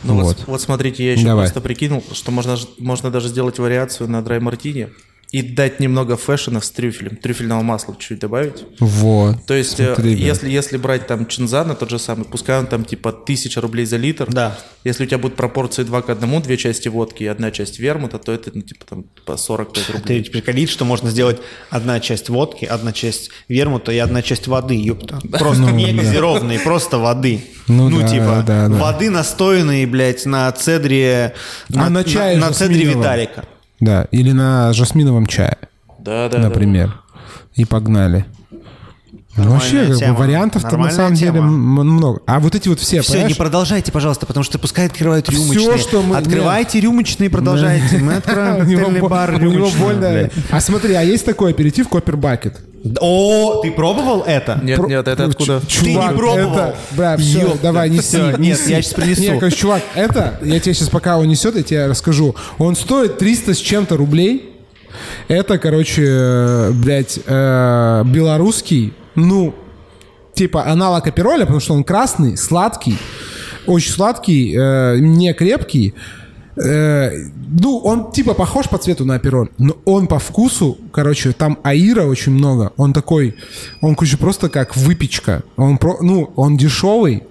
[0.03, 0.23] Ну вот.
[0.23, 0.43] Вот.
[0.47, 1.45] вот смотрите, я еще Давай.
[1.45, 4.89] просто прикинул, что можно, можно даже сделать вариацию на драй мартини
[5.31, 8.63] и дать немного фэшена с трюфелем, трюфельного масла чуть-чуть добавить.
[8.79, 9.45] Вот.
[9.45, 10.21] То есть, э, Смотри, да.
[10.21, 13.97] если, если брать там чинзана тот же самый, пускай он там типа тысяча рублей за
[13.97, 14.27] литр.
[14.31, 14.57] Да.
[14.85, 18.19] Если у тебя будут пропорции 2 к 1, две части водки и одна часть вермута,
[18.19, 20.17] то это ну, типа там по 45 Ты рублей.
[20.19, 24.75] ведь приколит, что можно сделать одна часть водки, одна часть вермута и одна часть воды,
[24.75, 25.19] ёпта.
[25.37, 27.41] Просто не газированной, просто воды.
[27.67, 28.75] Ну да, типа, да, да.
[28.75, 31.33] воды настоянные, блядь, на цедре...
[31.75, 33.01] А на чае На, цедре жасминовом?
[33.01, 33.45] Виталика.
[33.79, 35.57] Да, или на жасминовом чае,
[35.99, 36.99] Да, да, например.
[37.55, 38.25] И погнали.
[39.37, 40.15] Ну, вообще, как бы, тема.
[40.17, 41.45] вариантов-то на самом деле тема.
[41.47, 42.21] м- много.
[42.25, 43.37] А вот эти вот все, Все, не понимаешь?
[43.37, 45.77] продолжайте, пожалуйста, потому что пускай открывают рюмочные.
[45.77, 47.97] что мы- Открывайте рюмочные, продолжайте.
[47.97, 50.31] Мы откроем бар у него рюмочный.
[50.49, 52.57] А смотри, а есть такой аперитив Копер Бакет.
[53.01, 54.59] О, ты пробовал это?
[54.63, 55.61] Нет, Про- нет, это откуда?
[55.67, 56.53] ч- Ты не чувак, пробовал?
[56.53, 58.01] Это, бля, все, Ёпта, давай, неси.
[58.01, 58.71] всё, нет, неси.
[58.71, 59.21] я щас принесу.
[59.21, 62.35] Не, короче, чувак, это, я тебе сейчас, пока он несет, я тебе расскажу.
[62.59, 64.53] Он стоит 300 с чем-то рублей.
[65.27, 69.53] Это, короче, э, блядь, э, белорусский, ну,
[70.33, 72.97] типа аналог апероля, потому что он красный, сладкий,
[73.65, 75.93] очень сладкий, э, не крепкий.
[76.55, 77.11] Э,
[77.59, 82.03] ну, он типа похож по цвету на апероль, но он по вкусу, короче, там аира
[82.03, 82.71] очень много.
[82.77, 83.35] Он такой,
[83.81, 85.41] он, короче, просто как выпечка.
[85.55, 87.23] Он, про, ну, он дешевый,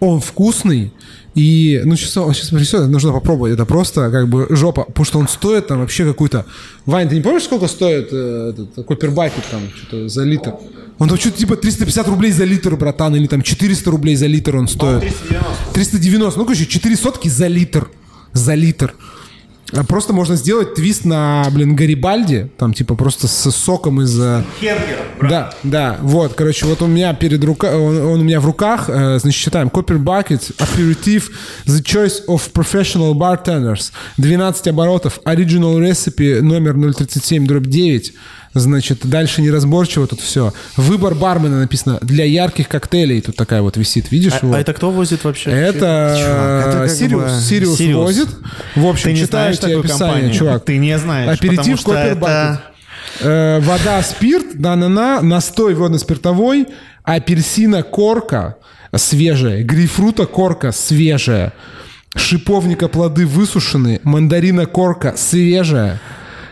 [0.00, 0.92] он вкусный,
[1.34, 3.52] и, ну, сейчас, сейчас все, нужно попробовать.
[3.52, 6.46] Это просто как бы жопа, потому что он стоит там вообще какую-то...
[6.86, 10.54] Вань, ты не помнишь, сколько стоит э, этот копербакет там, что-то за литр?
[10.98, 14.56] Он там что-то типа 350 рублей за литр, братан, или там 400 рублей за литр
[14.56, 15.00] он стоит.
[15.00, 15.72] 390.
[15.72, 17.88] 390, ну, короче, 4 сотки за литр.
[18.32, 18.94] За литр.
[19.72, 24.16] А Просто можно сделать твист на, блин, Гарибальди, там, типа, просто с соком из...
[24.20, 24.44] э,
[25.20, 28.84] Да, да, вот, короче, вот у меня перед рука, он, он у меня в руках,
[28.88, 31.30] э, значит, читаем, Copper Bucket, Aperitif,
[31.66, 38.12] The Choice of Professional Bartenders, 12 оборотов, Original Recipe номер 037, дробь 9,
[38.54, 40.52] значит, дальше неразборчиво тут все.
[40.76, 44.34] Выбор бармена написано, для ярких коктейлей, тут такая вот висит, видишь?
[44.40, 44.56] А, вот.
[44.56, 45.50] а это кто возит вообще?
[45.50, 47.22] Это Чувак, это Сириус.
[47.32, 48.04] бы- Сириус Сириус.
[48.04, 48.28] возит.
[48.76, 50.34] В общем, Ты не читаешь знаешь такую описание, компанию?
[50.34, 50.64] чувак.
[50.64, 52.62] Ты не знаешь, потому Аперитив что Copper это-.
[53.20, 56.66] Э, вода, спирт, да-на-на, настой водно-спиртовой,
[57.04, 58.56] апельсина корка
[58.96, 61.52] свежая, грейпфрута корка свежая,
[62.16, 66.00] шиповника плоды высушенные, мандарина корка свежая.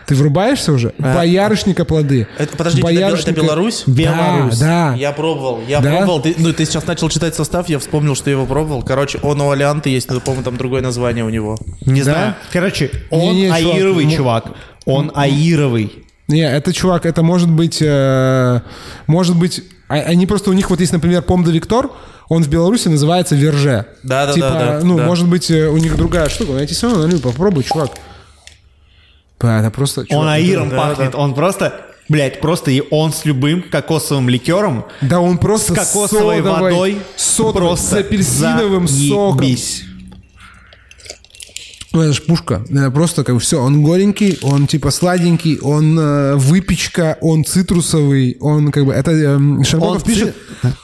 [0.05, 0.93] Ты врубаешься уже?
[0.97, 2.27] Боярышника плоды.
[2.37, 3.83] Это, это Бел- это Боярышника- Беларусь?
[3.87, 4.95] Да, да.
[4.95, 5.97] Я пробовал, я Да?
[5.97, 6.21] пробовал.
[6.21, 8.83] Ты, ну, ты сейчас начал читать состав, я вспомнил, что я его пробовал.
[8.83, 11.57] Короче, он у Алианты есть, но, по-моему, там другое название у него.
[11.85, 12.11] Не Да?
[12.13, 12.35] знаю.
[12.51, 14.45] Короче, он Не-не, чувак, аировый ну- чувак.
[14.85, 16.03] Он аировый.
[16.27, 17.79] Не, это, чувак, это может быть...
[17.81, 18.61] э,
[19.07, 19.61] может быть...
[19.89, 20.49] а- Они просто...
[20.49, 21.89] У них вот есть, например, Пом де Виктор,
[22.29, 23.85] он в Беларуси называется Верже.
[24.03, 25.05] Да-да-да, Типа, да, ну, да.
[25.05, 26.53] может быть, э, у них другая штука.
[26.53, 27.91] Я тебе все равно налью, попробуй, чувак.
[29.39, 30.01] Это просто...
[30.01, 31.11] Он чувак, аиром да, пахнет.
[31.11, 31.17] да.
[31.17, 31.85] Он просто...
[32.09, 36.97] Блять, просто и он с любым кокосовым ликером, Да он просто с кокосовой содовой- водой,
[37.15, 39.37] содовой, просто с апельсиновым соком.
[41.93, 42.63] Ну, это ж пушка.
[42.69, 43.61] Это просто как бы все.
[43.61, 48.93] Он горенький, он типа сладенький, он э, выпечка, он цитрусовый, он как бы...
[48.93, 50.35] Это эм, Шарбогов Он пишет...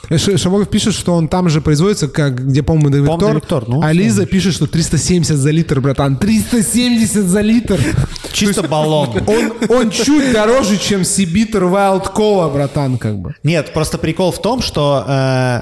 [0.08, 3.34] э, Ш- Шарбогов пишет, что он там же производится, как где, по-моему, де Виктор.
[3.34, 6.16] Виктор, ну, а Лиза пишет, что 370 за литр, братан.
[6.16, 7.80] 370 за литр!
[8.32, 9.08] Чисто баллон.
[9.26, 13.34] Он, он чуть дороже, чем Сибитер Wild Cola, братан, как бы.
[13.42, 15.60] Нет, просто прикол в том, что э,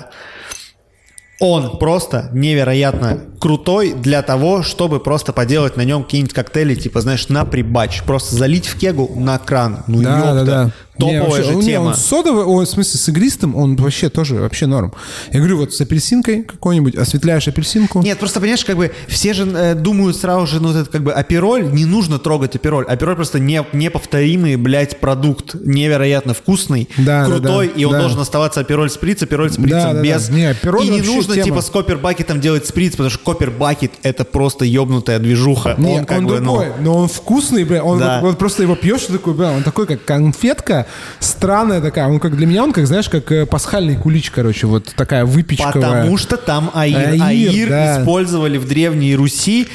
[1.40, 7.28] он просто невероятно крутой для того, чтобы просто поделать на нем какие-нибудь коктейли, типа, знаешь,
[7.28, 8.02] на прибач.
[8.02, 9.84] Просто залить в кегу на кран.
[9.86, 10.34] Ну, Да, ёпта.
[10.34, 10.70] да, да.
[10.98, 11.84] Не, Топовая вообще, же он- не, тема.
[11.88, 14.92] Он содовый, он, в смысле, с игристым, он вообще тоже вообще норм.
[15.32, 18.02] Я говорю, вот с апельсинкой какой-нибудь, осветляешь апельсинку.
[18.02, 21.02] Нет, просто понимаешь, как бы все же э, думают сразу же, ну, вот это как
[21.02, 22.84] бы апероль, не нужно трогать апероль.
[22.86, 28.00] Апероль просто не, неповторимый, блядь, продукт, невероятно вкусный, Да, да, крутой, да, и он да.
[28.00, 30.28] должен оставаться апероль сприц, апероль сприц Да, да, без.
[30.28, 30.34] да.
[30.34, 31.44] Не, апероль и не нужно тема.
[31.44, 35.74] типа с копербакетом делать сприц, потому что копербакет это просто ёбнутая движуха.
[35.78, 38.20] Не, он он, как бы, ну, другой, но он вкусный, бля, он Да.
[38.20, 40.86] вот, вот просто его пьешь, такой, бля, он такой, как конфетка,
[41.20, 44.92] странная такая, он как для меня, он как, знаешь, как э, пасхальный кулич, короче, вот
[44.96, 45.72] такая выпечковая.
[45.72, 46.96] Потому что там аир.
[47.10, 48.00] Аир, Аир, да.
[48.00, 49.68] использовали в Древней Руси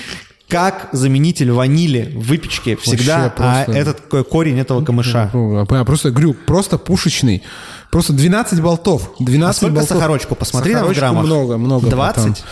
[0.49, 3.29] как заменитель ванили в выпечке всегда, а
[3.65, 5.31] просто- этот ко- корень этого камыша.
[5.33, 7.41] Ну, Я просто говорю, просто пушечный.
[7.89, 9.11] Просто 12 болтов.
[9.19, 9.97] 12 А сколько болтов.
[9.97, 10.35] сахарочку?
[10.35, 11.25] Посмотри Сахарочку граммах.
[11.25, 11.89] много, много.
[11.89, 12.43] 20?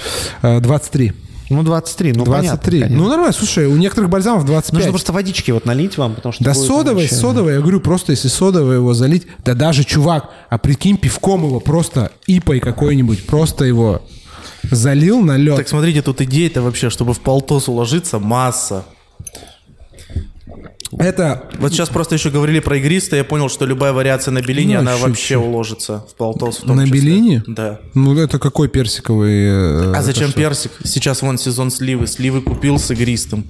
[0.42, 0.58] братан.
[0.58, 1.14] Э, 23.
[1.52, 2.80] Ну, 23, ну 23.
[2.80, 4.74] понятно, ну, нормально, слушай, у некоторых бальзамов 25.
[4.74, 6.44] Нужно просто водички вот налить вам, потому что...
[6.44, 10.58] Да будет содовый, вообще- я говорю, просто если содовый его залить, да даже, чувак, а
[10.58, 14.02] прикинь, пивком его просто, ипой какой-нибудь, просто его
[14.70, 15.58] залил на лед.
[15.58, 18.86] Так смотрите, тут идея-то вообще, чтобы в полтос уложиться, масса.
[20.98, 24.76] Это, Вот сейчас просто еще говорили про игристое, я понял, что любая вариация на белине,
[24.76, 25.08] Ну, она чуть-чуть.
[25.10, 26.58] вообще уложится в полтос.
[26.58, 27.00] В том На числе.
[27.00, 27.44] белине?
[27.48, 27.80] Да.
[27.94, 29.32] ну это какой персиковый?
[29.48, 30.38] э, А зачем что?
[30.38, 30.72] персик?
[30.84, 32.08] Сейчас вон сезон сливы.
[32.08, 33.46] Сливы купил с игристым.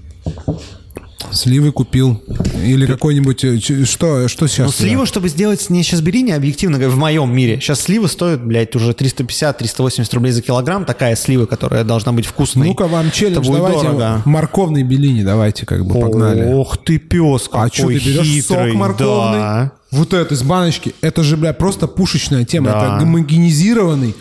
[1.31, 2.21] Сливы купил.
[2.63, 4.67] Или какой-нибудь, э, что, что сейчас?
[4.67, 7.59] Ну, сливу, чтобы сделать не сейчас белине, объективно говоря, в моем мире.
[7.59, 10.85] Сейчас сливы стоят, блядь, уже 350-380 рублей за килограмм.
[10.85, 12.67] Такая слива, которая должна быть вкусной.
[12.67, 13.83] Ну-ка вам челлендж, давайте.
[13.83, 14.21] дорого.
[14.25, 16.51] Морковный белини, давайте как бы погнали.
[16.53, 18.71] Ох ты, пес А что, какой ты берешь хитрый.
[18.71, 19.39] сок морковный?
[19.39, 19.71] Да.
[19.91, 20.95] Вот это из баночки.
[21.01, 22.71] Это же, бля, просто пушечная тема.
[22.71, 22.85] Да.
[22.85, 24.15] Это гомогенизированный,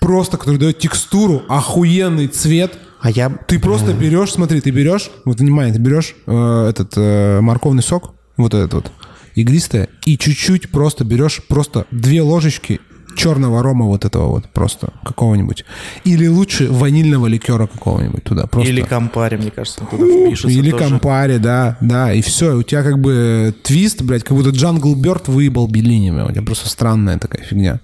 [0.00, 2.72] просто, который дает текстуру, охуенный цвет.
[3.04, 3.28] А я...
[3.28, 8.14] Ты просто берешь, смотри, ты берешь, вот внимание, ты берешь э, этот э, морковный сок,
[8.38, 8.92] вот этот вот,
[9.34, 12.80] игристое, и чуть-чуть просто берешь просто две ложечки
[13.14, 15.66] черного рома вот этого вот просто какого-нибудь.
[16.04, 18.46] Или лучше ванильного ликера какого-нибудь туда.
[18.46, 18.72] Просто.
[18.72, 20.84] Или кампари, мне кажется, туда впишется Или тоже.
[20.84, 25.28] кампари, да, да, и все, у тебя как бы твист, блядь, как будто Jungle Bird
[25.28, 27.80] выебал Беллини, бля, у тебя просто странная такая фигня.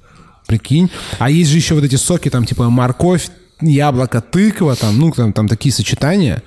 [0.47, 0.91] Прикинь.
[1.19, 3.29] А есть же еще вот эти соки, там, типа, морковь,
[3.61, 6.43] яблоко, тыква, там, ну, там, там такие сочетания.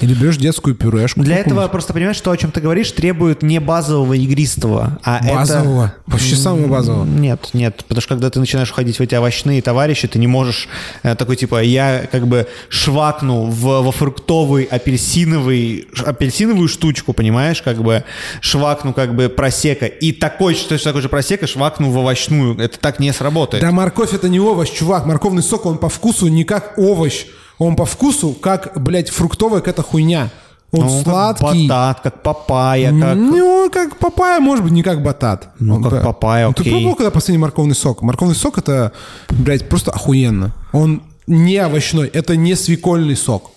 [0.00, 1.20] Или берешь детскую пюрешку.
[1.20, 5.84] Для этого, просто понимаешь, что о чем ты говоришь, требует не базового игристого, а Базового.
[5.86, 5.94] это...
[6.06, 7.04] Вообще самого базового.
[7.04, 10.68] Нет, нет, потому что когда ты начинаешь ходить в эти овощные товарищи, ты не можешь
[11.02, 17.82] э, такой типа, я как бы швакну в, во фруктовый апельсиновый, апельсиновую штучку, понимаешь, как
[17.82, 18.04] бы
[18.40, 22.58] швакну как бы просека, и такой, что такой же просека швакну в овощную.
[22.58, 23.62] Это так не сработает.
[23.62, 25.06] Да морковь это не овощ, чувак.
[25.06, 27.26] Морковный сок, он по вкусу не как овощ.
[27.60, 30.30] Он по вкусу как, блядь, фруктовая какая-то хуйня.
[30.72, 31.68] Он Ну, сладкий.
[31.68, 33.16] Как батат, как папайя, как...
[33.16, 35.48] Ну, как папайя, может быть, не как батат.
[35.58, 36.00] Ну, Он как да.
[36.00, 36.72] папайя, Ну, Ты окей.
[36.72, 38.02] пробовал когда последний морковный сок?
[38.02, 38.92] Морковный сок это,
[39.28, 40.54] блядь, просто охуенно.
[40.72, 43.50] Он не овощной, это не свекольный сок.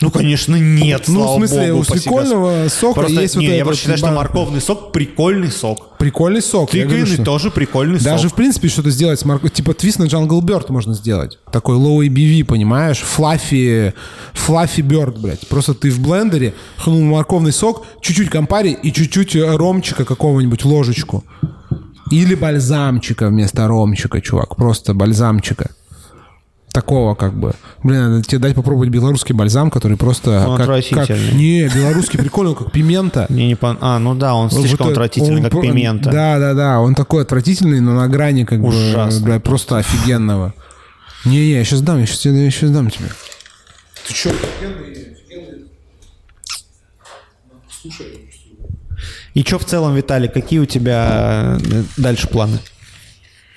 [0.00, 3.54] Ну, конечно, нет, Ну, в смысле, богу, у свекольного сока Просто, есть вот не, я
[3.56, 5.98] этот просто считаю, что морковный сок прикольный сок.
[5.98, 6.72] Прикольный сок.
[6.72, 8.32] я Тыквенный тоже прикольный Даже, сок.
[8.32, 9.50] в принципе, что-то сделать с морковью.
[9.50, 11.38] Типа твист на Jungle Bird можно сделать.
[11.52, 13.00] Такой low ABV, понимаешь?
[13.00, 13.92] Флаффи,
[14.32, 15.46] флаффи Bird, блядь.
[15.48, 21.24] Просто ты в блендере хнул морковный сок, чуть-чуть компари и чуть-чуть э, ромчика какого-нибудь ложечку.
[22.10, 24.56] Или бальзамчика вместо ромчика, чувак.
[24.56, 25.70] Просто бальзамчика.
[26.72, 27.54] Такого как бы.
[27.82, 30.46] Блин, надо тебе дать попробовать белорусский бальзам, который просто...
[30.46, 31.32] Он как, как- отвратительный.
[31.32, 33.26] Не, белорусский прикольный, он как пимента.
[33.28, 33.76] Мне не пон...
[33.80, 36.10] А, ну да, он слишком Вот отвратительный, он как про- пимента.
[36.10, 36.78] Да, да, да.
[36.80, 39.18] Он такой отвратительный, но на грани как Ужасно.
[39.20, 40.54] бы бля, просто офигенного.
[41.24, 43.08] Не-не, я сейчас дам, я сейчас, я сейчас дам тебе.
[44.06, 44.30] Ты что?
[49.34, 52.58] И что в целом, Виталий, какие у тебя э, дальше планы?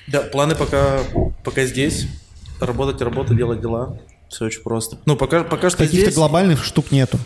[0.08, 1.00] Да, планы пока,
[1.44, 2.08] пока здесь.
[2.60, 3.98] Работать, работать, делать дела.
[4.30, 4.98] Все очень просто.
[5.06, 6.16] Ну, пока, пока что Каких-то здесь.
[6.16, 7.20] глобальных штук нету.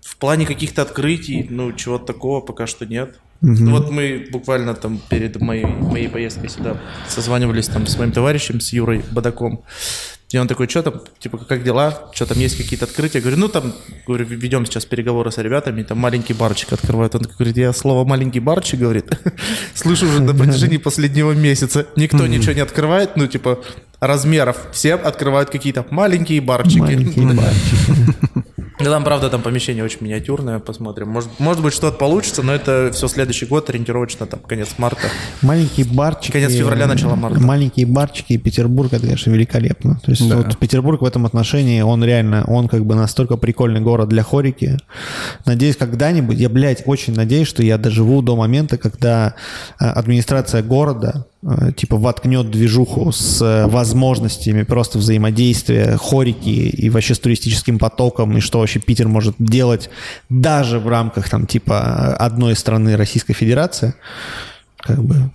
[0.00, 3.18] В плане каких-то открытий, ну, чего-то такого пока что нет.
[3.40, 6.76] Ну, вот мы буквально там перед моей, моей поездкой сюда
[7.08, 9.64] созванивались там с моим товарищем, с Юрой Бадаком.
[10.30, 12.08] И он такой, что там, типа, как дела?
[12.14, 13.18] Что там, есть какие-то открытия?
[13.18, 13.74] Я говорю, ну, там,
[14.06, 17.14] говорю, ведем сейчас переговоры с ребятами, там маленький барчик открывают.
[17.14, 19.10] Он говорит, я слово маленький барчик, говорит,
[19.74, 21.86] слышу уже на протяжении последнего месяца.
[21.96, 23.62] Никто ничего не открывает, ну, типа,
[24.02, 24.56] размеров.
[24.72, 26.80] Все открывают какие-то маленькие барчики.
[26.80, 28.12] Маленькие барчики.
[28.80, 31.08] Да там, правда, там помещение очень миниатюрное, посмотрим.
[31.08, 35.06] Может, может быть, что-то получится, но это все следующий год, ориентировочно, там, конец марта.
[35.40, 36.32] Маленькие барчики.
[36.32, 37.38] Конец февраля, начало марта.
[37.38, 40.00] Маленькие барчики и Петербург, это, конечно, великолепно.
[40.04, 44.08] То есть вот Петербург в этом отношении, он реально, он как бы настолько прикольный город
[44.08, 44.78] для хорики.
[45.46, 49.36] Надеюсь, когда-нибудь, я, блядь, очень надеюсь, что я доживу до момента, когда
[49.78, 51.26] э, администрация города
[51.76, 58.40] типа воткнет движуху с э, возможностями просто взаимодействия хорики и вообще с туристическим потоком, и
[58.40, 59.90] что вообще Питер может делать
[60.28, 63.94] даже в рамках там типа одной страны Российской Федерации.
[64.76, 65.30] Как бы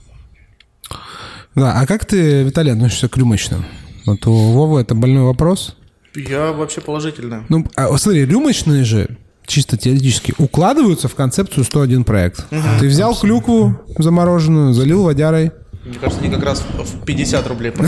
[1.55, 3.65] Да, а как ты, Виталий, относишься к рюмочным?
[4.05, 5.75] Вот у Вовы это больной вопрос.
[6.15, 7.43] Я вообще положительно.
[7.49, 12.45] Ну, а, смотри, рюмочные же чисто теоретически укладываются в концепцию 101 проект.
[12.79, 15.51] Ты взял клюкву замороженную, залил водярой.
[15.87, 17.71] Мне кажется, они как раз в 50 рублей.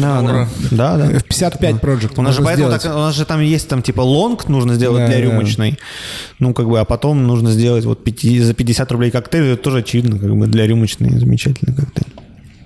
[0.00, 0.48] Да, да.
[0.70, 1.18] Да.
[1.18, 4.00] В 55 проект У нас же поэтому так- у нас же там есть там типа
[4.00, 5.22] лонг нужно сделать Да, для да.
[5.22, 5.78] рюмочной.
[6.38, 9.52] Ну, как бы, а потом нужно сделать вот за 50 рублей коктейль.
[9.52, 12.12] Это тоже очевидно, как бы для рюмочной замечательный коктейль.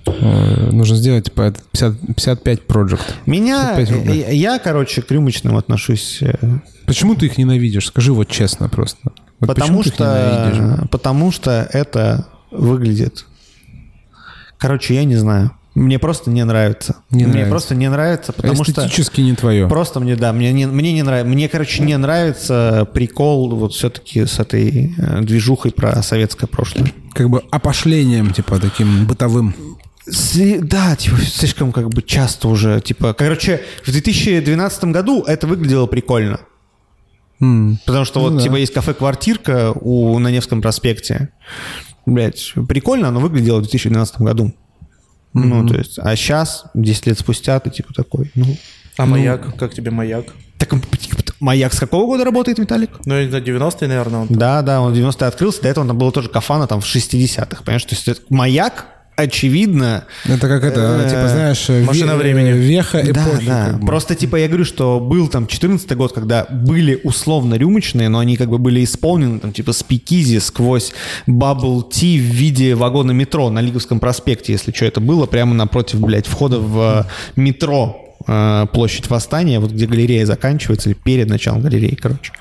[0.07, 3.01] Э, Нужно сделать типа это 50 55 project.
[3.25, 4.19] Меня, 55 рублей.
[4.21, 6.33] я, я, короче, к рюмочным отношусь, э,
[6.85, 7.87] Почему ты их ненавидишь?
[7.87, 8.99] Скажи вот честно просто.
[9.39, 13.25] Вот потому что, потому что это выглядит.
[14.65, 15.51] Короче, я не знаю.
[15.75, 16.95] Мне просто не нравится.
[17.11, 17.49] Не мне нравится.
[17.51, 19.67] просто не нравится, потому что Эстетически не твое.
[19.67, 21.29] Просто мне, да, мне не, мне не нравится.
[21.29, 26.91] Мне, короче, не нравится прикол вот все-таки с этой э, движухой про советское прошлое.
[27.13, 29.53] Как бы опошлением, типа, таким бытовым.
[30.61, 36.39] Да, типа, слишком как бы часто уже, типа, короче, в 2012 году это выглядело прикольно.
[37.39, 37.79] М.
[37.85, 38.43] Потому что Ну вот, да.
[38.43, 41.29] типа, есть кафе-квартирка у, на Невском проспекте.
[42.05, 44.53] Блять, прикольно оно выглядело в 2012 году.
[45.33, 48.45] Ну, то есть, а сейчас, 10 лет спустя, ты типа такой, ну...
[48.97, 49.57] А маяк?
[49.57, 50.27] Как тебе маяк?
[50.57, 50.73] Так,
[51.41, 52.91] маяк с какого года работает, Виталик?
[53.05, 54.27] Ну, это 90-е, наверное, он.
[54.29, 57.63] Да, да, он в 90-е открылся, до этого там было тоже кафана там в 60-х,
[57.63, 57.83] понимаешь?
[57.83, 58.85] То есть маяк,
[59.15, 60.05] очевидно...
[60.25, 62.49] Это как это, Э, типа, знаешь, ве- машина времени.
[62.51, 63.45] Веха Да, эпохи.
[63.45, 63.65] да.
[63.65, 63.85] как бы.
[63.87, 68.37] Просто, типа, я говорю, что был там 14 год, когда были условно рюмочные, но они
[68.37, 70.93] как бы были исполнены там, типа, speakeasy сквозь
[71.27, 75.99] bubble tea в виде вагона метро на Лиговском проспекте, если что, это было прямо напротив,
[76.01, 77.05] блядь, входа в
[77.35, 78.01] э, метро.
[78.27, 82.31] Э, площадь Восстания, вот где галерея заканчивается, или перед началом галереи, короче.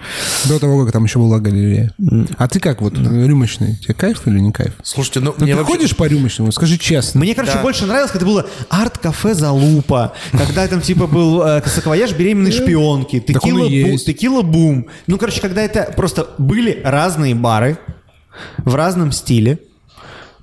[0.46, 1.92] До того, как там еще была галерея.
[2.38, 3.76] А ты как вот, рюмочный?
[3.76, 4.74] Тебе кайф или не кайф?
[4.82, 6.52] Слушайте, ну, Ну, ты вообще- ходишь по рюмочному?
[6.52, 7.20] Скажи честно.
[7.20, 7.62] Мне, короче, Да.
[7.62, 13.36] больше нравилось, когда было арт-кафе «Залупа», когда там, типа, был э, саквояж беременной шпионки, Так
[13.36, 14.06] он текила, и бу- есть.
[14.06, 14.86] текила бум.
[15.06, 17.78] Ну, короче, когда это просто были разные бары
[18.58, 19.58] в разном стиле,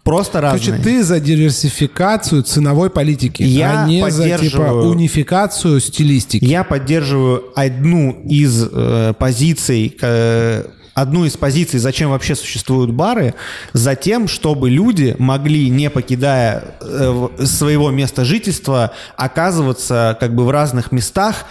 [0.03, 0.61] просто разные.
[0.61, 6.43] Короче, ты за диверсификацию ценовой политики, Я а не за типа унификацию стилистики.
[6.43, 13.33] Я поддерживаю одну из э, позиций, э, одну из позиций, зачем вообще существуют бары,
[13.73, 20.49] за тем, чтобы люди могли, не покидая э, своего места жительства, оказываться как бы в
[20.49, 21.45] разных местах,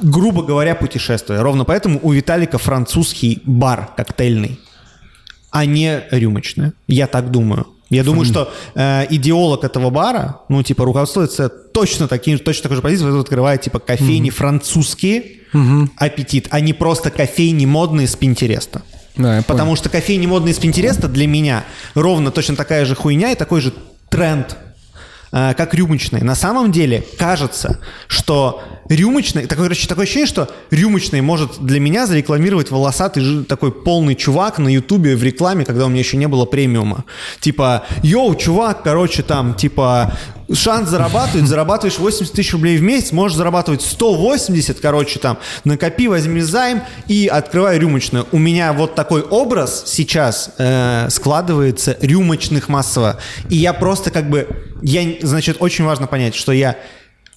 [0.00, 1.42] грубо говоря, путешествуя.
[1.42, 4.60] Ровно поэтому у Виталика французский бар коктейльный,
[5.50, 6.72] а не рюмочный.
[6.88, 7.66] Я так думаю.
[7.94, 12.82] Я думаю, что э, идеолог этого бара, ну, типа, руководствуется точно таким, точно такой же
[12.82, 15.24] позицией, поэтому открывает, типа, кофейни французские,
[15.96, 18.82] аппетит, а не просто кофейни модные с Пинтереста.
[19.16, 21.64] Да, Потому что кофейни модные с Пинтереста для меня
[21.94, 23.72] ровно точно такая же хуйня и такой же
[24.08, 24.56] тренд,
[25.30, 26.24] э, как рюмочные.
[26.24, 32.70] На самом деле кажется, что рюмочный, короче, такое ощущение, что рюмочный может для меня зарекламировать
[32.70, 37.04] волосатый такой полный чувак на ютубе в рекламе, когда у меня еще не было премиума.
[37.40, 40.16] Типа, йоу, чувак, короче, там, типа,
[40.52, 46.40] шанс зарабатывать, зарабатываешь 80 тысяч рублей в месяц, можешь зарабатывать 180, короче, там, накопи, возьми
[46.40, 48.26] займ и открывай рюмочную.
[48.32, 53.18] У меня вот такой образ сейчас э, складывается рюмочных массово.
[53.48, 54.48] И я просто как бы,
[54.82, 56.76] я, значит, очень важно понять, что я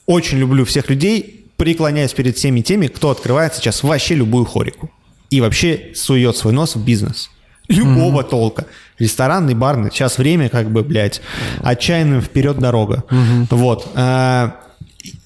[0.05, 4.89] очень люблю всех людей, преклоняюсь перед всеми теми, кто открывает сейчас вообще любую хорику.
[5.29, 7.29] И вообще сует свой нос в бизнес.
[7.67, 8.65] Любого толка.
[8.97, 9.91] Ресторанный, барный.
[9.91, 11.21] Сейчас время, как бы, блядь,
[11.61, 13.03] отчаянным вперед дорога.
[13.49, 13.87] Вот.
[13.95, 14.55] А,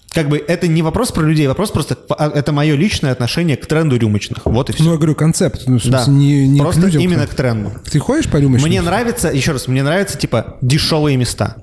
[0.09, 3.65] Как бы это не вопрос про людей, вопрос просто, а, это мое личное отношение к
[3.67, 4.39] тренду рюмочных.
[4.45, 4.83] Вот и все.
[4.83, 5.63] Ну, я говорю, концепт.
[5.67, 6.03] Ну, в да.
[6.07, 7.01] не, не просто к людям.
[7.03, 7.71] именно к тренду.
[7.89, 8.67] Ты ходишь по рюмочным?
[8.69, 11.57] Мне нравится, еще раз, мне нравятся, типа, дешевые места.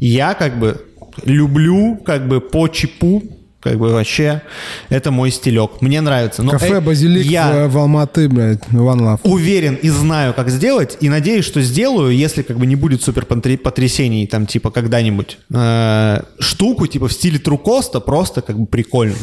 [0.00, 0.82] Я, как бы,
[1.24, 3.22] люблю, как бы, по чипу,
[3.64, 4.42] как бы, вообще,
[4.90, 5.80] это мой стилек.
[5.80, 6.42] Мне нравится.
[6.42, 9.20] Но Кафе э, «Базилик» я в, Алматы, блядь, One Love.
[9.24, 13.24] уверен и знаю, как сделать, и надеюсь, что сделаю, если как бы не будет супер
[13.24, 15.38] потрясений там типа когда-нибудь.
[15.52, 19.16] Э, штуку типа в стиле Трукоста просто как бы прикольно.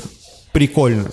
[0.51, 1.05] Прикольно.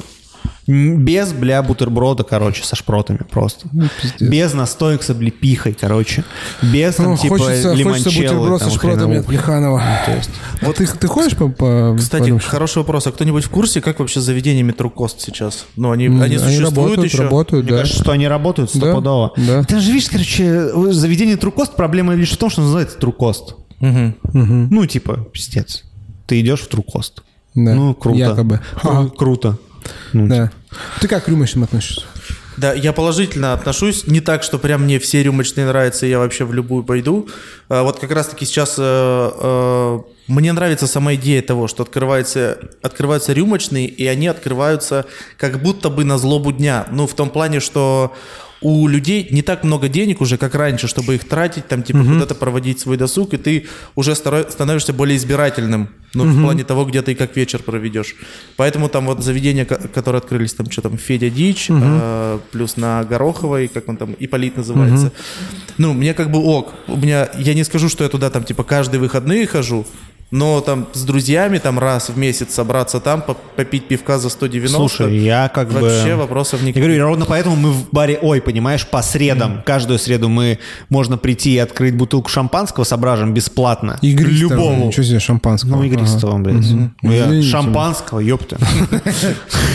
[0.69, 3.67] Без, бля, бутерброда, короче, со шпротами просто.
[3.73, 4.29] Ну, пиздец.
[4.29, 6.25] Без настоек с облепихой, короче.
[6.61, 8.13] Без, там, Ну, типа, хочется, хочется лимончелло.
[8.35, 9.29] бутерброд там, со шпротами от хреновухи.
[9.29, 9.83] Плеханова.
[10.05, 10.31] То есть,
[10.61, 13.07] Вот ты, ты ходишь по, по Кстати, по хороший вопрос.
[13.07, 15.65] А кто-нибудь в курсе, как вообще заведение метро Кост сейчас?
[15.77, 17.23] Ну, они, они, Они существуют работают, еще?
[17.23, 17.79] работают, Мне да.
[17.79, 19.33] кажется, что они работают стопудово.
[19.39, 19.63] да.
[19.65, 23.55] Ты же видишь, короче, заведение Трукост, проблема лишь в том, что называется Трукост.
[23.81, 25.85] Ну, типа, пиздец.
[26.27, 27.23] Ты идешь в Трукост.
[27.55, 28.19] Да, Ну, круто.
[28.19, 28.61] якобы.
[28.83, 29.11] Кру-.
[29.17, 29.57] Круто.
[30.13, 30.51] Ну, Да.
[31.01, 32.03] Ты как к рюмочным относишься?
[32.59, 34.09] Да, я положительно отношусь.
[34.09, 37.29] Не так, что прям мне все рюмочные нравятся, и я вообще в любую пойду.
[37.69, 43.33] А, Вот как раз-таки сейчас э, э, мне нравится сама идея того, что открываются, открываются
[43.33, 45.07] рюмочные, и они открываются
[45.37, 46.87] как будто бы на злобу дня.
[46.91, 48.13] Ну, в том плане, что
[48.61, 52.35] у людей не так много денег уже, как раньше, чтобы их тратить, там, типа, куда-то
[52.35, 57.15] проводить свой досуг, и ты уже становишься более избирательным, ну, в плане того, где ты
[57.15, 58.17] как вечер проведешь.
[58.57, 63.05] Поэтому там вот заведения, ко- которые открылись, там, что там, Федя Дич, э, плюс на
[63.05, 65.13] Гороховой, как он там, Иполит называется.
[65.79, 66.75] Ну, мне как бы ок.
[66.89, 69.87] У меня, я не скажу, что я туда там, типа, каждые выходные хожу,
[70.31, 74.77] но там с друзьями там раз в месяц собраться там, по- попить пивка за 190.
[74.77, 75.81] Слушай, я как бы...
[75.81, 76.83] Вообще вопросов Я никаких.
[76.85, 80.59] говорю, ровно поэтому мы в баре «Ой», понимаешь, по средам, каждую среду мы
[80.91, 83.99] можно прийти и открыть бутылку шампанского с ображем бесплатно.
[84.03, 84.51] Игристого.
[84.51, 84.87] Любому.
[84.87, 85.77] Ничего себе, шампанского.
[85.77, 86.67] Ну, игристого, блядь.
[87.03, 88.59] Ну, я шампанского, ёпта.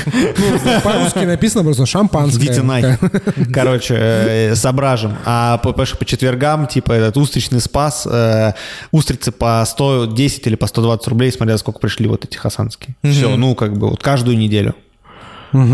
[0.06, 0.82] Ага.
[0.82, 2.46] По-русски написано просто шампанское.
[2.46, 2.98] Идите нахер.
[3.54, 5.16] Короче, э, с ображем.
[5.26, 5.74] А по
[6.06, 8.54] четвергам, типа, этот устричный спас, э,
[8.92, 12.95] устрицы по 110 или по 120 рублей, смотря сколько пришли вот эти хасанские.
[13.03, 14.76] Все, ну, как бы, вот каждую неделю.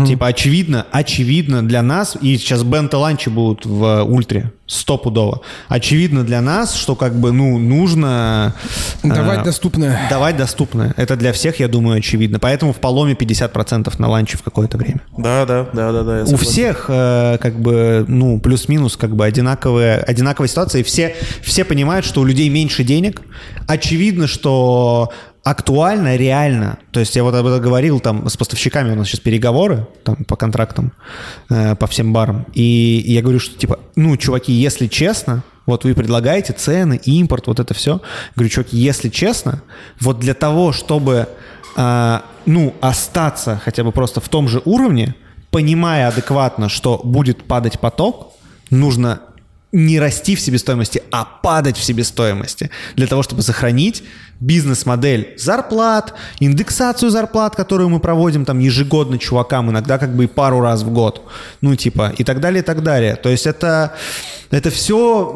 [0.06, 5.40] Типа, очевидно, очевидно для нас, и сейчас бенто-ланчи будут в ультре, стопудово.
[5.68, 8.54] Очевидно для нас, что как бы, ну, нужно...
[9.02, 9.98] э, Давать доступное.
[10.10, 10.94] Давать доступное.
[10.96, 12.38] Это для всех, я думаю, очевидно.
[12.38, 15.00] Поэтому в Паломе 50% на ланче в какое-то время.
[15.16, 16.24] Да, да, да, да, да.
[16.32, 21.64] У всех, э, как бы, ну, плюс-минус, как бы, одинаковые, одинаковая ситуация, и все, все
[21.64, 23.22] понимают, что у людей меньше денег.
[23.66, 25.10] Очевидно, что
[25.50, 26.78] актуально, реально.
[26.92, 30.16] То есть я вот об этом говорил, там, с поставщиками у нас сейчас переговоры, там,
[30.24, 30.92] по контрактам,
[31.50, 32.46] э, по всем барам.
[32.54, 37.60] И я говорю, что, типа, ну, чуваки, если честно, Вот вы предлагаете цены, импорт, вот
[37.60, 38.00] это все.
[38.34, 39.62] Говорю, чуваки, если честно,
[40.00, 41.28] вот для того, чтобы,
[41.76, 45.14] а, ну, остаться хотя бы просто в том же уровне,
[45.50, 48.32] понимая адекватно, что будет падать поток,
[48.70, 49.20] нужно
[49.72, 54.02] не расти в себестоимости, а падать в себестоимости для того, чтобы сохранить
[54.40, 60.60] бизнес-модель зарплат, индексацию зарплат, которую мы проводим там ежегодно чувакам, иногда как бы и пару
[60.60, 61.28] раз в год,
[61.60, 63.16] ну типа и так далее, и так далее.
[63.16, 63.94] То есть это
[64.50, 65.32] это все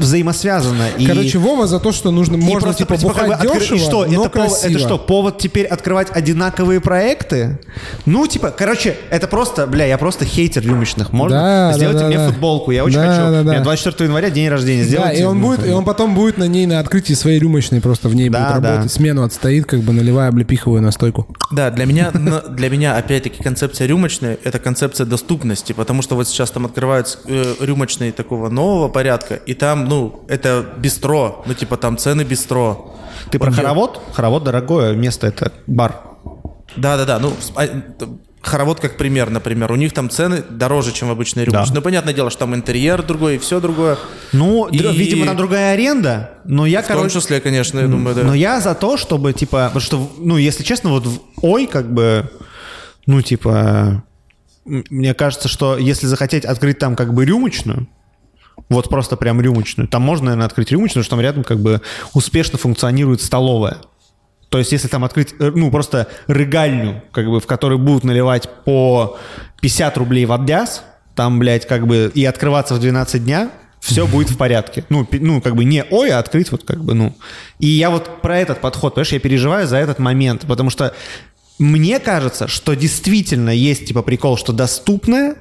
[0.00, 0.88] взаимосвязано.
[0.98, 3.46] И- Короче, Вова за то, что нужно, и можно просто, типа типа, как бы бухать
[3.46, 4.70] откры- дешево, и что, но это, красиво.
[4.70, 7.58] это что, повод теперь открывать одинаковые проекты?
[8.06, 11.12] Ну, типа, короче, это просто, бля, я просто хейтер рюмочных.
[11.12, 11.38] Можно?
[11.38, 12.28] Да, Сделайте да, мне да.
[12.28, 13.32] футболку, я очень Да, хочу.
[13.32, 13.64] да, У меня да.
[13.64, 14.82] 24 января день рождения.
[14.82, 15.20] Да, Сделайте.
[15.20, 18.14] и он будет, и он потом будет на ней на открытии своей рюмочной просто в
[18.14, 18.70] ней Да, будет да.
[18.72, 21.26] работать, смену отстоит, как бы наливая облепиховую настойку.
[21.52, 22.10] Да, для меня,
[22.50, 27.54] для меня опять-таки концепция рюмочная– это концепция доступности, потому что вот сейчас там открываются э,
[27.60, 32.96] рюмочные такого нового порядка, и там, ну, это бистро, ну, типа там цены бистро.
[33.30, 34.00] Ты про Он де- хоровод?
[34.12, 36.00] Хоровод дорогое место, это бар.
[36.76, 37.66] Да-да-да, ну, а,
[38.42, 41.68] хоровод как пример, например, у них там цены дороже, чем в обычной рюмочной.
[41.68, 41.74] Да.
[41.74, 43.98] Ну, понятное дело, что там интерьер другой и все другое.
[44.32, 48.14] Ну, И- видимо, там другая аренда, но я, В том короче, числе, конечно, я думаю,
[48.14, 48.22] да.
[48.22, 51.06] Но я за то, чтобы, типа, потому что, ну, если честно, вот
[51.42, 52.30] Ой, как бы,
[53.06, 54.02] ну, типа,
[54.64, 57.88] мне кажется, что если захотеть открыть там как бы рюмочную,
[58.68, 61.80] вот просто прям рюмочную, там можно, наверное, открыть рюмочную, что там рядом как бы
[62.14, 63.78] успешно функционирует столовая.
[64.50, 68.48] То есть, если там открыть, э, ну, просто рыгальню, как бы, в которой будут наливать
[68.64, 69.16] по
[69.60, 70.82] 50 рублей в обдяз,
[71.14, 73.50] там, блядь, как бы, и открываться в 12 дня,
[73.80, 74.84] все будет в порядке.
[74.88, 77.16] Ну, ну, как бы не ой, а открыть вот как бы, ну.
[77.60, 80.94] И я вот про этот подход, понимаешь, я переживаю за этот момент, потому что
[81.58, 85.36] мне кажется, что действительно есть, типа, прикол, что доступное,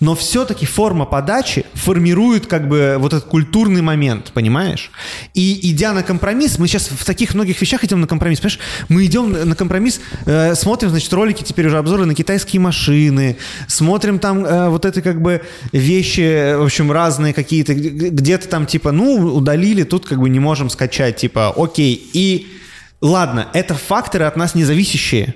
[0.00, 4.90] но все-таки форма подачи формирует как бы вот этот культурный момент, понимаешь?
[5.34, 8.60] И идя на компромисс, мы сейчас в таких многих вещах идем на компромисс, понимаешь?
[8.88, 13.36] Мы идем на компромисс, э, смотрим, значит, ролики, теперь уже обзоры на китайские машины,
[13.68, 15.42] смотрим там э, вот это как бы
[15.72, 20.70] вещи, в общем, разные какие-то, где-то там типа, ну, удалили, тут как бы не можем
[20.70, 22.10] скачать, типа, окей.
[22.12, 22.46] И
[23.00, 25.34] ладно, это факторы от нас независящие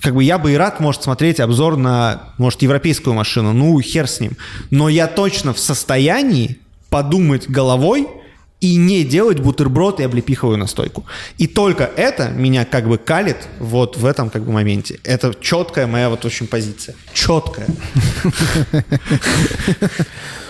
[0.00, 4.08] как бы я бы и рад, может, смотреть обзор на, может, европейскую машину, ну, хер
[4.08, 4.32] с ним.
[4.70, 6.58] Но я точно в состоянии
[6.90, 8.08] подумать головой
[8.60, 11.04] и не делать бутерброд и облепиховую настойку.
[11.36, 15.00] И только это меня как бы калит вот в этом как бы моменте.
[15.04, 16.94] Это четкая моя вот очень позиция.
[17.12, 17.66] Четкая.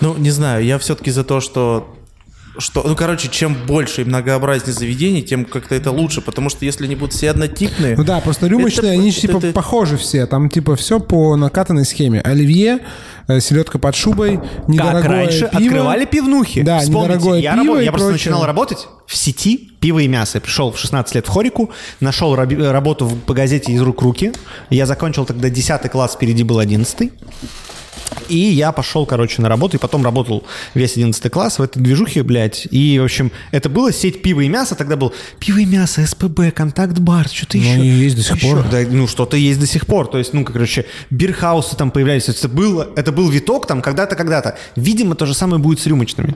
[0.01, 1.95] Ну, не знаю, я все-таки за то, что
[2.57, 6.85] что, ну, короче, чем больше и многообразнее заведений, тем как-то это лучше, потому что если
[6.85, 7.95] они будут все однотипные...
[7.97, 10.25] Ну да, просто рюмочные, это- они же типа это- похожи все.
[10.25, 12.21] Там типа все по накатанной схеме.
[12.21, 12.79] Оливье,
[13.27, 15.57] э, селедка под шубой, недорогое как раньше пиво.
[15.65, 16.61] открывали пивнухи.
[16.61, 18.31] Да, Вспомните, недорогое я, пиво и я просто прочее.
[18.31, 20.37] начинал работать в сети пиво и мясо.
[20.37, 24.01] Я пришел в 16 лет в Хорику, нашел раби- работу в- по газете «Из рук
[24.01, 24.31] руки».
[24.69, 27.11] Я закончил тогда 10 класс, впереди был 11
[28.29, 32.23] и я пошел, короче, на работу, и потом работал весь 11 класс в этой движухе,
[32.23, 32.67] блядь.
[32.71, 34.75] И, в общем, это была сеть пива и мяса.
[34.75, 37.81] Тогда был пиво и мясо, СПБ, контакт-бар, что-то Ну, еще.
[37.81, 38.47] и есть до сих Еще.
[38.47, 38.67] пор.
[38.69, 40.07] Да, ну, что-то есть до сих пор.
[40.07, 42.27] То есть, ну, короче, бирхаусы там появлялись.
[42.29, 44.57] Это, было, это был виток там когда-то, когда-то.
[44.75, 46.35] Видимо, то же самое будет с рюмочными.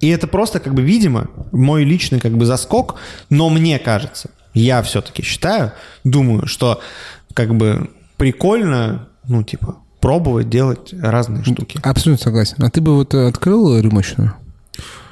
[0.00, 2.96] И это просто, как бы, видимо, мой личный, как бы, заскок.
[3.28, 5.72] Но мне кажется, я все-таки считаю,
[6.04, 6.80] думаю, что,
[7.34, 11.78] как бы, прикольно, ну, типа, пробовать делать разные штуки.
[11.82, 12.56] Абсолютно согласен.
[12.60, 14.34] А ты бы вот э, открыл рюмочную?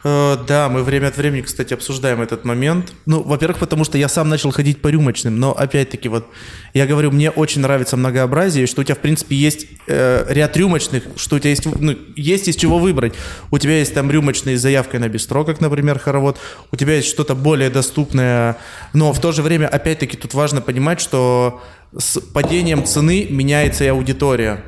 [0.05, 2.93] Э, да, мы время от времени, кстати, обсуждаем этот момент.
[3.06, 6.27] Ну, во-первых, потому что я сам начал ходить по рюмочным, но опять-таки вот
[6.74, 11.05] я говорю, мне очень нравится многообразие, что у тебя в принципе есть э, ряд рюмочных,
[11.16, 13.15] что у тебя есть, ну, есть из чего выбрать.
[13.51, 16.39] У тебя есть там рюмочные с заявкой на бистро, как, например, хоровод.
[16.70, 18.56] У тебя есть что-то более доступное,
[18.93, 21.60] но в то же время, опять-таки, тут важно понимать, что
[21.97, 24.62] с падением цены меняется и аудитория.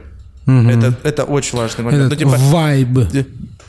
[0.46, 2.12] Это, это очень важный момент.
[2.12, 2.88] Этот Ну, типа, вайб.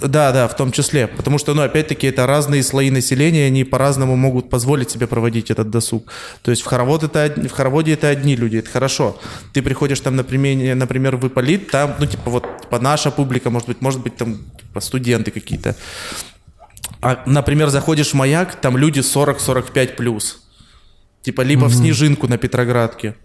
[0.02, 1.08] да, да, в том числе.
[1.08, 5.70] Потому что, ну, опять-таки, это разные слои населения, они по-разному могут позволить себе проводить этот
[5.70, 6.12] досуг.
[6.42, 9.20] То есть в, хоровод это, в хороводе это одни люди, это хорошо.
[9.54, 13.68] Ты приходишь там, например, например в Ипполит, там, ну, типа, вот, типа, наша публика, может
[13.68, 15.76] быть, может быть, там, типа, студенты какие-то.
[17.02, 20.42] А, например, заходишь в Маяк, там люди 40-45 плюс.
[21.22, 23.16] Типа, либо в Снежинку на Петроградке.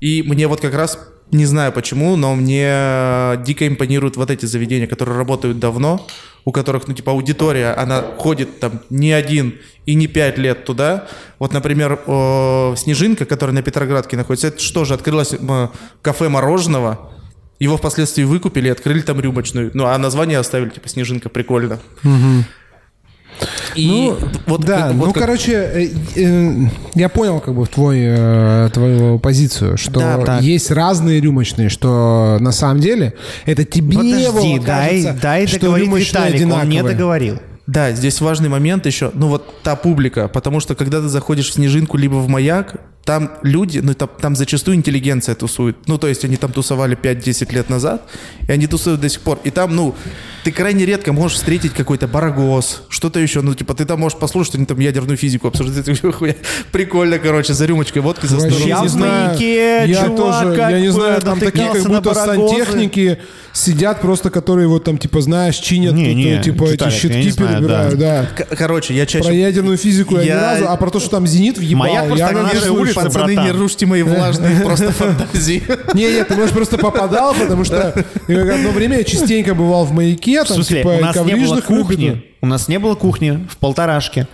[0.00, 0.98] И мне вот как раз,
[1.30, 6.06] не знаю почему, но мне дико импонируют вот эти заведения, которые работают давно,
[6.44, 11.06] у которых, ну, типа, аудитория, она ходит там не один и не пять лет туда.
[11.38, 11.98] Вот, например,
[12.76, 17.10] Снежинка, которая на Петроградке находится, это что же, открылось м, кафе мороженого,
[17.58, 19.72] Его впоследствии выкупили и открыли там рюмочную.
[19.74, 21.80] Ну, а название оставили, типа, «Снежинка» прикольно.
[23.74, 26.54] И Ну, вот, да, как- ну, вот как- короче, э, э,
[26.94, 32.52] я понял как бы твой, э, твою позицию, что Да, есть разные рюмочные, что на
[32.52, 33.14] самом деле
[33.46, 36.94] это тебе Подожди, Вова, дай, кажется, дай что рюмочные Виталик, он не одинаковые.
[36.96, 37.38] договорил.
[37.66, 39.10] Да, здесь важный момент еще.
[39.12, 42.76] Ну вот та публика, потому что когда ты заходишь в Снежинку либо в Маяк,
[43.08, 45.76] там люди, ну там, там зачастую интеллигенция тусует.
[45.86, 48.06] Ну то есть они там тусовали 5-10 лет назад,
[48.46, 49.38] и они тусуют до сих пор.
[49.44, 49.94] И там, ну,
[50.44, 53.40] ты крайне редко можешь встретить какой-то барагоз, что-то еще.
[53.40, 55.86] Ну типа ты там можешь послушать, они там ядерную физику обсуждают.
[56.70, 58.68] Прикольно, короче, за рюмочкой водки за столом.
[58.68, 59.28] Я не в знаю.
[59.28, 63.18] маяке, я чувак, тоже, как я не знаю, там такие как на будто сантехники
[63.52, 67.32] сидят просто, которые вот там типа знаешь чинят, Не, тут, не, типа эти я щитки
[67.32, 68.28] перебирают, да.
[68.56, 69.24] Короче, я чаще...
[69.24, 72.06] Про ядерную физику я, ни Я- разу, а про то, что там зенит въебал, Маяк
[72.06, 72.32] просто я
[73.04, 73.44] Пацаны, братан.
[73.44, 75.62] не рушьте мои влажные просто фантазии.
[75.94, 77.88] Не, нет, ты, может, просто попадал, потому что
[78.28, 81.60] одно время я частенько бывал в маяке, В там, смысле, типа, у нас не было
[81.60, 82.24] кухни.
[82.40, 84.26] У нас не было кухни в полторашке.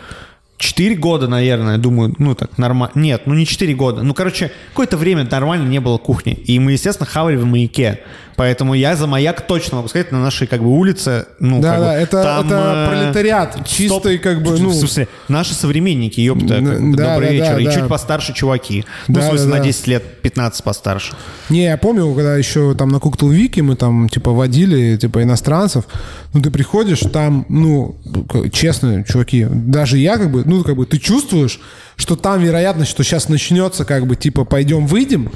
[0.57, 2.93] Четыре года, наверное, думаю, ну так нормально.
[2.95, 4.03] Нет, ну не четыре года.
[4.03, 6.33] Ну, короче, какое-то время нормально не было кухни.
[6.33, 8.01] И мы, естественно, хавали в маяке.
[8.37, 11.79] Поэтому я за маяк точно могу сказать, на нашей как бы улице, ну, Да, как
[11.79, 14.71] бы, да, это, там, это э, пролетариат, чистый, как бы, ну...
[14.71, 17.55] В смысле, наши современники, ёпта, как бы, да, добрый да, вечер.
[17.55, 17.73] да, и да.
[17.73, 18.85] чуть постарше чуваки.
[19.09, 19.65] Ну, Да, в смысле, да, на да.
[19.65, 21.15] 10 лет, 15 постарше.
[21.49, 25.85] Не, я помню, когда еще там на Коктейл Вики мы там, типа, водили, типа, иностранцев,
[26.33, 27.97] ну, ты приходишь, там, ну,
[28.53, 31.61] честно, чуваки, даже я, как бы, ну, как бы, ты чувствуешь,
[31.97, 35.31] что там вероятность, что сейчас начнется, как бы, типа, пойдем-выйдем,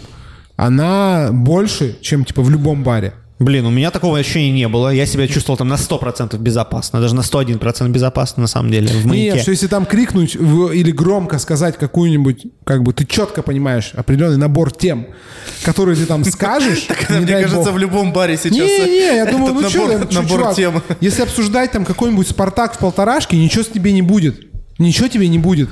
[0.58, 3.14] она больше, чем, типа, в любом баре.
[3.38, 4.88] Блин, у меня такого ощущения не было.
[4.92, 7.00] Я себя чувствовал там на 100% безопасно.
[7.00, 9.34] Даже на 101% безопасно, на самом деле, в маяке.
[9.34, 13.92] Нет, что если там крикнуть в- или громко сказать какую-нибудь, как бы ты четко понимаешь
[13.94, 15.06] определенный набор тем,
[15.62, 19.70] которые ты там скажешь, не Мне кажется, в любом баре сейчас Не-не, я думаю, ну
[19.70, 20.82] что, набор тем.
[21.00, 24.40] если обсуждать там какой-нибудь Спартак в полторашке, ничего с тебе не будет.
[24.78, 25.68] Ничего тебе не будет.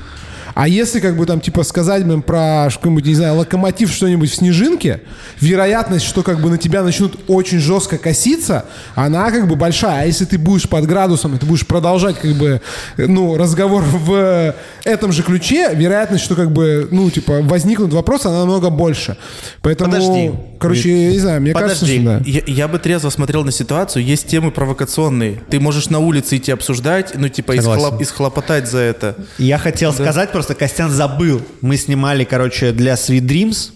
[0.57, 4.35] А если как бы там типа сказать блин, про какой-нибудь, не знаю, локомотив что-нибудь в
[4.35, 5.03] Снежинке,
[5.39, 8.65] вероятность, что как бы на тебя начнут очень жестко коситься,
[8.95, 10.05] она как бы большая.
[10.05, 12.63] А если ты будешь под градусом, и ты будешь продолжать как бы,
[12.97, 14.55] ну, разговор в
[14.85, 19.19] этом же ключе, вероятность, что как бы, ну, типа, возникнут вопросы, она намного больше.
[19.61, 20.33] Поэтому, Подожди.
[20.59, 22.01] короче, я не знаю, мне кажется, Подожди.
[22.03, 22.23] что да.
[22.25, 24.03] Я, я бы трезво смотрел на ситуацию.
[24.07, 25.43] Есть темы провокационные.
[25.51, 27.83] Ты можешь на улице идти обсуждать, ну, типа, Согласен.
[27.83, 29.17] исхлоп- исхлопотать за это.
[29.37, 31.43] Я хотел сказать, просто Костян забыл.
[31.61, 33.73] Мы снимали, короче, для Sweet Dreams,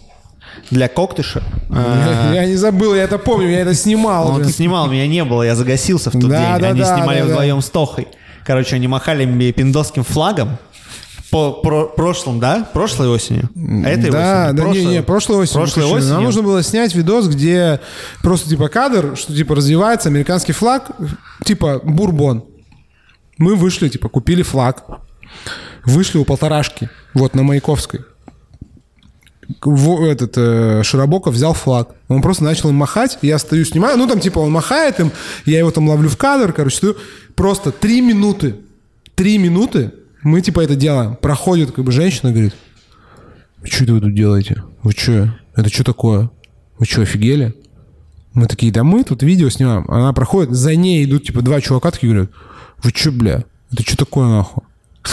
[0.71, 1.43] для Коктыша.
[1.71, 4.29] Я, я не забыл, я это помню, я это снимал.
[4.29, 6.63] Он ты снимал, меня не было, я загасился в тот Да, день.
[6.63, 8.09] да, Они да, снимали вдвоем с Тохой.
[8.45, 10.59] Короче, они махали пиндосским флагом
[11.31, 12.69] по про- прошлом, да?
[12.73, 13.49] Прошлой осенью.
[13.85, 14.55] А этой да, осенью?
[14.57, 15.61] да, Прошлой- не, не, прошлой осенью.
[15.61, 16.15] Прошлой осенью.
[16.15, 17.81] Нам нужно было снять видос, где
[18.23, 20.91] просто типа кадр, что типа развивается американский флаг,
[21.45, 22.45] типа бурбон.
[23.39, 24.83] Мы вышли, типа купили флаг,
[25.85, 28.01] вышли у полторашки, вот на Маяковской.
[29.63, 31.91] В- этот э, Широбоков взял флаг.
[32.09, 33.19] Он просто начал им махать.
[33.23, 33.99] Я стою, снимаю.
[33.99, 35.11] Ну, там, типа, он махает им.
[35.45, 36.53] Я его там ловлю в кадр.
[36.53, 36.97] Короче, стою.
[37.35, 38.57] Просто три минуты.
[39.17, 39.93] Три минуты
[40.23, 41.17] мы, типа, это делаем.
[41.17, 42.55] Проходит, как бы, женщина, говорит,
[43.65, 44.63] что это вы тут делаете?
[44.83, 45.35] Вы что?
[45.57, 46.31] Это что такое?
[46.79, 47.55] Вы что, офигели?
[48.33, 49.85] Мы такие, да мы тут видео снимаем.
[49.91, 52.31] Она проходит, за ней идут, типа, два чувака такие говорят,
[52.83, 53.45] вы что, бля?
[53.73, 54.63] Это что такое, нахуй?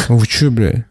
[0.08, 0.86] Вы что, бля?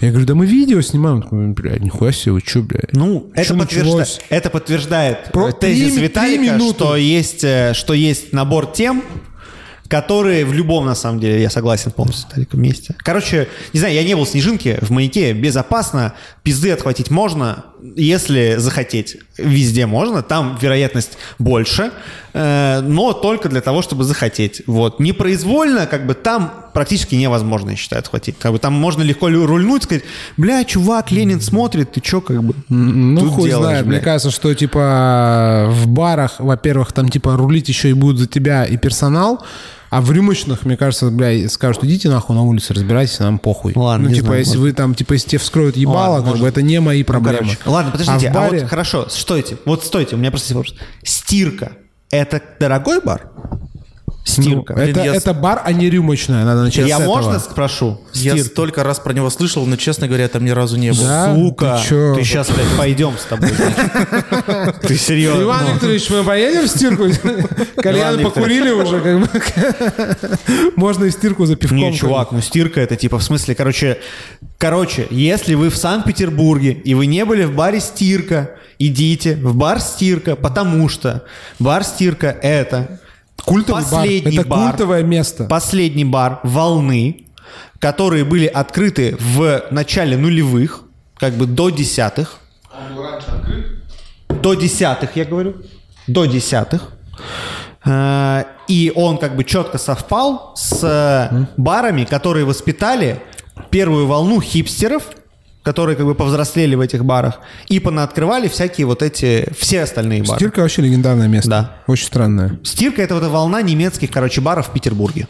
[0.00, 1.22] Я говорю, да мы видео снимаем.
[1.22, 2.80] Такой, Бля, нихуя себе, вы что, бля?
[2.92, 6.74] Ну, это, Чё подтвержда- это подтверждает Про- э, тезис три- три Виталика, минуты.
[6.74, 9.02] что есть, э, что есть набор тем,
[9.88, 12.94] которые в любом, на самом деле, я согласен полностью с Виталиком вместе.
[12.98, 16.12] Короче, не знаю, я не был в Снежинке, в маяке, безопасно,
[16.44, 17.64] пизды отхватить можно,
[17.96, 19.16] если захотеть.
[19.38, 21.90] Везде можно, там вероятность больше,
[22.32, 24.62] но только для того, чтобы захотеть.
[24.66, 25.00] Вот.
[25.00, 28.36] Непроизвольно, как бы там практически невозможно, я считаю, отхватить.
[28.38, 30.04] Как бы там можно легко рульнуть, сказать,
[30.36, 32.54] бля, чувак, Ленин смотрит, ты чё, как бы?
[32.68, 33.86] Ну, хуй делаешь, знает.
[33.86, 34.04] Мне блядь?
[34.04, 38.76] кажется, что, типа, в барах, во-первых, там, типа, рулить еще и будут за тебя и
[38.76, 39.44] персонал,
[39.90, 43.72] а в рюмочных, мне кажется, бля, скажут, идите нахуй на улице, разбирайтесь, нам похуй.
[43.74, 44.62] Ладно, ну, типа, знаю, если ладно.
[44.62, 46.42] вы там, типа, если тебе вскроют ебало, Ладно, как может.
[46.42, 47.38] бы это не мои Ну, проблемы.
[47.38, 47.58] короче.
[47.66, 48.60] Ладно, подождите, а в а, баре...
[48.60, 50.74] вот хорошо, стойте, вот стойте, у меня просто вопрос.
[51.02, 51.72] Стирка–
[52.10, 53.30] это дорогой бар?
[54.28, 54.74] Стирка.
[54.74, 56.44] Ну, это, Блин, я- это бар, а не рюмочная.
[56.44, 57.16] Надо начать я с этого.
[57.16, 58.00] можно спрошу?
[58.12, 58.50] Я Стирка.
[58.50, 61.02] столько раз про него слышал, но, честно говоря, там ни разу не был.
[61.02, 61.34] Да?
[61.34, 62.14] Сука, Ты чё?
[62.14, 63.50] ты сейчас, блядь, пойдем с тобой.
[64.82, 65.42] Ты серьезно?
[65.42, 65.74] Иван Ну.
[65.74, 67.04] Викторович, мы поедем в стирку?
[67.82, 69.28] Кальян Иван покурили уже, как бы.
[70.76, 71.78] Можно и стирку за пивком.
[71.78, 73.98] Не, чувак, ну стирка это типа в смысле, короче,
[74.58, 79.80] короче, если вы в Санкт-Петербурге и вы не были в баре стирка, идите в бар
[79.80, 81.24] стирка, потому что
[81.58, 83.00] бар стирка это
[83.48, 83.90] Культовый бар.
[83.90, 85.44] последний Это бар, культовое место.
[85.44, 87.26] последний бар волны,
[87.78, 90.82] которые были открыты в начале нулевых,
[91.16, 92.38] как бы до десятых.
[94.42, 95.56] До десятых, я говорю.
[96.06, 96.92] До десятых.
[97.84, 103.20] Э, И он как бы четко совпал с э, барами, которые воспитали
[103.70, 105.04] первую волну хипстеров,
[105.68, 110.38] которые как бы повзрослели в этих барах, и понаоткрывали всякие вот эти, все остальные бары.
[110.38, 111.50] Стирка вообще легендарное место.
[111.50, 111.76] Да.
[111.86, 112.58] Очень странное.
[112.62, 115.28] Стирка это вот эта волна немецких, короче, баров в Петербурге.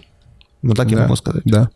[0.63, 1.03] Вот так я Да.
[1.03, 1.43] могу сказать.
[1.45, 1.71] Да.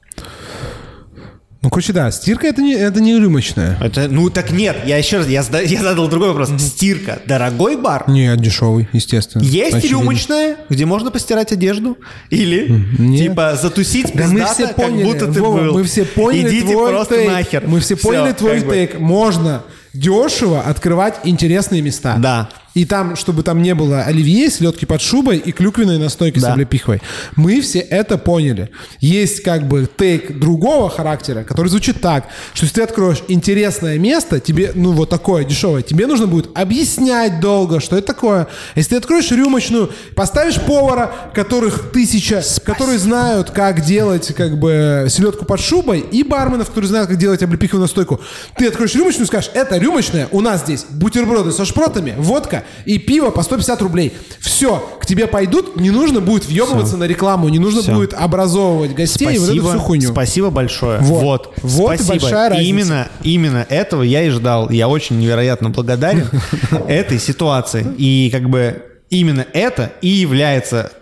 [1.63, 3.79] Ну, короче, да, стирка это не, это не рюмочная.
[3.81, 6.51] Это, ну так нет, я еще раз, я, я задал другой вопрос.
[6.59, 8.05] Стирка, дорогой бар?
[8.09, 9.43] Нет, дешевый, естественно.
[9.43, 10.01] Есть Очевидно.
[10.01, 11.97] рюмочная, где можно постирать одежду?
[12.31, 12.67] Или,
[12.99, 13.29] Нет.
[13.29, 15.75] типа, затусить Да мы все как поняли, будто ты Вова, был.
[15.75, 17.31] мы все поняли Идите твой просто тейк.
[17.31, 17.63] нахер.
[17.69, 18.75] Мы все Всё, поняли твой как бы.
[18.75, 18.99] тейк.
[18.99, 19.63] Можно
[19.95, 22.17] дешево открывать интересные места.
[22.19, 22.49] Да.
[22.75, 26.53] И там, чтобы там не было оливье, селедки под шубой и клюквенной настойки с Да.
[26.53, 27.03] облепиховой.
[27.37, 28.71] Мы все это поняли.
[29.01, 34.41] Есть как бы тейк другого характера, который звучит так, что если ты откроешь интересное место,
[34.41, 38.47] тебе, ну вот такое дешевое, тебе нужно будет объяснять долго, что это такое.
[38.75, 45.45] Если ты откроешь рюмочную, поставишь повара, которых тысяча, которые знают, как делать как бы селедку
[45.45, 48.21] под шубой, и барменов, которые знают, как делать облепиховую настойку.
[48.57, 52.99] Ты откроешь рюмочную и скажешь, это рюмочная, у нас здесь бутерброды со шпротами, водка и
[52.99, 54.13] пиво по 150 рублей.
[54.41, 57.95] Все, к тебе пойдут, не нужно будет въебываться на рекламу, не нужно Всё.
[57.95, 60.11] будет образовывать гостей и вот эту всю хуйню.
[60.11, 60.99] спасибо большое.
[61.01, 61.23] Вот.
[61.23, 62.21] Вот, Вот и спасибо.
[62.21, 62.69] большая разница.
[62.69, 64.71] Именно, именно этого я и ждал.
[64.71, 66.29] Я очень невероятно благодарен
[66.89, 67.87] этой ситуации.
[67.99, 70.93] И как бы именно это и является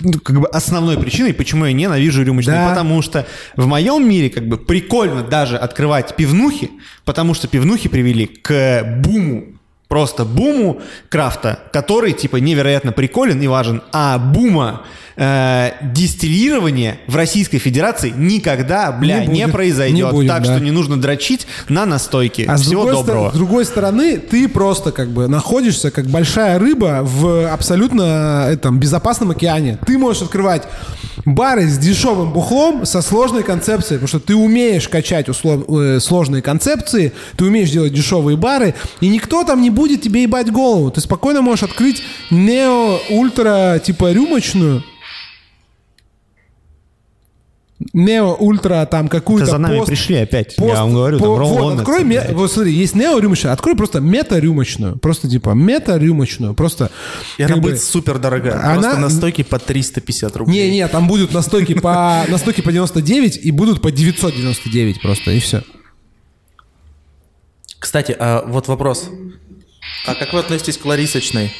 [0.00, 2.56] ну, как бы основной причиной, почему я ненавижу рюмочные.
[2.56, 2.70] Да.
[2.70, 3.26] Потому что
[3.56, 6.70] в моем мире как бы прикольно даже открывать пивнухи,
[7.04, 9.58] потому что пивнухи привели к буму
[9.92, 14.84] просто буму крафта, который типа невероятно приколен и важен, а бума
[15.16, 20.06] э, дистиллирования в Российской Федерации никогда, бля, Не не, произойдет.
[20.06, 20.54] Не будет, так да.
[20.54, 22.46] что не нужно дрочить на настойке.
[22.48, 23.30] А с Всего другой, доброго.
[23.30, 28.78] с другой стороны, ты просто как бы находишься как большая рыба в абсолютно э, этом,
[28.78, 29.78] безопасном океане.
[29.86, 30.62] Ты можешь открывать
[31.24, 36.42] бары с дешевым бухлом со сложной концепцией, потому что ты умеешь качать услов- э, сложные
[36.42, 40.90] концепции, ты умеешь делать дешевые бары, и никто там не будет тебе ебать голову.
[40.90, 44.82] Ты спокойно можешь открыть нео-ультра типа рюмочную,
[47.92, 50.54] нео ультра там какую-то Это за нами пост- пришли опять.
[50.56, 53.74] пост- я вам говорю, по- там вот, открой, ме- вот смотри, есть нео рюмочная, открой
[53.76, 56.90] просто мета-рюмочную, просто типа мета-рюмочную, просто...
[57.38, 58.54] И она бы- будет супер дорогая.
[58.62, 60.70] Она- Просто на стойке по 350 рублей.
[60.70, 65.40] Не, не, там будут настойки по, настойки по 99 и будут по 999 просто, и
[65.40, 65.62] все.
[67.80, 69.10] Кстати, а вот вопрос.
[70.06, 71.52] А как вы относитесь к Ларисочной?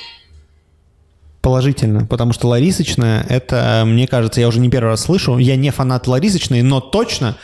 [1.40, 5.70] Положительно, потому что Ларисочная, это, мне кажется, я уже не первый раз слышу, я не
[5.70, 7.36] фанат Ларисочной, но точно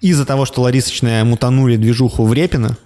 [0.00, 2.76] из-за того, что Ларисочная мутанули движуху в Репино,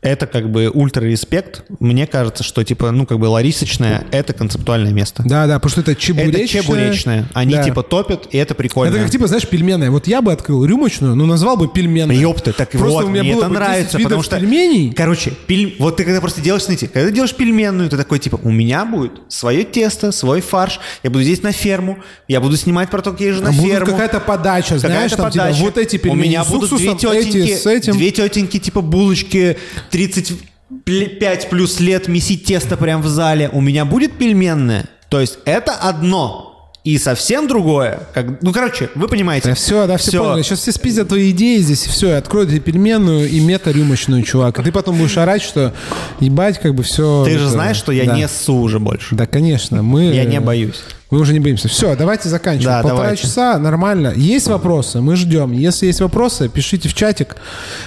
[0.00, 1.64] это как бы ультра-респект.
[1.80, 5.22] Мне кажется, что типа, ну как бы Ларисочная— это концептуальное место.
[5.26, 6.40] Да, да, потому что это чебуречная.
[6.44, 7.28] Это чебуречная.
[7.34, 7.64] Они Да.
[7.64, 8.90] типа топят, и это прикольно.
[8.94, 9.90] Это как типа, знаешь, пельменная.
[9.90, 12.16] Вот я бы открыл рюмочную, но назвал бы пельменной.
[12.16, 14.36] Ёпта, так Просто вот, у меня мне было это бы 10 нравится, потому что...
[14.38, 14.92] пельменей.
[14.92, 18.38] Короче, пель- вот ты когда просто делаешь, смотрите, когда ты делаешь пельменную, ты такой, типа,
[18.42, 21.98] у меня будет свое тесто, свой фарш, я буду здесь на ферму,
[22.28, 23.86] я буду снимать про то, как я езжу на А ферму.
[23.86, 25.60] какая-то подача, знаешь, Какая-то там типа подача.
[25.64, 27.92] вот эти У пельмени меня с будут две тетеньки, эти с этим.
[27.94, 29.56] две тетеньки, типа булочки
[29.90, 33.48] 35 плюс лет месить тесто прям в зале.
[33.52, 34.88] У меня будет пельменная.
[35.08, 36.47] То есть это одно.
[36.88, 38.00] И совсем другое.
[38.14, 39.50] Как, ну, короче, вы понимаете.
[39.50, 40.24] Да все, да, все, Всё.
[40.24, 40.42] поняли.
[40.42, 44.58] Сейчас все спиздят твои идеи здесь, все, и откроют тебе пельменную и мета-рюмочную, чувак.
[44.58, 45.74] И ты потом будешь орать, что
[46.18, 47.24] ебать, как бы все...
[47.26, 48.16] Ты же знаешь, что я да.
[48.16, 49.14] не ссу уже больше.
[49.14, 50.04] Да, конечно, мы...
[50.04, 50.80] Я не боюсь.
[51.10, 51.68] Мы уже не боимся.
[51.68, 52.78] Все, давайте заканчиваем.
[52.78, 53.22] Да, Полтора давайте.
[53.22, 54.14] часа, нормально.
[54.16, 55.52] Есть вопросы, мы ждем.
[55.52, 57.36] Если есть вопросы, пишите в чатик.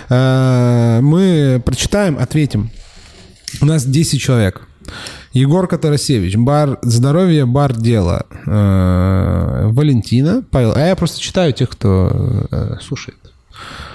[0.10, 2.70] Э, Мы прочитаем, ответим.
[3.62, 4.62] У нас 10 человек.
[5.34, 8.26] Егор Катарасевич, бар здоровье, бар дело.
[8.46, 10.74] Э, Валентина, Павел.
[10.76, 13.18] А я просто читаю тех, кто э, слушает.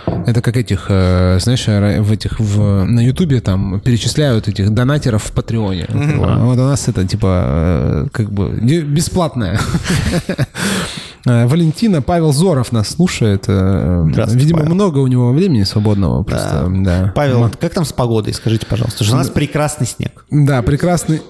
[0.06, 5.32] Это как этих, э, знаешь, в этих в, на Ютубе там перечисляют этих донатеров в
[5.32, 5.86] Патреоне.
[5.90, 9.60] Вот у нас это типа как бы бесплатное.
[11.27, 13.44] Э, Валентина Павел Зоров нас слушает.
[13.48, 14.74] э, Здравствуйте, Видимо, Павел.
[14.74, 16.23] много у него времени свободного.
[16.23, 17.12] Просто, да.
[17.15, 19.05] Павел, как там с погодой, скажите, пожалуйста?
[19.05, 20.24] Что у нас прекрасный снег.
[20.31, 21.20] Да, прекрасный.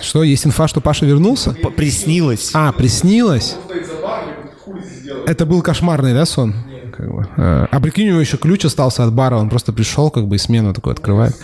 [0.00, 1.52] Что, есть инфа, что Паша вернулся?
[1.52, 2.50] П- Приснилось.
[2.52, 3.56] А, приснилось?
[5.26, 6.52] Это был кошмарный, да, сон?
[6.96, 7.26] Как бы.
[7.36, 10.34] Э, А прикинь, у него еще ключ остался от бара, он просто пришел, как бы,
[10.36, 11.36] и смену такой открывает.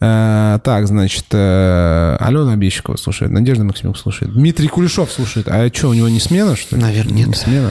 [0.00, 5.48] Э, Так, значит, э, Алена Обещикова слушает, Надежда Максимюк слушает, Дмитрий Кулешов слушает.
[5.48, 6.82] А что, у него не смена, что ли?
[6.82, 7.26] Наверное, нет.
[7.28, 7.70] Не смена.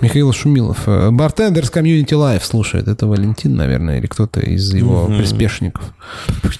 [0.00, 0.78] Михаил Шумилов.
[0.86, 2.88] э, Bartenders Community Life слушает.
[2.88, 5.84] Это Валентин, наверное, или кто-то из его приспешников.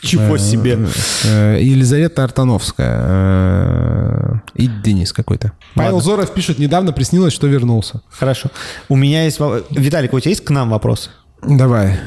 [0.03, 0.79] Чего себе.
[1.25, 3.01] Э, Елизавета Артановская.
[3.01, 5.53] э, И Денис какой-то.
[5.75, 8.03] Павел Зоров пишет, недавно приснилось, что вернулся.
[8.11, 8.51] Хорошо.
[8.89, 9.39] У меня есть...
[9.71, 11.11] Виталик, у тебя есть к нам вопрос?
[11.43, 11.99] Давай.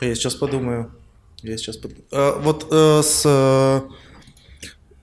[0.00, 0.90] Я сейчас подумаю.
[1.46, 2.04] Я сейчас подумаю.
[2.10, 3.22] Э, вот э, с...
[3.24, 3.80] э,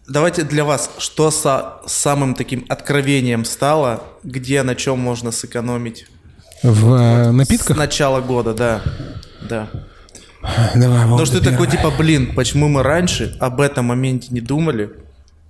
[0.08, 6.08] Давайте для вас, что со самым таким откровением стало, где на чем можно сэкономить?
[6.62, 7.78] В э, С напитках?
[7.78, 8.82] начала года, да.
[9.50, 9.70] Да.
[10.76, 14.92] Давай, Ну что ты такой, типа, блин, почему мы раньше об этом моменте не думали?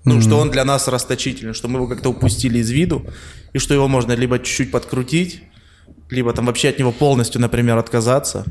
[0.05, 3.05] Ну, что он для нас расточительный, что мы его как-то упустили из виду,
[3.53, 5.43] и что его можно либо чуть-чуть подкрутить,
[6.09, 8.45] либо там вообще от него полностью, например, отказаться.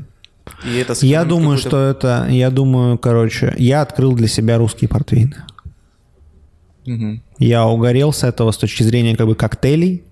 [0.64, 2.26] И это Я думаю, что это...
[2.30, 5.34] Я думаю, короче, я открыл для себя русский портвейн.
[6.86, 7.22] Мгм.
[7.38, 10.04] Я угорел с этого с точки зрения как бы коктейлей.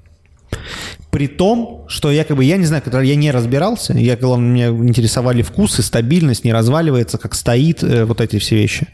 [1.10, 4.70] При том, что я как бы, я не знаю, когда я не разбирался, я, главное,
[4.70, 8.86] меня интересовали вкусы, стабильность, не разваливается, как стоит, э, вот эти все вещи.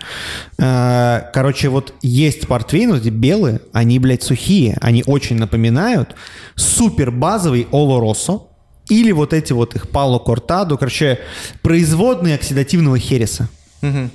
[0.59, 6.15] Э, короче, вот есть портвейны, вот эти белые, они, блядь, сухие, они очень напоминают
[6.55, 8.51] супер базовый Олороссо
[8.89, 11.19] или вот эти вот их Пало Кортадо, короче,
[11.63, 13.49] производные оксидативного хереса.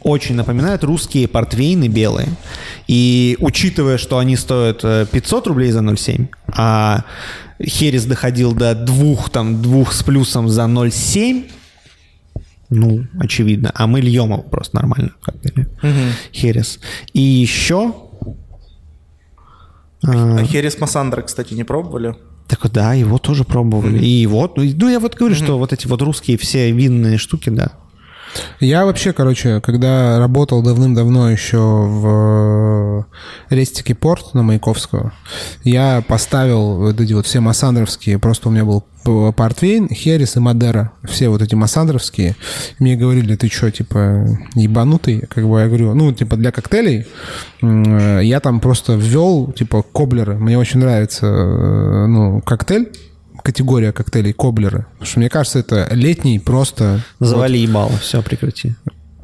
[0.04, 2.28] Очень напоминают русские портвейны белые.
[2.88, 7.06] И учитывая, что они стоят э, 500 рублей за 0,7, а
[7.64, 11.50] Херес доходил до двух, там, двух с плюсом за 0,7,
[12.70, 13.72] ну, очевидно.
[13.74, 15.12] А мы льем его просто нормально.
[15.22, 15.68] Как бы,
[16.34, 16.80] Херес.
[17.14, 17.94] И еще...
[20.04, 22.16] а, А Херес Массандра, кстати, не пробовали?
[22.52, 24.06] Так вот, да, его тоже пробовали.
[24.06, 27.50] И вот, ну, ну, я вот говорю, что вот эти вот русские все винные штуки,
[27.50, 27.72] да.
[28.60, 33.06] Я вообще, короче, когда работал давным-давно еще в
[33.50, 35.14] э, рестике порт на Маяковского,
[35.64, 38.84] я поставил вот эти вот все массандровские, просто у меня был
[39.36, 42.36] портвейн, Херес и Мадера, все вот эти массандровские.
[42.80, 45.22] Мне говорили, ты что, типа, ебанутый?
[45.22, 47.08] Как бы я говорю, ну, типа, для коктейлей
[47.62, 50.36] э, я там просто ввел, типа, коблеры.
[50.36, 52.92] Мне очень нравится, э, ну, коктейль,
[53.44, 54.86] категория коктейлей коблеры.
[54.94, 57.02] Потому что мне кажется, это летний просто...
[57.20, 58.76] Завали ебало, все, прекрати.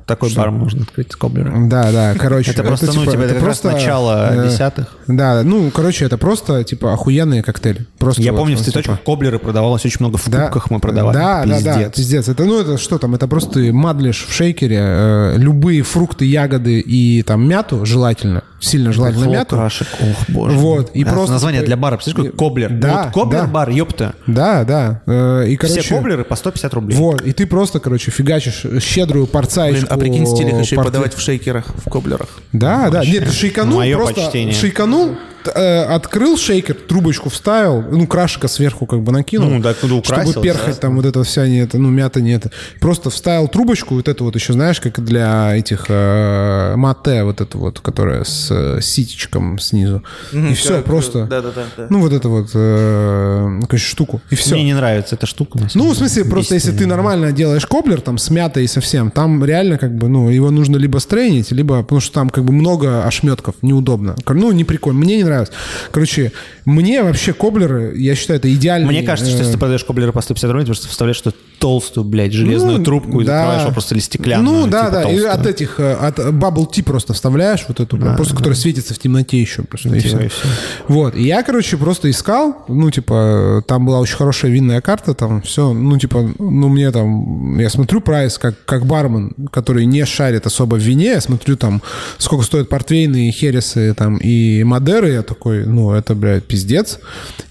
[0.08, 1.68] Такой бар можно открыть с коблером.
[1.68, 2.52] Да, да, короче.
[2.52, 4.96] Это просто, ну, типа, типа, это как раз начало э, десятых.
[5.06, 7.86] Да, ну, короче, это просто, типа, охуенные коктейли.
[7.98, 11.14] Просто Я вот, помню, в цветочках типа, коблеры продавалось очень много в кубках мы продавали.
[11.14, 12.30] Да, да, да, Пиздец.
[12.30, 13.16] Это, ну, это что там?
[13.16, 19.26] Это просто мадлишь в шейкере э, любые фрукты, ягоды и там мяту, желательно, сильно желательно
[19.26, 19.56] мяту.
[19.56, 20.58] Хлопкашек, ох, боже.
[20.58, 22.70] Вот, и Да, просто, Название для бара, представляешь, какой коблер?
[22.72, 23.74] Да, Вот коблер-бар, да.
[23.74, 24.16] ёпта.
[24.26, 25.02] Да, да.
[25.06, 26.96] э, и, короче, Все коблеры по 150 рублей.
[26.98, 29.82] Вот, и ты просто, короче, фигачишь щедрую порцаечку.
[29.82, 32.30] Блин, а прикинь, стиль их еще и подавать в шейкерах, в коблерах.
[32.54, 33.04] Да, да.
[33.06, 34.54] Нет, ты шейканул, Мое просто почтение.
[34.54, 35.16] шейканул,
[35.46, 39.50] э, открыл шейкер, трубочку вставил, ну, крашика сверху как бы накинул.
[39.50, 40.82] Ну, да, куда украсил, Чтобы перхать да.
[40.82, 42.52] там вот это вся не это, ну, мята не это.
[42.80, 47.58] Просто вставил трубочку, вот это вот еще, знаешь, как для этих э, мате, вот это
[47.58, 50.04] вот, которая с э, ситечком снизу.
[50.32, 51.26] и все, как, просто.
[51.26, 51.88] да-да-да, да.
[51.90, 54.22] Ну, вот это вот, э, короче, штуку.
[54.30, 54.56] И все.
[54.56, 55.60] Мне не нравится эта штука.
[55.74, 59.44] Ну, в смысле, просто если ты нормально делаешь коблер, там, с мятой и совсем, там
[59.44, 63.06] реально, как бы, ну, его нужно либо стрейнить, либо, потому что там, как бы, много
[63.06, 64.16] ошметков, неудобно.
[64.28, 65.54] Ну, не прикольно, мне не нравится.
[65.92, 66.32] Короче,
[66.66, 68.88] мне вообще коблеры, я считаю, это идеально.
[68.88, 72.04] Мне кажется, что если ты продаешь коблеры по 150 рублей, ты просто вставляешь что толстую,
[72.04, 74.66] блядь, железную трубку и закрываешь его просто или стеклянную.
[74.66, 75.34] Ну, да, типа да, и толстую.
[75.34, 79.00] от этих, э, от bubble tea просто вставляешь вот эту, прям, просто которая светится в
[79.00, 80.20] темноте еще просто, и всё.
[80.20, 80.48] и всё.
[80.88, 85.42] Вот, и я, короче, просто искал, ну, типа, там была очень хорошая винная карта, там
[85.42, 90.46] все, ну, типа, ну, мне там, я смотрю прайс, как, как бармен, который не шарит
[90.46, 91.82] особо в вине, я смотрю там,
[92.18, 97.00] сколько стоят портвейны, хересы, там, и мадеры, я такой, ну, это, блядь, пиздец.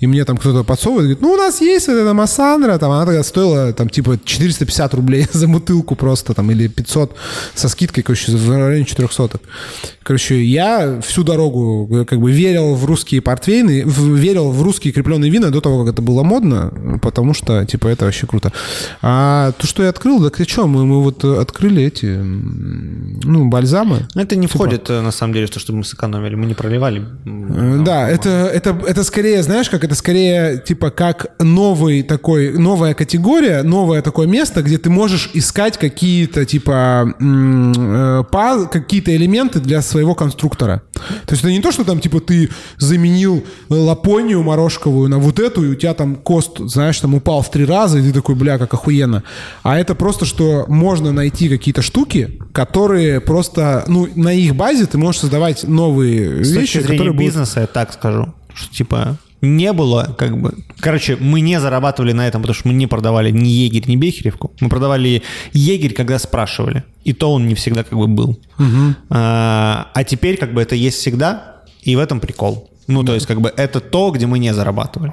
[0.00, 3.04] И мне там кто-то подсовывает, говорит, ну, у нас есть вот эта Массандра, там, она
[3.06, 7.16] тогда стоила, там, типа, 450 рублей за бутылку просто, там, или 500
[7.54, 9.40] со скидкой, короче, в районе 400.
[10.02, 14.92] Короче, я всю дорогу, э, как бы, верил в русские портвейны, в- верил в русские
[14.92, 18.52] крепленные вина до того, как это было модно, потому что, типа, это вообще круто.
[19.02, 22.06] А то, что я открыл, так ты что, мы, мы вот э, открыли эти,
[23.26, 24.06] ну, бальзамы.
[24.14, 26.34] Ну, Это не входит, э, на самом деле, в то, чтобы мы сэкономили.
[26.36, 27.04] Мы не проливали.
[27.56, 32.94] Э, Да, это, это, это скорее, знаешь, как это скорее, типа, как новый такой, новая
[32.94, 40.14] категория, новое такое место, где ты можешь искать какие-то, типа, э, какие-то элементы для своего
[40.14, 40.82] конструктора.
[41.26, 45.64] То есть это не то, что там, типа, ты заменил лапонию морожковую на вот эту,
[45.64, 48.58] и у тебя там кост, знаешь, там упал в три раза, и ты такой, бля,
[48.58, 49.22] как охуенно.
[49.62, 54.98] А это просто, что можно найти какие-то штуки, которые просто, ну, на их базе ты
[54.98, 60.14] можешь создавать новые С вещи, которые будут бизнеса, я так скажу, что типа не было,
[60.18, 60.54] как бы...
[60.80, 64.50] Короче, мы не зарабатывали на этом, потому что мы не продавали ни егерь, ни бехеревку.
[64.60, 66.82] Мы продавали егерь, когда спрашивали.
[67.04, 68.38] И то он не всегда как бы был.
[69.10, 72.70] А, а теперь как бы это есть всегда, и в этом прикол.
[72.88, 75.12] Ну, то есть как бы это то, где мы не зарабатывали.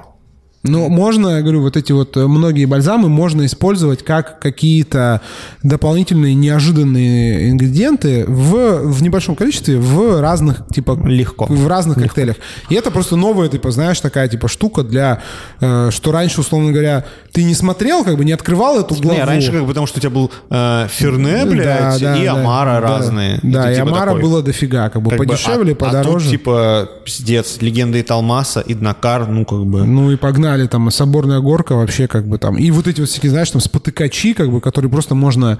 [0.64, 5.20] Ну, можно, я говорю, вот эти вот э, многие бальзамы можно использовать как какие-то
[5.62, 10.98] дополнительные неожиданные ингредиенты в, в небольшом количестве в разных, типа...
[11.04, 11.44] Легко.
[11.48, 12.36] В разных коктейлях.
[12.70, 15.20] И это просто новая, типа, знаешь, такая, типа, штука для...
[15.60, 19.18] э, что раньше, условно говоря, ты не смотрел, как бы не открывал эту главу.
[19.18, 22.24] Не, раньше как бы потому что у тебя был э, Ферне, блядь, Да, да, и
[22.24, 22.80] да, Амара да.
[22.80, 23.38] разные.
[23.42, 24.22] Да, ты и типа Амара такой.
[24.22, 26.24] было дофига, как бы Как бы, подешевле, а- А подороже.
[26.24, 29.84] тут, типа, пиздец, легенда Италмаса, Иднакар, ну, как бы...
[29.84, 32.56] Ну и погнали, там, соборная горка вообще как бы там.
[32.56, 35.58] И вот эти вот всякие, знаешь, там спотыкачи, как бы, которые просто можно,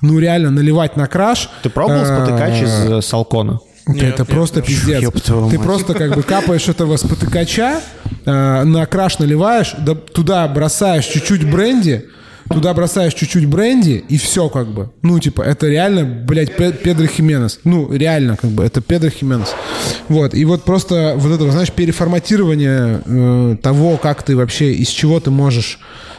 [0.00, 1.50] ну реально наливать на краш.
[1.62, 3.60] Ты пробовал Э, спотыкач из э, Салкона?
[3.86, 4.66] Это Нет, нет, просто нет.
[4.66, 5.02] пиздец.
[5.02, 5.62] Ёб Ты мать.
[5.62, 7.80] просто как бы капаешь этого спотыкача,
[8.24, 12.06] э, на краш наливаешь, да- туда бросаешь чуть-чуть бренди,
[12.48, 14.90] туда бросаешь чуть-чуть бренди, и все как бы.
[15.02, 17.60] Ну, типа, это реально, блядь, Пе- Педро Хименес.
[17.64, 19.54] Ну, реально, как бы, это Педро Хименес.
[20.08, 25.20] Вот, и вот просто вот это, знаешь, переформатирование э, того, как ты вообще, из чего
[25.20, 25.78] ты можешь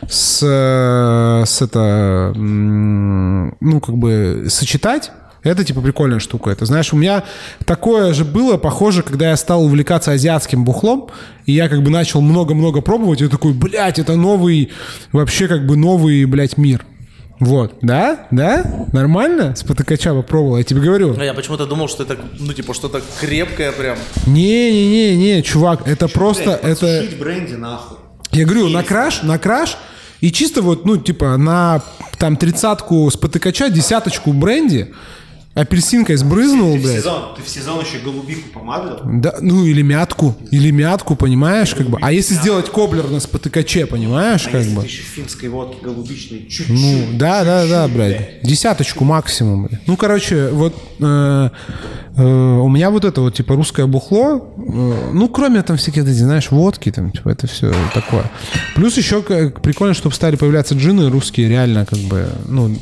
[0.09, 5.11] с, э, с это, ну, как бы, сочетать,
[5.43, 6.49] это, типа, прикольная штука.
[6.49, 7.23] Это, знаешь, у меня
[7.65, 11.09] такое же было, похоже, когда я стал увлекаться азиатским бухлом,
[11.45, 14.71] и я, как бы, начал много-много пробовать, и я такой, блядь, это новый,
[15.11, 16.85] вообще, как бы, новый, блядь, мир.
[17.39, 18.27] Вот, да?
[18.31, 18.87] Да?
[18.93, 19.55] Нормально?
[19.55, 21.15] Спотыкача попробовал, я тебе говорю.
[21.19, 23.97] А я почему-то думал, что это, ну, типа, что-то крепкое прям.
[24.25, 27.05] Не-не-не-не, чувак, это просто, это...
[27.19, 27.97] бренди нахуй.
[28.31, 29.77] Я говорю, на краш, на краш,
[30.19, 31.83] и чисто вот, ну, типа, на
[32.17, 34.93] там тридцатку спотыкача, десяточку бренди,
[35.57, 37.03] апельсинкой сбрызнул, блядь.
[37.03, 38.99] ты в сезон еще голубику помадлил?
[39.03, 41.97] Да, ну или мятку, или мятку, понимаешь, как бы.
[42.01, 44.83] А если сделать коблер на спотыкаче, понимаешь, как бы.
[44.83, 46.69] еще финской водки голубичной чуть-чуть.
[46.69, 48.41] Ну, да, да, да, блядь.
[48.43, 49.87] Десяточку максимум, блядь.
[49.87, 51.49] Ну, короче, вот э,
[52.15, 56.11] э, у меня вот это вот, типа, русское бухло, э, ну, кроме там всяких, эти,
[56.11, 58.29] знаешь, водки, там, типа, это все такое.
[58.75, 62.75] Плюс еще как, прикольно, чтобы стали появляться джины русские, реально, как бы, ну,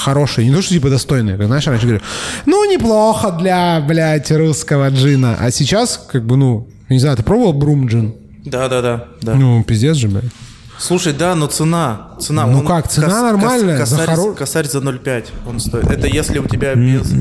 [0.00, 2.02] хорошие, не то, что типа достойные, как знаешь, раньше говорю,
[2.46, 5.36] ну, неплохо для, блядь, русского джина.
[5.38, 8.14] А сейчас, как бы, ну, не знаю, ты пробовал брум джин?
[8.44, 9.04] Да-да-да.
[9.22, 9.34] да.
[9.34, 10.24] Ну, пиздец же, блядь.
[10.80, 12.12] Слушай, да, но цена.
[12.18, 15.84] цена Ну он как, цена нормальная, за косарь, хоро- косарь за 0,5 он стоит.
[15.90, 17.12] Это если у тебя без,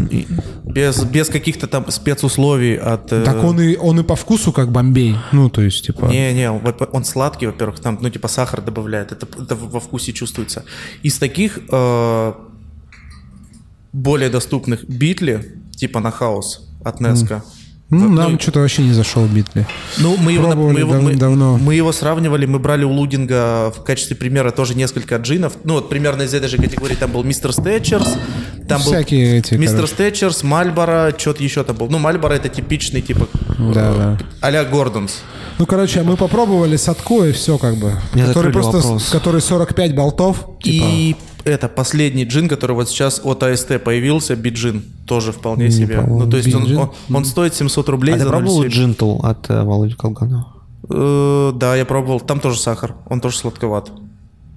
[0.64, 3.12] без, без каких-то там спецусловий от...
[3.12, 5.18] э, Так он и, он и по вкусу как бомбей.
[5.34, 6.06] Ну, то есть, типа...
[6.06, 6.62] Не-не, он,
[6.94, 10.64] он сладкий, во-первых, там, ну, типа, сахар добавляет, это, это во вкусе чувствуется.
[11.04, 12.34] Из таких э,
[13.94, 17.44] более доступных битли, типа на хаус от Неска.
[17.92, 19.66] Ну, нам что-то вообще не зашел Битли.
[19.98, 21.58] Ну, мы его, мы, его- мы- давным-давно.
[21.58, 25.54] мы его сравнивали, мы брали у Лудинга в качестве примера тоже несколько джинов.
[25.64, 28.16] Ну, вот примерно из этой же категории там был Мистер Стэтчерс,
[28.68, 29.94] там Всякие был эти, Мистер короче.
[29.96, 31.90] Стэтчерс, Мальборо, что-то еще там был.
[31.90, 33.28] Ну, Мальборо это типичный, типа,
[33.74, 34.20] Да, да.
[34.42, 35.22] а-ля Гордонс.
[35.60, 37.92] Ну, короче, мы попробовали Садко и все как бы.
[38.14, 39.10] Меня который просто, вопрос.
[39.10, 40.38] который 45 болтов.
[40.64, 40.86] типа.
[40.88, 45.98] И это последний джин, который вот сейчас от АСТ появился, биджин, тоже вполне себе.
[45.98, 48.68] по-моему, Ну, то есть он, он, он стоит 700 рублей А ты за пробовал 0,7.
[48.70, 50.48] джинтл от э, Володи Колганова?
[50.90, 52.22] Э, да, я пробовал.
[52.22, 52.96] Там тоже сахар.
[53.10, 53.92] Он тоже сладковат.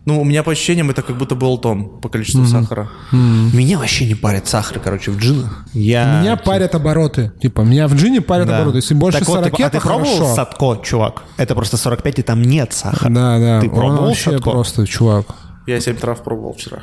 [0.05, 2.91] Ну, у меня по ощущениям это как будто был том по количеству сахара.
[3.13, 5.65] Меня вообще не парит сахар, короче, в джинах.
[5.75, 6.21] Я...
[6.21, 7.33] Меня парят обороты.
[7.41, 8.57] Типа, меня в джине парят Да.
[8.59, 8.79] обороты.
[8.79, 10.35] Если больше Так вот, 40, ты- а ты пробовал хорошо.
[10.35, 11.23] Садко, чувак?
[11.37, 13.11] Это просто 45, и там нет сахара.
[13.11, 13.61] Да, да.
[13.61, 14.51] Ты он пробовал вообще Садко?
[14.51, 15.27] просто чувак.
[15.69, 16.81] Я 7 трав пробовал вчера.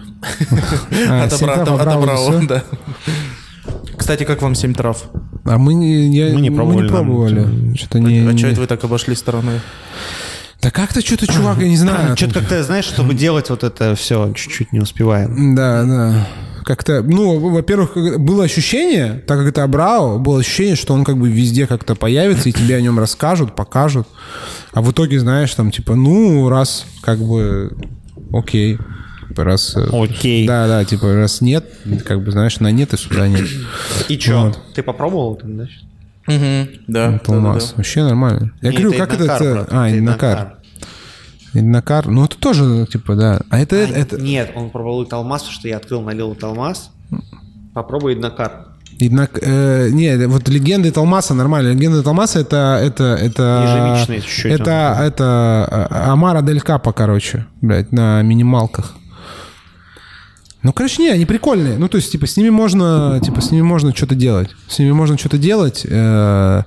[1.10, 2.64] А, отобрал, да.
[3.98, 5.04] Кстати, как вам 7 трав?
[5.44, 7.76] А мы не, я- Мы не пробовали, пробовали.
[7.76, 8.20] Что-то не...
[8.20, 9.60] А не- что это вы так обошли стороной?
[10.62, 12.18] Да как-то что-то, чувак, я не знаю.
[12.18, 15.56] Что-то как-то, знаешь, чтобы делать вот это все, чуть-чуть не успеваем.
[15.56, 16.28] Да, да.
[16.66, 21.30] Как-то, ну, во-первых, было ощущение, так как это Абрао, было ощущение, что он как бы
[21.30, 24.08] везде как-то появится, и тебе о нем расскажут, покажут.
[24.74, 27.76] А в итоге, знаешь, там, типа, ну, раз, как бы,
[28.34, 28.78] окей.
[29.30, 29.76] Типа, Раз...
[29.78, 30.48] э, Окей.
[30.48, 31.64] Да, да, типа, раз нет,
[32.04, 33.48] как бы, знаешь, на нет и сюда нет.
[34.10, 34.42] И что?
[34.48, 34.60] Вот.
[34.74, 35.48] Ты попробовал это,
[36.30, 37.10] да?
[37.10, 37.16] Да.
[37.16, 37.74] Это у нас.
[37.76, 38.52] Вообще нормально.
[38.62, 39.24] Я говорю, как это...
[39.24, 40.54] это- А, Иннокар.
[41.54, 42.08] Иннокар.
[42.08, 43.42] Ну, это тоже, типа, да.
[43.50, 43.76] А это...
[43.76, 44.22] это...
[44.22, 46.92] Нет, он пробовал потому что я открыл, налил Талмаз.
[47.74, 48.66] Попробуй Иднакар.
[49.00, 51.70] Иннок- э, не, вот легенды Талмаса нормально.
[51.72, 58.22] Легенды Талмаса это это это чуть-чуть это это э, Амара Дель Капа, короче, блядь, на
[58.24, 58.96] минималках.
[60.62, 61.78] Ну, короче, не, они прикольные.
[61.78, 64.50] Ну, то есть, типа, с ними можно, типа, с ними можно что-то делать.
[64.68, 65.86] С ними можно что-то делать.
[65.86, 66.64] э,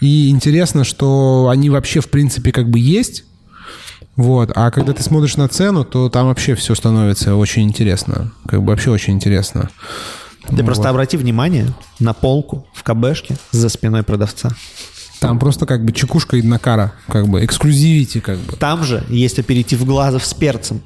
[0.00, 3.24] и интересно, что они вообще, в принципе, как бы есть.
[4.16, 4.50] Вот.
[4.54, 8.32] А когда ты смотришь на цену, то там вообще все становится очень интересно.
[8.46, 9.70] Как бы вообще очень интересно.
[10.48, 11.66] Ты просто обрати внимание
[12.00, 14.50] на полку в КБшке за спиной продавца.
[15.20, 18.56] Там просто как бы чекушка Иднакара, как бы эксклюзивити, как бы.
[18.56, 20.80] Там же есть аперитив глазов с перцем.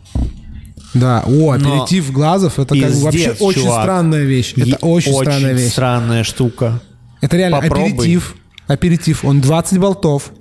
[0.94, 3.82] Да, о, аперитив глазов, это как бы Пиздец, вообще очень чувак.
[3.82, 4.52] странная вещь.
[4.56, 5.72] Это И очень, странная вещь.
[5.72, 6.80] странная штука.
[7.20, 7.92] Это реально Попробуй.
[7.92, 8.34] аперитив.
[8.66, 10.32] Аперитив, он 20 болтов.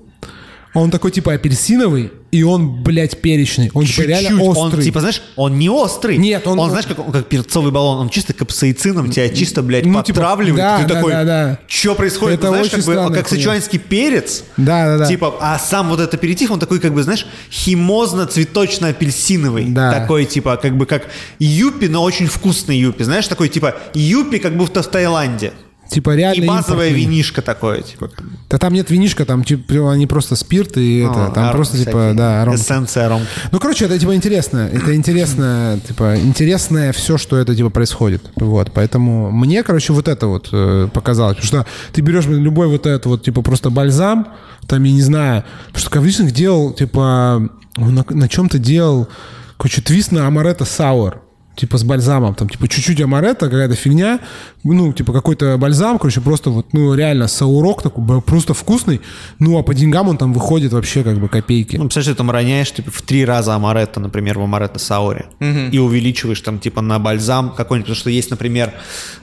[0.73, 3.69] Он такой типа апельсиновый, и он, блядь, перечный.
[3.73, 4.48] Он типа реально Чуть-чуть.
[4.48, 4.77] острый.
[4.77, 6.18] Он, типа, знаешь, он не острый.
[6.18, 7.99] Нет, он- Он, знаешь, как, как перцовый баллон.
[7.99, 10.56] Он чисто капсаицином тебя чисто, блядь, Ну, типа, подтравливает.
[10.64, 11.60] да, Ты да, такой, да, да.
[11.68, 12.39] что происходит?
[12.39, 14.45] Это знаешь, очень как, бы, как сычуанский перец.
[14.56, 15.06] Да, да, да.
[15.07, 19.65] Типа, а сам вот этот аперитив, он такой, как бы, знаешь, химозно-цветочно-апельсиновый.
[19.73, 19.91] Да.
[19.91, 21.07] Такой, типа, как бы, как
[21.39, 23.03] юпи, но очень вкусный юпи.
[23.03, 25.52] Знаешь, такой, типа, юпи, как будто в Таиланде.
[25.91, 26.93] Типа реально И импортный.
[26.93, 28.09] винишко такое, типа.
[28.49, 31.34] Да там нет винишка, там типа они просто спирт и это.
[31.35, 32.55] Там аром просто типа, да, аром.
[32.55, 33.22] Эссенция ром.
[33.51, 34.69] Ну, короче, это типа интересно.
[34.72, 38.23] Это интересно, типа, интересное все, что это типа происходит.
[38.38, 38.72] Вот.
[38.73, 41.35] Поэтому мне, короче, вот это вот э, показалось.
[41.35, 44.30] Потому что ты берешь любой вот этот вот, типа, просто бальзам,
[44.68, 49.09] там, я не знаю, потому что Ковришник делал, типа, он на, на чем-то делал,
[49.57, 51.19] короче, твист на амаретто сауэр.
[51.62, 54.20] Типа с бальзамом, там, типа, чуть-чуть амаретто, какая-то фигня,
[54.64, 59.00] ну, типа, какой-то бальзам, короче, просто вот, ну, реально, саурок такой, просто вкусный,
[59.38, 61.76] ну, а по деньгам он там выходит вообще, как бы, копейки.
[61.76, 65.78] Ну, представляешь, ты там роняешь типа, в три раза амаретто, например, в амаретто сауре, и
[65.78, 68.74] увеличиваешь там типа на бальзам какой-нибудь, потому что есть, например,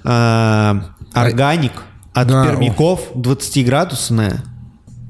[0.04, 0.80] э,
[1.12, 1.72] органик
[2.14, 4.44] от Да, пермяков 20-градусная.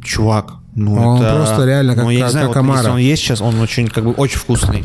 [0.02, 1.34] Чувак, ну Он это...
[1.34, 2.78] просто реально как- ну, я не как- знаю, как вот омара.
[2.78, 4.84] если он есть сейчас, он очень, как бы, очень вкусный.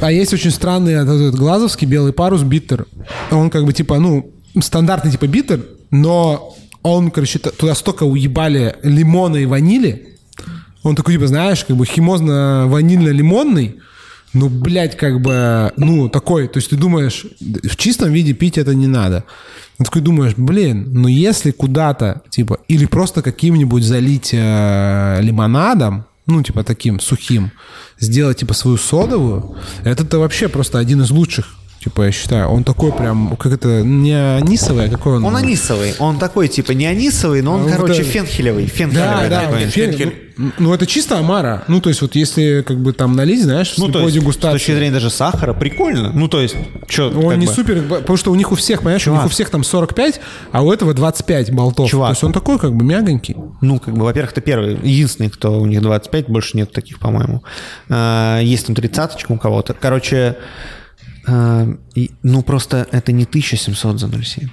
[0.00, 2.86] А есть очень странный этот, глазовский белый парус биттер.
[3.30, 4.30] Он как бы типа, ну,
[4.60, 5.60] стандартный типа биттер,
[5.90, 10.16] но он, короче, туда столько уебали лимона и ванили.
[10.82, 13.76] Он такой, типа, знаешь, как бы химозно-ванильно-лимонный.
[14.34, 18.74] Ну, блядь, как бы, ну, такой, то есть ты думаешь, в чистом виде пить это
[18.74, 19.24] не надо.
[19.78, 26.42] Ты такой думаешь, блин, ну если куда-то, типа, или просто каким-нибудь залить э, лимонадом, ну,
[26.42, 27.52] типа, таким сухим,
[27.98, 31.54] сделать, типа, свою содовую, это-то вообще просто один из лучших,
[31.86, 32.48] типа, я считаю.
[32.48, 35.24] Он такой прям, как это, не анисовый, а какой он?
[35.24, 35.94] Он анисовый.
[36.00, 38.64] Он такой, типа, не анисовый, но он, А вот короче, это- фенхелевый.
[38.64, 39.64] Да, Фенхелевый да, такой.
[39.64, 41.62] вот фен- ну, ну, это чисто омара.
[41.68, 44.16] Ну, то есть, вот если как бы там налить, знаешь, в Ну, то слепой есть,
[44.16, 44.58] с дегустации.
[44.58, 46.10] точки зрения даже сахара, прикольно.
[46.12, 46.56] Ну, то есть,
[46.88, 49.26] что, Он не супер, потому что у них у всех, понимаешь, у них Чувак.
[49.26, 50.20] у всех там 45,
[50.52, 51.88] а у этого 25 болтов.
[51.88, 52.08] Чувак.
[52.08, 53.36] То есть он такой как бы мягонький.
[53.62, 57.42] Ну, как бы, во-первых, ты первый, единственный, кто у них 25, больше нет таких, по-моему.
[57.88, 59.72] А, Есть там тридцаточка у кого-то.
[59.72, 60.36] Короче,
[61.26, 64.48] а, и- ну просто это не 1700 за 0,7.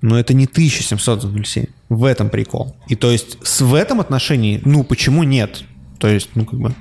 [0.00, 1.68] Ну, это не 1700 за 0,7.
[1.88, 2.76] В этом прикол.
[2.88, 5.62] И то есть с, в этом отношении, ну, почему нет?
[6.00, 6.74] То есть, ну, как бы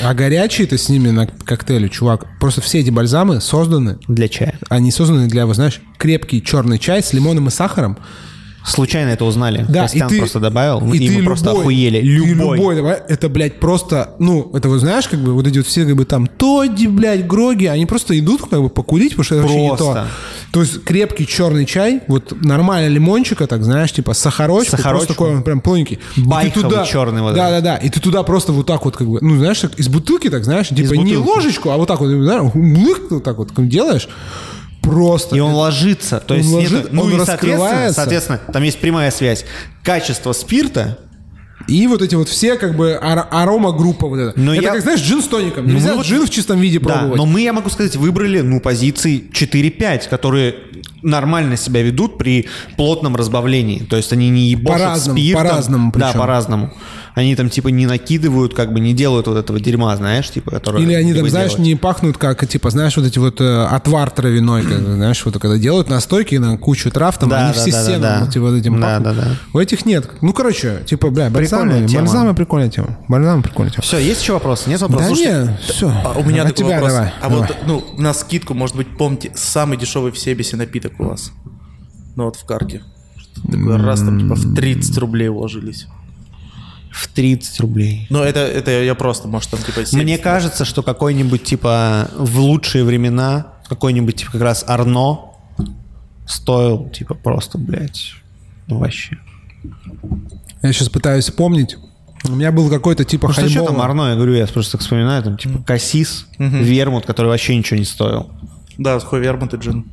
[0.00, 2.26] А горячие-то с ними на коктейле, чувак.
[2.38, 4.56] Просто все эти бальзамы созданы, для чая.
[4.68, 7.98] они созданы для, вот знаешь, крепкий черный чай с лимоном и сахаром.
[8.66, 9.66] Случайно это узнали.
[9.68, 11.98] Да, Костян и ты, просто добавил, и и, ты мы просто любой- охуели.
[12.00, 12.56] ты Любой.
[12.56, 15.84] любой, давай, это, блядь, просто, ну, это вот знаешь, как бы вот эти вот все,
[15.84, 19.42] как бы там, Тодди, блядь, Гроги, они просто идут, как бы, покурить, потому что это
[19.42, 19.76] вообще не то.
[19.76, 20.06] Просто.
[20.52, 24.90] То есть крепкий черный чай, вот нормально лимончика, так, знаешь, типа сахарочку, Сахарочку.
[25.06, 25.60] просто такой он прям
[26.14, 27.64] ты Байховый черный вот Да, этот.
[27.64, 29.88] да, да, и ты туда просто вот так вот, как бы, ну, знаешь, так из
[29.88, 31.28] бутылки, так, знаешь, типа не бутылки.
[31.28, 32.50] ложечку, а вот так вот, знаешь,
[33.10, 34.08] вот так вот делаешь,
[34.84, 35.36] просто.
[35.36, 36.20] И он ложится.
[36.20, 39.44] То Он есть ложи- нету- ну он и соответственно, соответственно, там есть прямая связь.
[39.82, 40.98] Качество спирта
[41.68, 44.38] И вот эти вот все как бы ар- арома-группа вот эта.
[44.38, 45.66] Но это я- как, знаешь, джин с тоником.
[45.66, 47.16] Ну, Нельзя мы вот- джин в чистом виде Да, пробовать.
[47.16, 50.56] но мы, я могу сказать, выбрали, ну, позиции 4-5, которые
[51.04, 53.80] нормально себя ведут при плотном разбавлении.
[53.80, 55.42] То есть они не ебошат По-разному, спиртом.
[55.46, 56.72] по-разному Да, по-разному.
[57.14, 60.82] Они там, типа, не накидывают, как бы не делают вот этого дерьма, знаешь, типа, которое...
[60.82, 61.64] Или они там, знаешь, делать.
[61.64, 65.56] не пахнут как, типа, знаешь, вот эти вот э, отвар травяной, как, знаешь, вот когда
[65.56, 68.24] делают настойки на кучу трав, там Да, они да, все да, сеном да, да.
[68.24, 69.16] вот, типа, вот этим Да, пахнут.
[69.16, 69.30] да, да.
[69.52, 70.10] У этих нет.
[70.22, 72.02] Ну, короче, типа, бля, бальзамы, тема.
[72.02, 72.98] бальзамы прикольная тема.
[73.06, 73.82] Бальзамы прикольная тема.
[73.82, 74.68] Все, есть еще вопросы?
[74.68, 75.16] Нет Да вопросов?
[75.16, 75.92] не, все.
[76.04, 76.92] А у меня От такой тебя вопрос.
[76.94, 77.12] давай.
[77.22, 77.38] а давай.
[77.46, 81.32] вот, ну, на скидку, может быть, помните, самый дешевый в Себесе напиток у вас?
[82.16, 82.82] Ну, вот в карте.
[83.50, 85.86] Такое раз там, типа, в 30 рублей уложились.
[86.90, 88.06] В 30 рублей.
[88.10, 89.94] Но это, это я просто, может, там, типа, 70.
[89.94, 95.32] Мне кажется, что какой-нибудь, типа, в лучшие времена, какой-нибудь, типа, как раз Арно
[96.26, 98.12] стоил, типа, просто, блядь,
[98.68, 99.18] ну, вообще.
[100.62, 101.76] Я сейчас пытаюсь вспомнить.
[102.26, 103.80] У меня был какой-то типа Ну что, что там.
[103.82, 107.84] Арно, я говорю, я просто так вспоминаю, там, типа, Кассис, Вермут, который вообще ничего не
[107.84, 108.30] стоил.
[108.78, 109.84] Да, Хой Вермонт и Джин.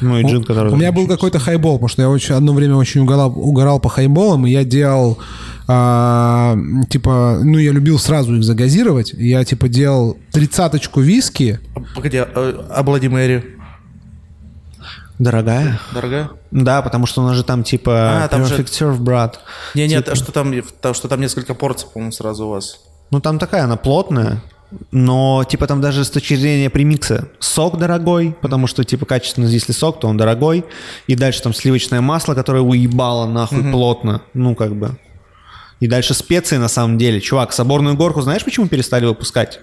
[0.00, 0.72] Ну и джин, который...
[0.72, 3.88] У меня был какой-то хайбол, потому что я очень, одно время очень угорал, угорал по
[3.88, 5.18] хайболам, и я делал,
[5.68, 6.56] а,
[6.88, 9.12] типа, ну, я любил сразу их загазировать.
[9.12, 11.60] Я, типа, делал тридцаточку виски.
[11.94, 13.56] Погоди, а, а Блади Мэри?
[15.18, 15.78] Дорогая?
[15.92, 16.30] Дорогая?
[16.50, 19.40] Да, потому что у нас же там, типа, А, там же- Perfect Serve, брат.
[19.74, 20.12] Не, нет, Типа.
[20.12, 22.80] а что там- что там несколько порций, по-моему, сразу у вас.
[23.10, 24.40] Ну, там такая, она плотная,
[24.90, 29.72] но, типа, там даже с точки зрения премикса сок дорогой, потому что, типа, качественно, если
[29.72, 30.64] сок, то он дорогой.
[31.06, 34.22] И дальше там сливочное масло, которое уебало нахуй плотно.
[34.34, 34.96] Ну, как бы.
[35.80, 37.20] И дальше специи, на самом деле.
[37.20, 39.60] Чувак, соборную горку знаешь, почему перестали выпускать?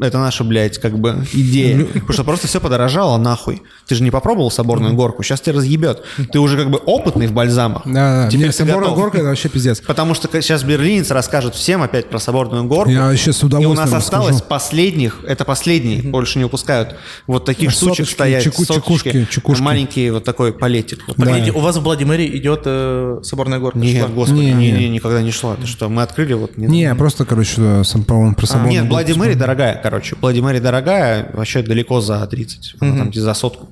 [0.00, 1.84] Это наша, блядь, как бы идея.
[1.84, 3.62] Потому что просто все подорожало нахуй.
[3.86, 6.02] Ты же не попробовал соборную горку, сейчас тебя разъебет.
[6.32, 7.82] Ты уже как бы опытный в бальзамах.
[7.84, 8.28] Да, да.
[8.28, 8.96] Теперь Мне соборная готов.
[8.96, 9.80] горка это вообще пиздец.
[9.80, 12.90] Потому что сейчас берлинец расскажет всем опять про соборную горку.
[12.90, 14.48] Я вообще с И у удовольствием нас осталось расскажу.
[14.48, 16.96] последних, это последний, больше не выпускают.
[17.26, 19.62] Вот таких Соточки, штучек стоять, чеку- соточки, чекушки, чекушки.
[19.62, 21.00] маленький вот такой палетик.
[21.06, 21.26] Вот Да.
[21.26, 23.78] Погодите, у вас в Блади Мэри идет э, соборная горка?
[23.78, 24.14] Нет, шла?
[24.14, 24.88] господи, Не, не, не.
[24.88, 25.56] никогда не шла.
[25.56, 26.56] Ты что, мы открыли вот...
[26.56, 30.16] Не, Не, просто, короче, сам, по-моему, про соборную Нет, Мэри дорогая, короче.
[30.20, 32.76] Блади Мэри дорогая, вообще далеко за 30.
[32.80, 33.66] Она там где за сотку.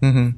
[0.00, 0.36] Мгм.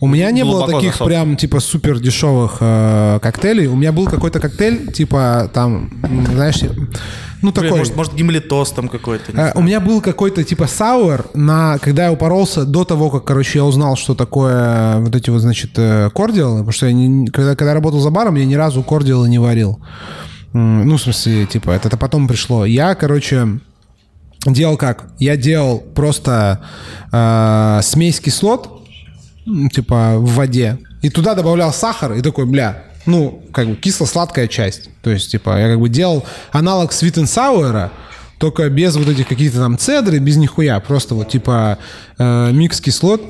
[0.00, 1.04] У меня не было таких за сотку.
[1.06, 3.68] прям типа супер дешевых э, коктейлей.
[3.68, 5.90] У меня был какой-то коктейль, типа там,
[6.32, 6.58] знаешь,
[7.40, 7.78] ну такой.
[7.78, 9.30] может, может гимлитос там какой-то.
[9.32, 13.60] Э, У меня был какой-то типа сауэр, на, когда я упоролся до того, как, короче,
[13.60, 17.54] я узнал, что такое вот эти вот, значит, э, кордиалы, потому что я не- когда,
[17.54, 19.78] когда работал за баром, я ни разу кордиалы не варил.
[20.52, 22.66] Ну, в смысле, типа, это, это потом пришло.
[22.66, 23.60] Я, короче,
[24.46, 25.06] делал как?
[25.18, 26.60] Я делал просто
[27.12, 28.82] э, смесь кислот,
[29.72, 34.90] типа, в воде, и туда добавлял сахар, и такой, бля, ну, как бы кисло-сладкая часть.
[35.02, 37.90] То есть, типа, я как бы делал аналог sweet and sour,
[38.38, 40.78] только без вот этих каких-то там цедры, без нихуя.
[40.80, 41.78] Просто вот, типа,
[42.18, 43.22] э, микс кислот.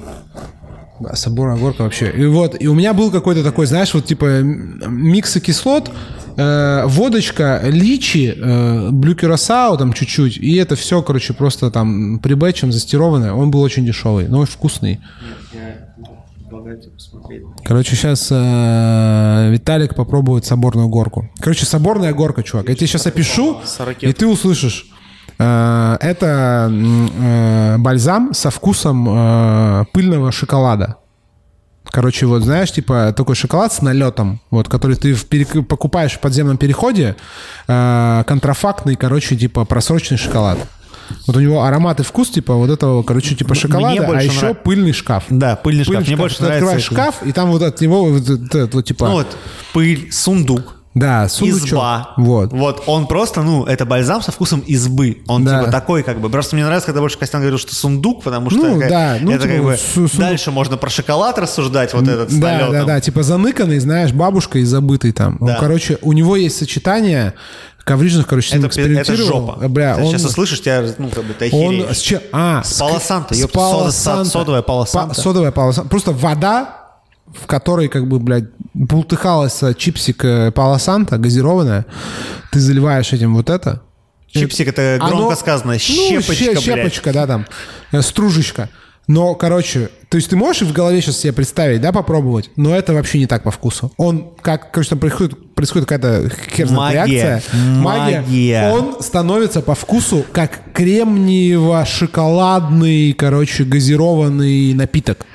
[1.01, 2.11] Да, соборная горка вообще.
[2.11, 5.91] И вот, и у меня был какой-то такой, знаешь, вот типа миксы кислот,
[6.37, 12.73] э, водочка, личи, э, блю кюрасао там чуть-чуть, и это все, короче, просто там прибэчем
[12.73, 13.33] застированное.
[13.33, 15.01] Он был очень дешевый, но очень вкусный.
[17.65, 21.29] Короче, сейчас Виталик попробует соборную горку.
[21.41, 22.69] Короче, соборная горка, чувак.
[22.69, 23.61] Я тебе сейчас опишу,
[24.01, 24.87] и ты услышишь.
[25.39, 30.97] Э, Это э, бальзам со вкусом э, пыльного шоколада.
[31.93, 36.21] Короче, вот знаешь, типа такой шоколад с налетом, вот, который ты в перек- покупаешь в
[36.21, 37.17] подземном переходе,
[37.69, 40.59] э, контрафактный, короче, типа просроченный шоколад.
[41.27, 44.63] Вот у него аромат и вкус, типа, вот этого, короче, типа шоколада, а еще нрав-
[44.63, 45.25] пыльный шкаф.
[45.29, 45.97] Да, пыльный шкаф.
[45.97, 46.19] Пыльный Мне шкаф.
[46.19, 46.95] больше Ты нравится открываешь это.
[46.95, 49.07] шкаф, и там вот от него вот, этот вот, типа...
[49.09, 49.37] Ну вот,
[49.75, 50.77] пыль, сундук.
[50.95, 51.69] Да, сундучок.
[51.69, 52.11] Изба.
[52.19, 52.53] Вот.
[52.53, 55.23] Вот, он просто, ну, это бальзам со вкусом избы.
[55.27, 55.61] Он Да.
[55.61, 56.29] типа такой, как бы.
[56.29, 59.31] Просто мне нравится, когда больше Костян говорил, что сундук, потому что Ну, как- да, ну,
[59.33, 60.19] это типа, как бы су- сундук.
[60.19, 62.73] дальше можно про шоколад рассуждать, вот этот с Да, налетом.
[62.73, 65.39] да, да, типа заныканный, знаешь, бабушка и забытый там.
[65.41, 65.57] Он, Да.
[65.59, 67.33] короче, у него есть сочетание
[67.85, 69.67] коврижных, короче, с ним Это, это жопа.
[69.69, 72.21] Бля, ты он, сейчас услышишь, тебя, ну, как бы, ты он с чем?
[72.33, 72.81] А, С с
[73.33, 75.15] ёпта, сода- содовая Пало Санто.
[75.15, 75.89] Па- Содовая Пало Санто.
[75.91, 76.77] Просто вода,
[77.35, 78.45] в которой, как бы, блядь,
[78.75, 81.85] бултыхалась чипсик э, Пало Санто, газированная,
[82.51, 83.81] ты заливаешь этим вот это.
[84.31, 85.73] Чипсик это Оно- громко сказано.
[85.75, 86.63] ну, Щепочка, ще- блядь.
[86.63, 87.47] щепочка, да, там,
[87.93, 88.69] э, стружечка.
[89.09, 92.95] Но, короче, то есть ты можешь в голове сейчас себе представить, да, попробовать, но это
[92.95, 93.93] вообще не так по вкусу.
[93.97, 97.23] Он, как, короче, там происходит, происходит какая-то хер знает Магия.
[97.23, 97.43] реакция.
[97.81, 98.71] Магия.
[98.73, 105.27] Он становится по вкусу как кремниево-шоколадный, короче, газированный напиток.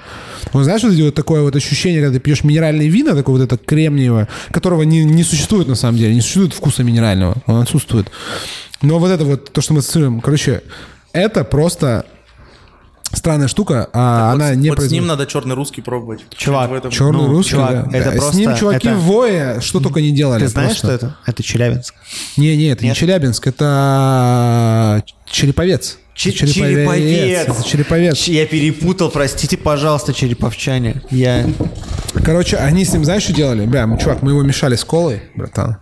[0.54, 3.44] Вот знаешь, вот, эти вот такое вот ощущение, когда ты пьешь минеральные вина, такое вот
[3.44, 8.08] это кремниевое, которого не, не существует на самом деле, не существует вкуса минерального, он отсутствует.
[8.82, 10.62] Но вот это вот, то, что мы ассоциируем, короче,
[11.14, 12.06] это просто
[13.14, 16.26] странная штука, а Вот она с- не вот с ним надо черный русский пробовать.
[16.36, 17.98] Чувак, В этом- Черный Ну, русский, чувак, да.
[17.98, 18.16] это Да.
[18.18, 20.42] С просто- ним чуваки это- в Вое что только не делали.
[20.42, 20.88] Ты знаешь, просто.
[20.88, 21.18] что это?
[21.26, 21.96] Это Челябинск.
[22.36, 22.98] Не, не, это не Нет?
[22.98, 25.98] Челябинск, это Череповец.
[26.18, 27.48] Череповец.
[27.48, 28.24] Это Череповец.
[28.24, 31.02] Я перепутал, простите, пожалуйста, череповчане.
[31.12, 31.48] Я...
[32.24, 33.66] Короче, они с ним, знаешь, что делали?
[33.66, 35.78] Бля, чувак, мы его мешали с колой, братан.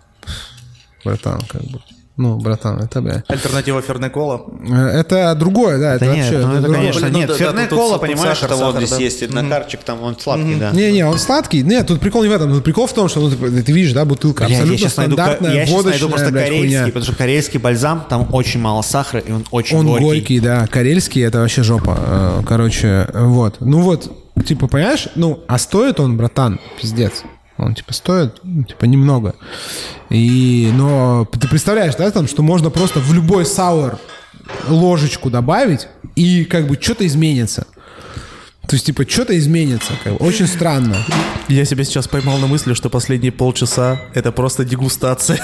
[1.04, 1.80] Братан, как бы.
[2.18, 3.24] Ну, братан, это, бля.
[3.28, 4.46] Альтернатива Фернекола.
[4.70, 6.48] Э, Это другое, да, это Да нет, вообще...
[6.48, 7.28] ну это, конечно, ну нет.
[7.28, 8.98] да, да, Ферне тут- кола, тут понимаешь, сахар, это вот здесь да.
[8.98, 10.72] есть однокарчик, там он сладкий, да.
[10.72, 11.62] Не-не, он сладкий.
[11.62, 12.54] Нет, тут прикол не в этом.
[12.54, 14.98] Тут прикол в том, что ну, ты, ты видишь, да, бутылка Бля, я абсолютно сейчас
[14.98, 16.86] найду, ка- стандартная, я водочная, найду просто блядь, корейский, хуйня.
[16.88, 20.06] потому что корейский бальзам, там очень мало сахара, и он очень Он горький.
[20.06, 20.40] горький.
[20.40, 20.68] да.
[20.68, 21.98] Карельский это вообще жопа.
[22.00, 23.58] Э, Короче, вот.
[23.60, 24.10] Ну вот,
[24.46, 25.10] типа, понимаешь?
[25.16, 27.24] Ну, а стоит он, братан, пиздец.
[27.58, 29.36] Он, типа, стоит, ну, типа, немного.
[30.10, 33.98] И, но ты представляешь, да, там, что можно просто в любой сауэр
[34.68, 37.68] ложечку добавить, и как бы что-то изменится.
[38.68, 39.94] То есть, типа, что-то изменится.
[40.04, 40.26] Как бы.
[40.26, 40.96] Очень странно.
[41.48, 45.40] Я себя сейчас поймал на мысли, что последние полчаса это просто дегустация.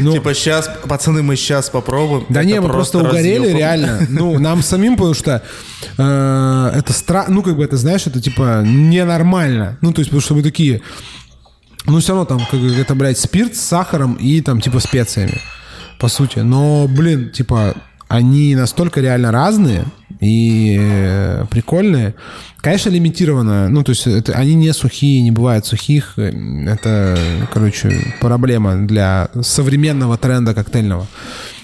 [0.00, 2.24] Ну, Типа сейчас, пацаны, мы сейчас попробуем.
[2.28, 3.58] Да не, мы просто угорели, разъебом.
[3.58, 4.06] реально.
[4.08, 5.42] Ну, нам самим, потому что
[5.98, 7.26] э, это стра...
[7.28, 9.78] Ну, как бы это, знаешь, это типа ненормально.
[9.80, 10.82] Ну, то есть, потому что мы такие...
[11.86, 15.40] Ну, все равно там, как это, блядь, спирт с сахаром и там, типа, специями,
[15.98, 16.38] по сути.
[16.38, 17.74] Но, блин, типа,
[18.12, 19.84] они настолько реально разные
[20.20, 22.14] и э, прикольные.
[22.58, 23.68] Конечно, лимитированно.
[23.68, 26.18] Ну, то есть, это, они не сухие, не бывает сухих.
[26.18, 27.18] Это,
[27.52, 31.06] короче, проблема для современного тренда коктейльного.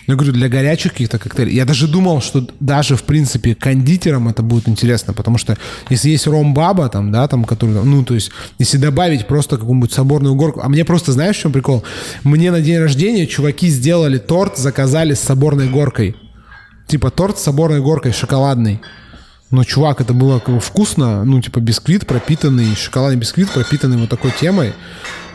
[0.09, 1.55] Я говорю, для горячих каких-то коктейлей.
[1.55, 5.59] Я даже думал, что даже, в принципе, кондитерам это будет интересно, потому что
[5.91, 10.35] если есть ром-баба, там, да, там, который, ну, то есть, если добавить просто какую-нибудь соборную
[10.35, 11.85] горку, а мне просто, знаешь, в чем прикол?
[12.25, 16.17] Мне на день рождения чуваки сделали торт, заказали с соборной горкой.
[16.89, 18.81] Типа торт с соборной горкой, шоколадный.
[19.51, 24.73] Ну, чувак, это было вкусно, ну, типа бисквит пропитанный, шоколадный бисквит пропитанный вот такой темой.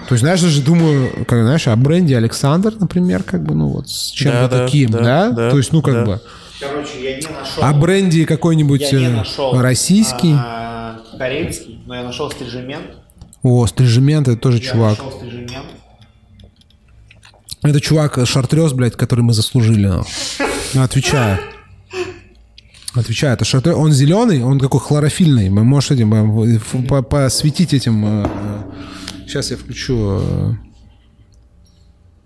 [0.07, 3.89] То есть, знаешь, даже думаю, как, знаешь, о бренде Александр, например, как бы, ну, вот
[3.89, 6.05] с чем-то Да, таким, да, да, да, То есть, ну, как да.
[6.05, 6.21] бы,
[6.59, 7.63] Короче, я не нашел.
[7.63, 9.59] о бренде какой-нибудь я не э, нашел.
[9.61, 10.35] российский.
[10.37, 12.85] а, корейский, но я нашел стрижемент.
[13.41, 14.97] О, стрижемент, это тоже Я чувак.
[14.97, 15.65] нашел стрижемент.
[17.63, 19.91] Это чувак э, шартрез, блядь, который мы заслужили.
[20.73, 21.39] Ну, Отвечаю.
[22.95, 23.75] Отвечаю, это шартрез.
[23.75, 25.49] Он зеленый, он такой хлорофильный.
[25.49, 28.25] Мы можешь этим э, по- посветить этим.
[29.27, 30.19] Сейчас я включу.
[30.21, 30.53] э,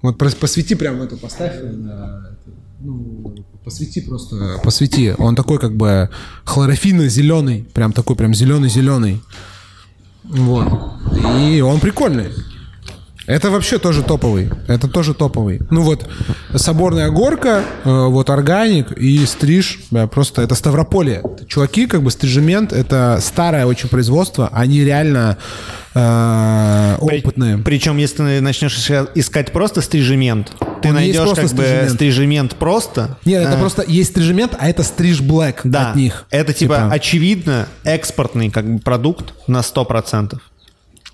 [0.02, 1.54] Вот посвети прям эту, поставь.
[1.56, 2.36] э,
[2.80, 3.34] ну,
[3.64, 5.14] посвети просто, посвети.
[5.18, 6.10] Он такой как бы
[6.46, 9.22] хлорофильно-зеленый, прям такой прям зеленый-зеленый.
[10.24, 10.68] Вот.
[11.50, 12.28] И он прикольный.
[13.28, 14.50] Это вообще тоже топовый.
[14.68, 15.60] Это тоже топовый.
[15.70, 16.08] Ну вот,
[16.56, 19.80] соборная горка, э, вот органик и стриж.
[20.12, 21.22] просто это Ставрополье.
[21.48, 24.50] Чуваки, как бы стрижемент, это старое очень производство.
[24.54, 25.38] Они реально
[25.94, 27.58] э, При- опытные.
[27.58, 31.92] Причем, если ты начнешь иска- искать просто стрижемент, ты Он найдешь просто как бы стрижемент.
[31.92, 33.18] стрижемент просто.
[33.26, 36.26] Нет, это А, просто есть стрижемент, а это стриж блэк Да, от них.
[36.30, 40.40] это типа, очевидно экспортный как бы продукт на 100%.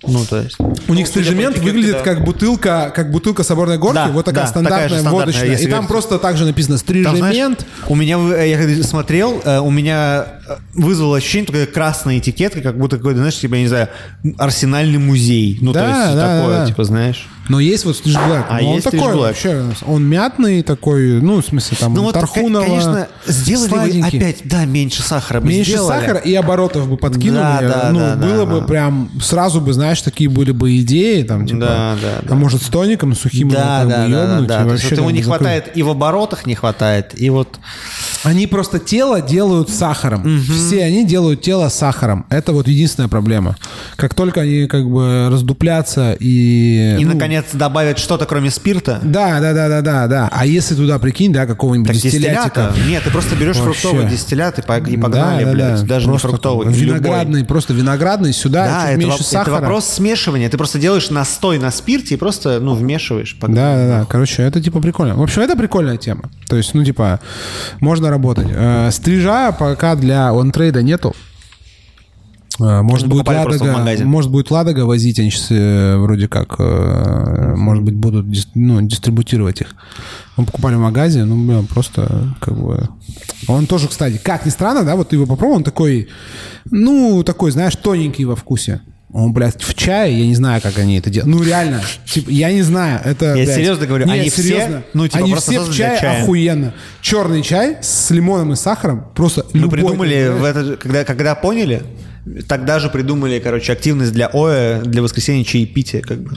[0.06, 0.56] Ну, то есть...
[0.88, 2.00] У них стрижемент этикетке, выглядит да.
[2.02, 5.56] как бутылка, как бутылка соборной горки, Да, вот такая да, стандартная такая стандартная, водочная.
[5.56, 6.86] и там говорить- просто также написано Там,
[7.16, 7.66] знаешь, стрижемент.
[7.88, 10.43] у меня, вы- я когда смотрел, э, у меня э,
[10.74, 13.88] вызвало ощущение, такая красная этикетка, как будто какой-то, знаешь, типа, я не знаю,
[14.38, 15.58] арсенальный музей.
[15.60, 16.66] Ну, то Да, есть да, такое, да.
[16.66, 17.26] типа, знаешь.
[17.50, 18.46] Но есть вот стриж блэк.
[18.48, 19.16] А он есть такой Black.
[19.18, 23.76] вообще, он мятный такой, ну, в смысле, там, Ну вот, Тархунова, ко- конечно, сделали бы
[23.76, 24.18] сладенький.
[24.18, 26.00] опять, да, меньше сахара бы Меньше сделали.
[26.00, 27.34] сахара и оборотов бы подкинули.
[27.42, 28.66] Да, да, ну, да, было да, бы да.
[28.66, 32.34] прям, сразу бы, знаешь, такие были бы идеи, там, типа, Да, да, а да.
[32.34, 34.54] может, с тоником, сухим его Да, как да, да, да, ёбнуть, да.
[34.62, 37.58] и То есть вообще ему не хватает, и в оборотах не хватает, и вот...
[38.22, 40.33] Они просто тело делают сахаром.
[40.42, 42.26] Все они делают тело сахаром.
[42.30, 43.56] Это вот единственная проблема.
[43.96, 46.96] Как только они как бы раздуплятся и...
[46.98, 49.00] И, ну, наконец, добавят что-то, кроме спирта.
[49.02, 50.28] Да, да, да, да, да, да.
[50.32, 52.72] А если туда, прикинь, да, какого-нибудь Так дистиллятика.
[52.74, 52.88] дистиллята?
[52.88, 53.80] Нет, ты просто берешь Вообще.
[53.80, 55.80] фруктовый дистиллят и, по- и погнали, Да, да, блядь.
[55.82, 55.86] да.
[55.86, 56.66] Даже Просто не фруктовый.
[56.66, 56.98] такой любой.
[56.98, 59.42] Виноградный, просто виноградный сюда, Да, чуть это, меньше воп- сахара.
[59.54, 60.48] это вопрос смешивания.
[60.48, 63.36] Ты просто делаешь настой на спирте и просто, ну, вмешиваешь.
[63.38, 63.56] погнали.
[63.56, 64.06] Да, да, да.
[64.06, 65.14] Короче, это типа прикольно.
[65.16, 66.30] В общем, это прикольная тема.
[66.48, 67.20] То есть, ну, типа,
[67.80, 68.46] можно работать.
[68.50, 71.14] Э, Стрижа пока для онтрейда нету.
[72.60, 75.50] Э, Может Ну, будет, Ладога, может будет Ладога возить, они сейчас
[76.00, 79.74] вроде как, э, может быть, будут ну, дистрибутировать их.
[80.36, 82.88] Мы покупали в магазе, ну, блин, просто как бы...
[83.48, 86.08] Он тоже, кстати, как ни странно, да, вот ты его попробовал, он такой,
[86.70, 88.80] ну, такой, знаешь, тоненький во вкусе.
[89.16, 91.32] Он, блядь, в чае, я не знаю, как они это делают.
[91.32, 94.82] Ну, реально, типа, я не знаю, это, Я блядь, серьезно говорю, нет, они все, серьезно,
[94.92, 96.22] ну, типа, они просто все в чае чая.
[96.24, 96.74] охуенно.
[97.00, 100.56] Черный чай с лимоном и сахаром, просто Мы любой, придумали, в знаешь.
[100.56, 101.84] это, же- когда, когда поняли,
[102.48, 106.36] тогда же придумали, короче, активность для ОЭ, для воскресенья чаепития, как бы.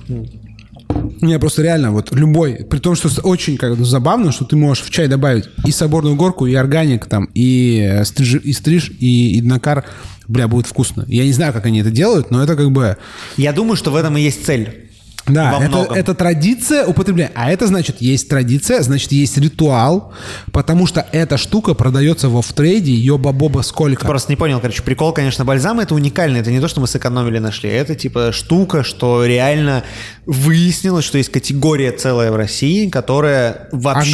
[1.22, 4.90] Не, просто реально, вот любой, при том, что очень как забавно, что ты можешь в
[4.90, 9.42] чай добавить и соборную горку, и органик там, и э, стриж, и, стриж, и, и
[9.42, 9.86] накар,
[10.28, 11.06] бля, будет вкусно.
[11.08, 12.98] Я не знаю, как они это делают, но это как бы...
[13.38, 14.86] Я думаю, что в этом и есть цель.
[15.28, 17.32] Да, это, это традиция употребления.
[17.36, 20.14] А это значит, есть традиция, значит, есть ритуал,
[20.52, 24.06] потому что эта штука продается во втрейде, ёба-боба сколько.
[24.06, 27.40] Просто не понял, короче, прикол, конечно, бальзам это уникально, это не то, что мы сэкономили
[27.40, 29.84] нашли, это типа штука, что реально
[30.26, 34.12] выяснилось, что есть категория целая в России, которая вообще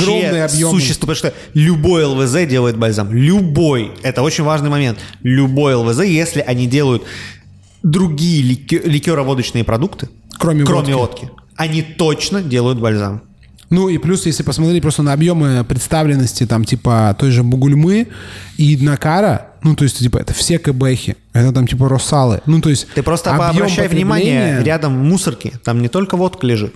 [0.71, 6.39] существует, потому что любой ЛВЗ делает бальзам, любой, это очень важный момент, любой ЛВЗ, если
[6.41, 7.03] они делают
[7.83, 10.07] другие ликё- ликероводочные продукты,
[10.39, 11.25] Кроме кроме водки.
[11.25, 13.21] водки, они точно делают бальзам.
[13.69, 18.07] Ну и плюс, если посмотреть просто на объемы представленности там типа той же Бугульмы
[18.57, 22.41] и Накара, ну то есть типа это все КБХи, это там типа Росалы.
[22.45, 26.75] Ну то есть Ты просто обращай внимание, рядом мусорки, там не только водка лежит.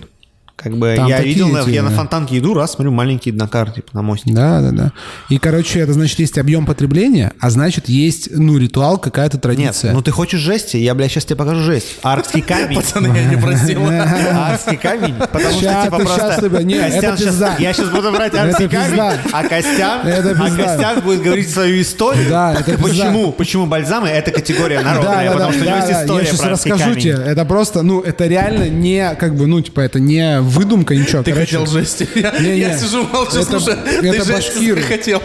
[0.60, 3.90] Как бы Там я видел, эти, я на фонтанке иду, раз, смотрю, маленький Днакар, типа,
[3.92, 4.32] на мосте.
[4.32, 4.92] Да, да, да.
[5.28, 9.92] И, короче, это значит, есть объем потребления, а значит, есть, ну, ритуал, какая-то Нет, традиция.
[9.92, 10.76] ну ты хочешь жести?
[10.76, 11.98] Я, блядь, сейчас тебе покажу жесть.
[12.02, 12.74] Аркский камень.
[12.74, 13.86] Пацаны, я не просил.
[13.88, 16.18] Аркский камень, потому что типа просто...
[16.18, 17.56] щас ты, не, это Костян щас- пизда.
[17.60, 18.98] Я сейчас буду брать Это аркский камень,
[19.32, 20.50] а Костян, а.
[20.56, 22.28] Костян будет говорить свою историю.
[22.28, 22.76] Да, это.
[22.78, 23.30] Почему?
[23.30, 25.30] Почему бальзамы это категория народная?
[25.30, 27.12] потому что у него есть история Я сейчас про расскажу тебе.
[27.12, 31.22] Это просто, ну, это реально не, как бы, ну, типа, это не выдумка, ничего.
[31.22, 32.08] Ты Короче, хотел жести.
[32.14, 33.74] Я сижу молча, Это- слушай.
[33.74, 34.82] это Ты жести башкиры.
[34.82, 35.22] хотел.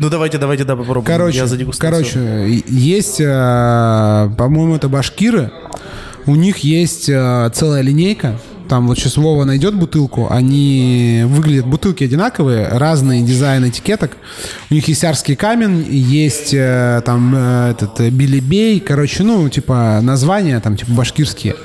[0.00, 1.04] Ну давайте, давайте, да, попробуем.
[1.04, 3.24] Короче, Я за короче, есть, э,
[4.36, 5.50] по-моему, это башкиры.
[6.26, 8.38] У них есть э, целая линейка.
[8.68, 10.28] Там вот сейчас Вова найдет бутылку.
[10.30, 14.16] Они выглядят, бутылки одинаковые, разные дизайн этикеток.
[14.70, 18.80] У них есть Арский камень, есть э, там э, этот э, Билибей.
[18.80, 21.56] Короче, ну, типа названия там типа башкирские.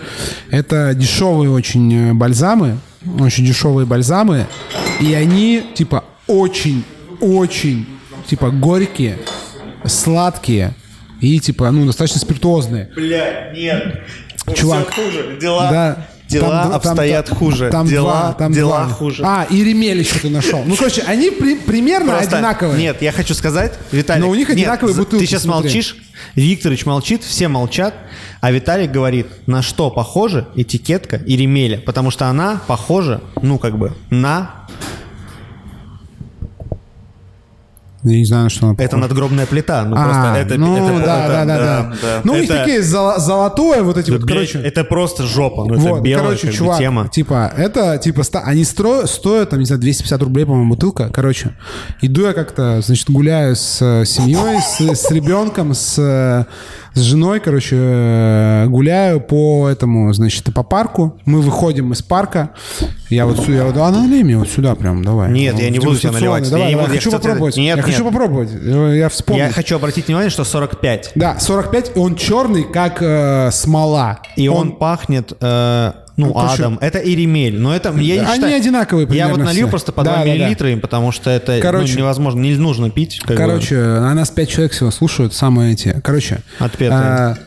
[0.50, 2.78] Это дешевые очень бальзамы.
[3.20, 4.48] Очень дешевые бальзамы.
[5.02, 7.86] И они, типа, очень-очень,
[8.28, 9.18] типа, горькие,
[9.86, 10.74] сладкие
[11.20, 12.90] и, типа, ну, достаточно спиртуозные.
[12.96, 14.04] Бля, нет.
[14.56, 14.90] Чувак.
[14.90, 15.38] Всё хуже.
[15.40, 16.08] Дела, Да.
[16.34, 17.70] Дела Там- обстоят там- хуже.
[17.72, 18.94] Там дела, два, там дела два.
[18.94, 19.24] хуже.
[19.26, 20.64] А, и ремель еще ты нашел.
[20.66, 22.78] Ну, короче, они при- примерно Просто- одинаковые.
[22.80, 24.22] Нет, я хочу сказать, Виталик.
[24.24, 25.64] Но у них нет, одинаковые за- бутылки, Ты сейчас смотри.
[25.70, 25.96] молчишь,
[26.36, 27.94] Викторович молчит, все молчат,
[28.42, 33.78] а Виталик говорит, на что похожа этикетка и ремеля, потому что она похожа, ну, как
[33.78, 34.63] бы, на...
[38.04, 40.58] Я не знаю, что она Это надгробная плита, ну, А, просто это...
[40.60, 42.22] ну, это- да, это- да, да, да, да.
[42.26, 44.60] Ну, у них Это- такие золо- золотое, вот эти вот, короче.
[44.60, 47.08] это просто жопа, ну, это Вот, белая короче, чувак, тема.
[47.08, 51.10] типа, это, типа, ста- они стро- стоят, там, не знаю, 250 рублей, по-моему, бутылка.
[51.14, 51.52] Короче,
[52.02, 56.46] иду я как-то, значит, гуляю с э, семьей, с, с ребенком, с, э,
[56.94, 61.18] с женой, короче, э, гуляю по этому, значит, по парку.
[61.26, 62.52] Мы выходим из парка.
[63.10, 65.32] Я вот, сю- я вот, а налей мне вот сюда прям, давай.
[65.32, 66.50] Нет, я не буду Дегустационный, наливать.
[66.50, 67.58] Давай, Я не давай, буду, я хочу хочу попробовать.
[67.58, 68.12] Нет, я хочу нет.
[68.14, 68.50] попробовать.
[68.54, 69.44] Э, Я вспомнил.
[69.46, 71.12] Я хочу обратить внимание, что 45.
[71.16, 74.20] Да, 45, и он черный, как э, смола.
[74.36, 76.78] И он, пахнет, э, ну, Ну, адом.
[76.80, 77.60] Это иремель.
[77.60, 79.70] Но это, я не Они считаю- одинаковые Я примерно вот налью все.
[79.70, 80.34] просто по Да, 2 да, да.
[80.34, 81.96] миллилитра им, потому что это ну, Короче.
[81.98, 83.20] невозможно, не нужно пить.
[83.20, 83.36] как бы.
[83.36, 86.00] Короче, на нас пять человек всего слушают, самые эти.
[86.04, 86.42] Короче.
[86.60, 86.92] Отпетые.
[86.92, 87.38] а,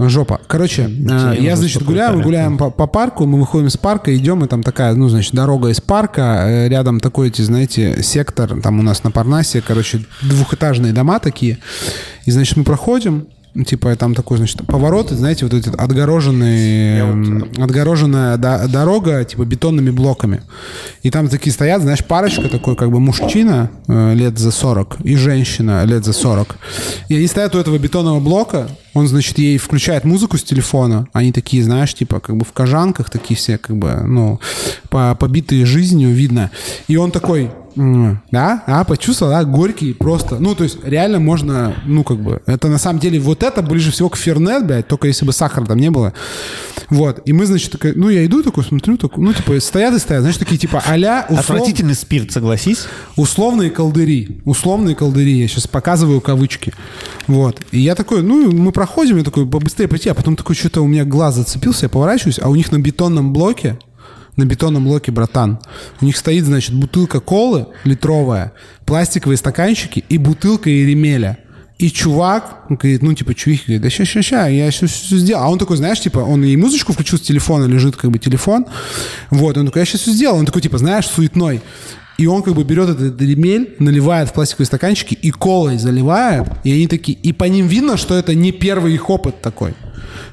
[0.00, 0.40] Жопа.
[0.46, 4.16] Короче, а, нужно я, значит, гуляю, мы гуляем по, по парку, мы выходим из парка,
[4.16, 8.60] идем, и там такая, ну, значит, дорога из парка, э, рядом такой, эти, знаете, сектор,
[8.60, 11.58] там у нас на Парнасе, короче, двухэтажные дома такие.
[12.26, 13.28] И, значит, мы проходим, ну,
[13.66, 17.02] типа, там такой, значит, поворот, и, знаете, вот эти отгороженные,
[17.58, 20.42] отгороженная до- дорога, типа, бетонными блоками.
[21.02, 25.16] И там такие стоят, знаешь, парочка такой, как бы мужчина э, лет за 40 и
[25.16, 26.56] женщина лет за 40.
[27.08, 31.06] И они стоят у этого бетонного блока, он, значит, ей включает музыку с телефона.
[31.12, 34.40] Они такие, знаешь, типа, как бы в кожанках такие все, как бы, ну,
[34.90, 36.50] по- побитые жизнью, видно.
[36.88, 37.50] И он такой, «М,
[38.32, 40.38] да, а, почувствовал, да, горький просто.
[40.38, 43.92] Ну, то есть, реально можно, ну, как бы, это на самом деле, вот это ближе
[43.92, 46.12] всего к фернет, блядь, только если бы сахара там не было.
[46.90, 47.20] Вот.
[47.24, 50.22] И мы, значит, такая, ну, я иду такой, смотрю, такой, ну, типа, стоят и стоят,
[50.22, 52.86] знаешь, такие, типа, а-ля услов- Отвратительный спирт, согласись.
[53.16, 54.40] условные колдыри.
[54.44, 55.32] Условные колдыри.
[55.32, 56.72] Я сейчас показываю кавычки.
[57.26, 57.60] Вот.
[57.72, 60.86] И я такой, ну, мы проходим, я такой, побыстрее пойти, а потом такой, что-то у
[60.86, 63.78] меня глаз зацепился, я поворачиваюсь, а у них на бетонном блоке
[64.38, 65.58] на бетонном блоке, братан.
[66.00, 68.52] У них стоит, значит, бутылка колы литровая,
[68.86, 71.38] пластиковые стаканчики и бутылка Еремеля.
[71.78, 75.16] И чувак он говорит, ну, типа, чувик говорит, да ща, ща, ща, я все, все
[75.16, 75.44] сделал.
[75.44, 78.66] А он такой, знаешь, типа, он и музычку включил с телефона, лежит как бы телефон.
[79.30, 80.38] Вот, он такой, я сейчас все сделал.
[80.38, 81.60] Он такой, типа, знаешь, суетной.
[82.16, 86.48] И он как бы берет этот ремель, наливает в пластиковые стаканчики и колой заливает.
[86.64, 87.16] И они такие...
[87.16, 89.74] И по ним видно, что это не первый их опыт такой.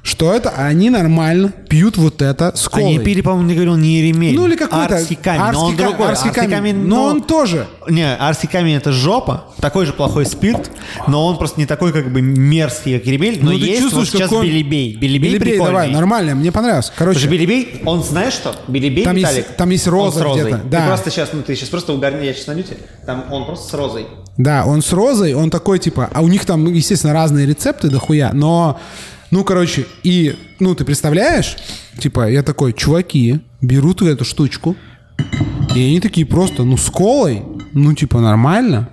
[0.03, 2.95] Что это они нормально пьют вот это с колой.
[2.95, 4.35] Они пили, по-моему, не говорил, не Еремель.
[4.35, 4.95] Ну или какой-то...
[4.95, 6.07] Арский камень, но он Арский ка- другой.
[6.09, 6.75] Арский камень.
[6.77, 7.67] Но но- он тоже.
[7.89, 10.71] Не, Арский камень это жопа, такой же плохой спирт,
[11.07, 13.83] но он просто не такой как бы мерзкий, как Еремель, но Ну, ты есть вот
[13.83, 14.45] чувствуешь, сейчас какой он-.
[14.45, 15.65] Белебей, Белебей, прикольный.
[15.65, 16.89] давай, нормально, мне понравилось.
[16.89, 18.55] Потому что Короче, Белебей, он знаешь что?
[18.67, 20.87] Белебей, Там есть- Виталик, там есть роза где-то, Ты да.
[20.87, 22.77] просто сейчас, ну ты сейчас просто угорни, я сейчас тебе.
[23.05, 24.05] Там он просто с розой.
[24.37, 26.09] да, он с розой, он такой, типа...
[26.13, 28.79] А у них там, естественно, разные рецепты дохуя, но...
[29.35, 30.33] Ну, короче, и...
[30.61, 31.57] Ну, ты представляешь?
[31.99, 34.77] Типа, я такой, чуваки берут эту штучку,
[35.75, 37.43] и они такие просто, ну, с колой,
[37.73, 38.91] ну, типа, нормально.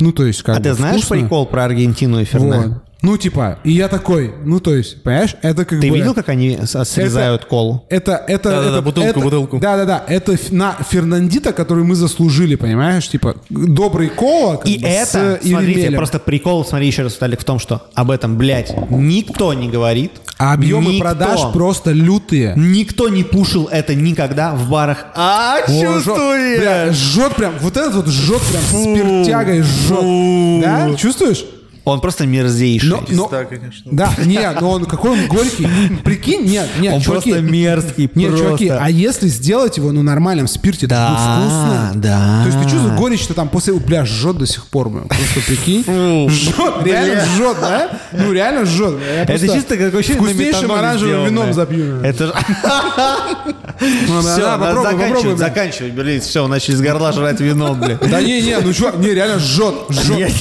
[0.00, 1.16] Ну, то есть, как А бы ты знаешь вкусно.
[1.18, 2.52] прикол про Аргентину и Ферне?
[2.52, 2.81] Вот.
[3.02, 5.96] Ну, типа, и я такой, ну, то есть, понимаешь, это как Ты бы...
[5.96, 7.84] видел, как они срезают колу?
[7.88, 9.58] Это, это, Да-да-да, это, бутылку, это- бутылку.
[9.58, 13.08] Да-да-да, это на Фернандита, который мы заслужили, понимаешь?
[13.08, 15.96] Типа, добрый кола как И бы, это, с смотрите, Иремелем.
[15.98, 20.12] просто прикол, смотри еще раз, Виталик, в том, что об этом, блядь, никто не говорит.
[20.38, 21.04] А объемы Никто.
[21.04, 22.54] продаж просто лютые.
[22.56, 25.06] Никто не пушил это никогда в барах.
[25.14, 26.16] А, О, жжет,
[26.60, 30.62] бля, жжет прям, вот этот вот жжет прям, спиртягой жжет.
[30.62, 31.44] Да, чувствуешь?
[31.84, 32.88] Он просто мерзейший.
[32.88, 33.90] Но, но- Да, конечно.
[33.92, 35.66] да, нет, но он какой он горький.
[36.04, 37.30] Прикинь, нет, нет, Он чуваки.
[37.32, 38.46] просто мерзкий, Нет, просто.
[38.46, 41.18] чуваки, а если сделать его на нормальном спирте, это Да, будет
[41.48, 41.92] вкусно.
[41.96, 42.40] да.
[42.44, 45.02] То есть ты чувствуешь горечь-то там после, бля, жжет до сих пор, бля.
[45.02, 45.84] Просто прикинь.
[46.30, 47.98] Жжет, реально жжет, да?
[48.12, 48.94] Ну, реально жжет.
[49.26, 52.00] Это чисто как вообще Вкуснейшим оранжевым вином запью.
[52.02, 52.34] Это же...
[54.08, 57.98] Ну, Все, заканчивать, заканчивать, блин, все, начали с горла жрать вино, блин.
[58.08, 60.32] Да не, не, ну чувак, не, реально жжет, жжет.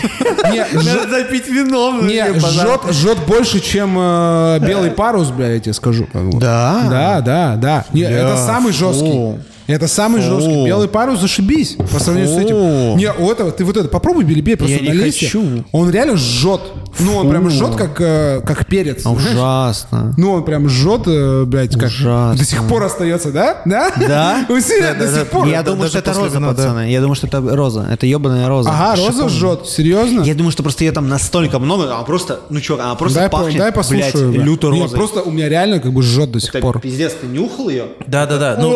[0.51, 2.07] Не, жжет, запить вином.
[2.07, 6.07] не, блин, жжет, жжет больше, чем э, белый парус, бля, я тебе скажу.
[6.11, 6.39] как бы.
[6.39, 6.87] Да?
[6.89, 7.85] Да, да, да.
[7.93, 9.11] Не, это самый жесткий.
[9.11, 9.39] Фу.
[9.67, 10.65] Это самый жесткий.
[10.65, 12.45] Белый парус зашибись по сравнению с Фу.
[12.45, 12.97] этим.
[12.97, 15.25] Не, у этого, ты вот это попробуй белебей просто Я не на листе.
[15.27, 15.63] хочу.
[15.71, 16.61] Он реально жжет.
[16.99, 19.05] Ну, он прям жжет, как, э, как перец.
[19.05, 20.13] Ужасно.
[20.17, 21.89] Ну, он прям жжет, э, блядь, как...
[21.89, 22.37] Ужасно.
[22.37, 23.61] До сих пор остается, да?
[23.65, 23.91] Да?
[23.97, 24.45] Да?
[24.61, 25.47] Серьезно, до сих пор.
[25.47, 26.89] Я думаю, что это роза, пацаны.
[26.91, 27.87] Я думаю, что это роза.
[27.91, 28.69] Это ебаная роза.
[28.69, 29.67] Ага, роза жжет.
[29.67, 30.21] Серьезно?
[30.21, 33.57] Я думаю, что просто ее там настолько много, она просто, ну чё, она просто пахнет,
[33.57, 34.31] дай послушаю.
[34.31, 34.97] люто розой.
[34.97, 36.79] просто у меня реально как бы жжет до сих пор.
[36.79, 37.85] пиздец, ты нюхал ее?
[38.07, 38.57] Да-да-да.
[38.59, 38.71] Ну,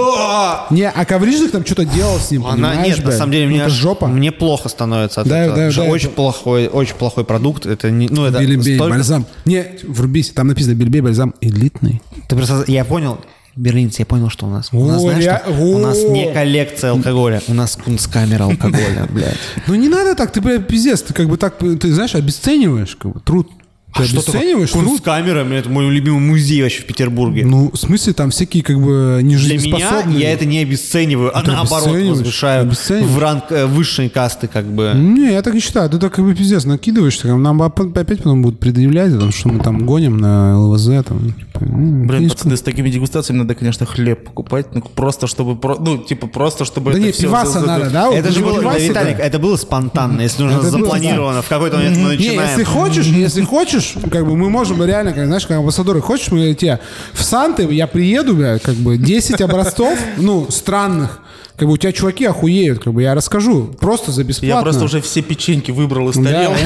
[0.70, 3.70] Не, а коврижник там что-то делал с ним, Она нет, на самом деле, Ну, мне,
[3.70, 4.08] жопа.
[4.08, 5.86] мне плохо становится от этого.
[5.86, 7.66] очень плохой, очень плохой продукт.
[7.66, 9.26] Это не, ну это Бельбей, столько- бальзам.
[9.45, 12.02] Не, врубись, там написано Бельбей, бальзам элитный.
[12.27, 13.19] Ты просто, я понял,
[13.56, 14.69] берлинцы, я понял, что у нас.
[14.73, 15.52] У О, нас, знаешь, ре- что?
[15.61, 19.38] У нас не коллекция алкоголя, у нас кунсткамера алкоголя, блядь.
[19.68, 23.14] Ну не надо так, ты, бля, пиздец, ты как бы так, ты знаешь, обесцениваешь как
[23.14, 23.49] бы, труд.
[23.96, 24.86] Ты обесцениваешь труд?
[24.86, 27.46] Кунсткамера, это мой любимый музей вообще в Петербурге.
[27.46, 30.20] Ну, в смысле, там всякие как бы Для меня нежизнеспособные.
[30.20, 34.92] я это не обесцениваю, а ты наоборот возвышаю в ранг э, высшей касты, как бы.
[34.96, 35.90] Не, я так не считаю.
[35.90, 37.34] Ты так как бы пиздец накидываешься.
[37.36, 40.86] Нам оп- опять потом будут предъявлять, там, что мы там гоним на ЛВЗ.
[41.08, 44.68] Там, типа, м, блин, пацаны, с такими дегустациями надо, конечно, хлеб покупать.
[44.74, 45.58] Ну, просто чтобы...
[45.80, 48.12] Ну, типа, просто чтобы Да это не, пиваса надо, да?
[48.12, 51.42] Это же было, Виталик, это было спонтанно, если нужно запланировано.
[51.42, 52.50] В какой-то момент мы Не, начинаем.
[52.50, 56.53] если хочешь, если хочешь, как бы мы можем реально, как, знаешь, как амбассадоры, хочешь, мы
[56.53, 56.80] тебе
[57.14, 61.20] в Санты, я приеду, бля, как бы 10 образцов, ну, странных,
[61.57, 64.56] как бы у тебя чуваки охуеют, как бы я расскажу, просто за бесплатно.
[64.57, 66.23] Я просто уже все печеньки выбрал из Да.
[66.23, 66.65] тарелки.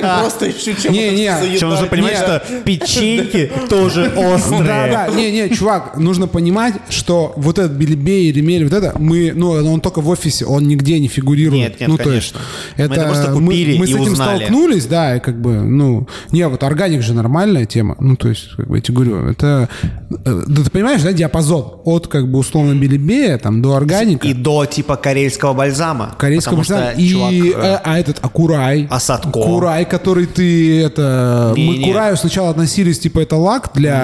[0.20, 1.16] Просто ищу, чем Не, это
[1.46, 4.62] не, Причем нужно понимать, что печеньки тоже острые.
[4.64, 9.32] Да, да, не, не, чувак, нужно понимать, что вот этот Белебей, Ремель, вот это, мы,
[9.34, 11.60] ну, он только в офисе, он нигде не фигурирует.
[11.70, 12.40] Нет, нет, ну, то есть, конечно.
[12.76, 14.36] Мы это, это просто мы- купили мы, с и этим узнали.
[14.38, 18.48] столкнулись, да, и как бы, ну, не, вот органик же нормальная тема, ну, то есть,
[18.56, 19.68] как бы, я тебе говорю, это,
[20.10, 24.34] э, да ты понимаешь, да, диапазон от, как бы, условно, Белебея, там, до органика, И
[24.34, 26.14] до типа карельского бальзама.
[26.18, 28.86] корейского бальзама, и, чувак, э, э, а этот, Акурай.
[28.90, 29.30] Асадко.
[29.30, 31.84] Курай, который ты, это, Не, мы не.
[31.84, 33.94] Кураю сначала относились, типа, это лак для,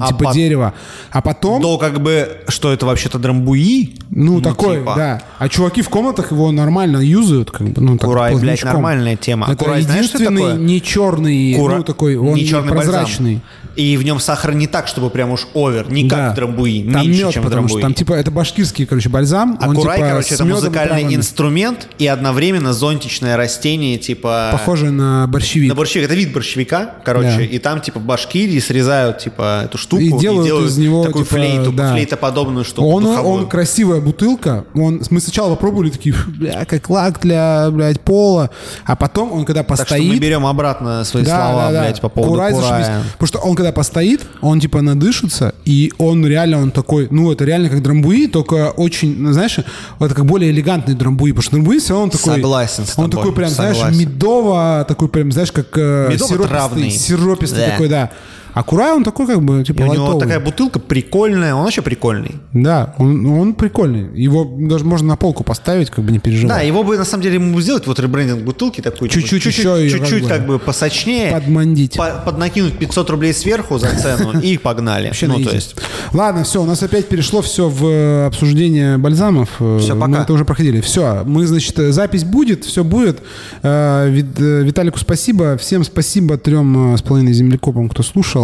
[0.00, 0.74] А типа, пот- дерева,
[1.10, 1.60] а потом...
[1.60, 3.94] до как бы, что это вообще-то драмбуи.
[4.10, 4.94] Ну, такой, типа.
[4.96, 5.22] да.
[5.38, 9.46] А чуваки в комнатах его нормально юзают, как бы, ну, так, Курай, блядь, нормальная тема.
[9.48, 10.64] А Это Курай, знаешь, что единственный такое?
[10.64, 13.34] не черный, Кура- ну, такой, он не черный прозрачный.
[13.34, 13.42] бальзам.
[13.76, 16.16] И в нем сахар не так, чтобы прям уж овер, не Да.
[16.16, 17.82] как в драмбуи, Там меньше, мед, чем в потому что драмбуи.
[17.82, 19.58] там типа это башкирский, короче, бальзам.
[19.60, 21.14] А он, курай, типа, короче, это музыкальный травами.
[21.14, 24.50] инструмент и одновременно зонтичное растение, типа...
[24.52, 25.68] Похоже на борщевик.
[25.70, 26.06] На борщевик.
[26.06, 27.36] Это вид борщевика, короче.
[27.36, 27.42] Да.
[27.42, 31.36] И там, типа, в Башкирии срезают, типа, эту штуку И делают из него, такую типа,
[31.36, 31.92] флейту, да.
[31.92, 32.88] флейтоподобную штуку.
[32.88, 33.42] Он, духовую.
[33.42, 34.64] он красивая бутылка.
[34.74, 38.50] Он, мы сначала попробовали такие, «Фу, бля, как лак для, блядь, пола.
[38.84, 40.12] А потом он когда Так что постоит...
[40.12, 41.80] мы берем обратно свои Да, слова, да, да.
[41.84, 43.02] блядь, по поводу Курая.
[43.12, 47.44] Потому что он когда постоит, он типа надышится, и он реально, он такой, ну это
[47.44, 49.58] реально как драмбуи, только очень, ну, знаешь,
[50.00, 52.34] это как более элегантный драмбуи, потому что драмбуи все равно он такой...
[52.34, 54.00] Согласен с Он тобой, такой прям, знаешь, согласен.
[54.00, 57.70] медово, такой прям, знаешь, как э, сиропистый, сиропистый Да.
[57.70, 58.10] такой, да.
[58.54, 60.20] А Курай, он такой как бы, типа, И у него лайтовый.
[60.20, 62.36] такая бутылка прикольная, он вообще прикольный.
[62.52, 64.08] Да, он, он прикольный.
[64.20, 66.56] Его даже можно на полку поставить, как бы не переживай.
[66.56, 69.90] Да, его бы на самом деле ему сделать вот ребрендинг бутылки такой, типа, Чуть-чуть чуть-чуть,
[69.92, 71.96] чуть-чуть как бы посочнее, Подмандить.
[71.96, 75.06] по- поднакинуть 500 рублей сверху за цену и погнали.
[75.06, 75.74] Вообще ну, то есть,
[76.12, 79.48] Ладно, все, у нас опять перешло все в э, обсуждение бальзамов.
[79.60, 80.22] Э, Мы пока.
[80.24, 80.80] это уже проходили.
[80.82, 83.20] Все, мы, значит, запись будет, все будет.
[83.62, 88.41] Э, Вит- Виталику спасибо, всем спасибо трем с половиной землекопам, кто слушал.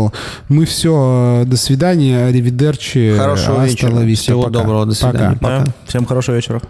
[0.49, 3.15] Мы все, до свидания, аривидерчи.
[3.16, 4.07] Хорошего вечера.
[4.15, 4.53] Всего пока.
[4.53, 5.39] доброго, до свидания.
[5.41, 5.65] Пока.
[5.65, 5.73] Да.
[5.87, 6.61] Всем хорошего вечера.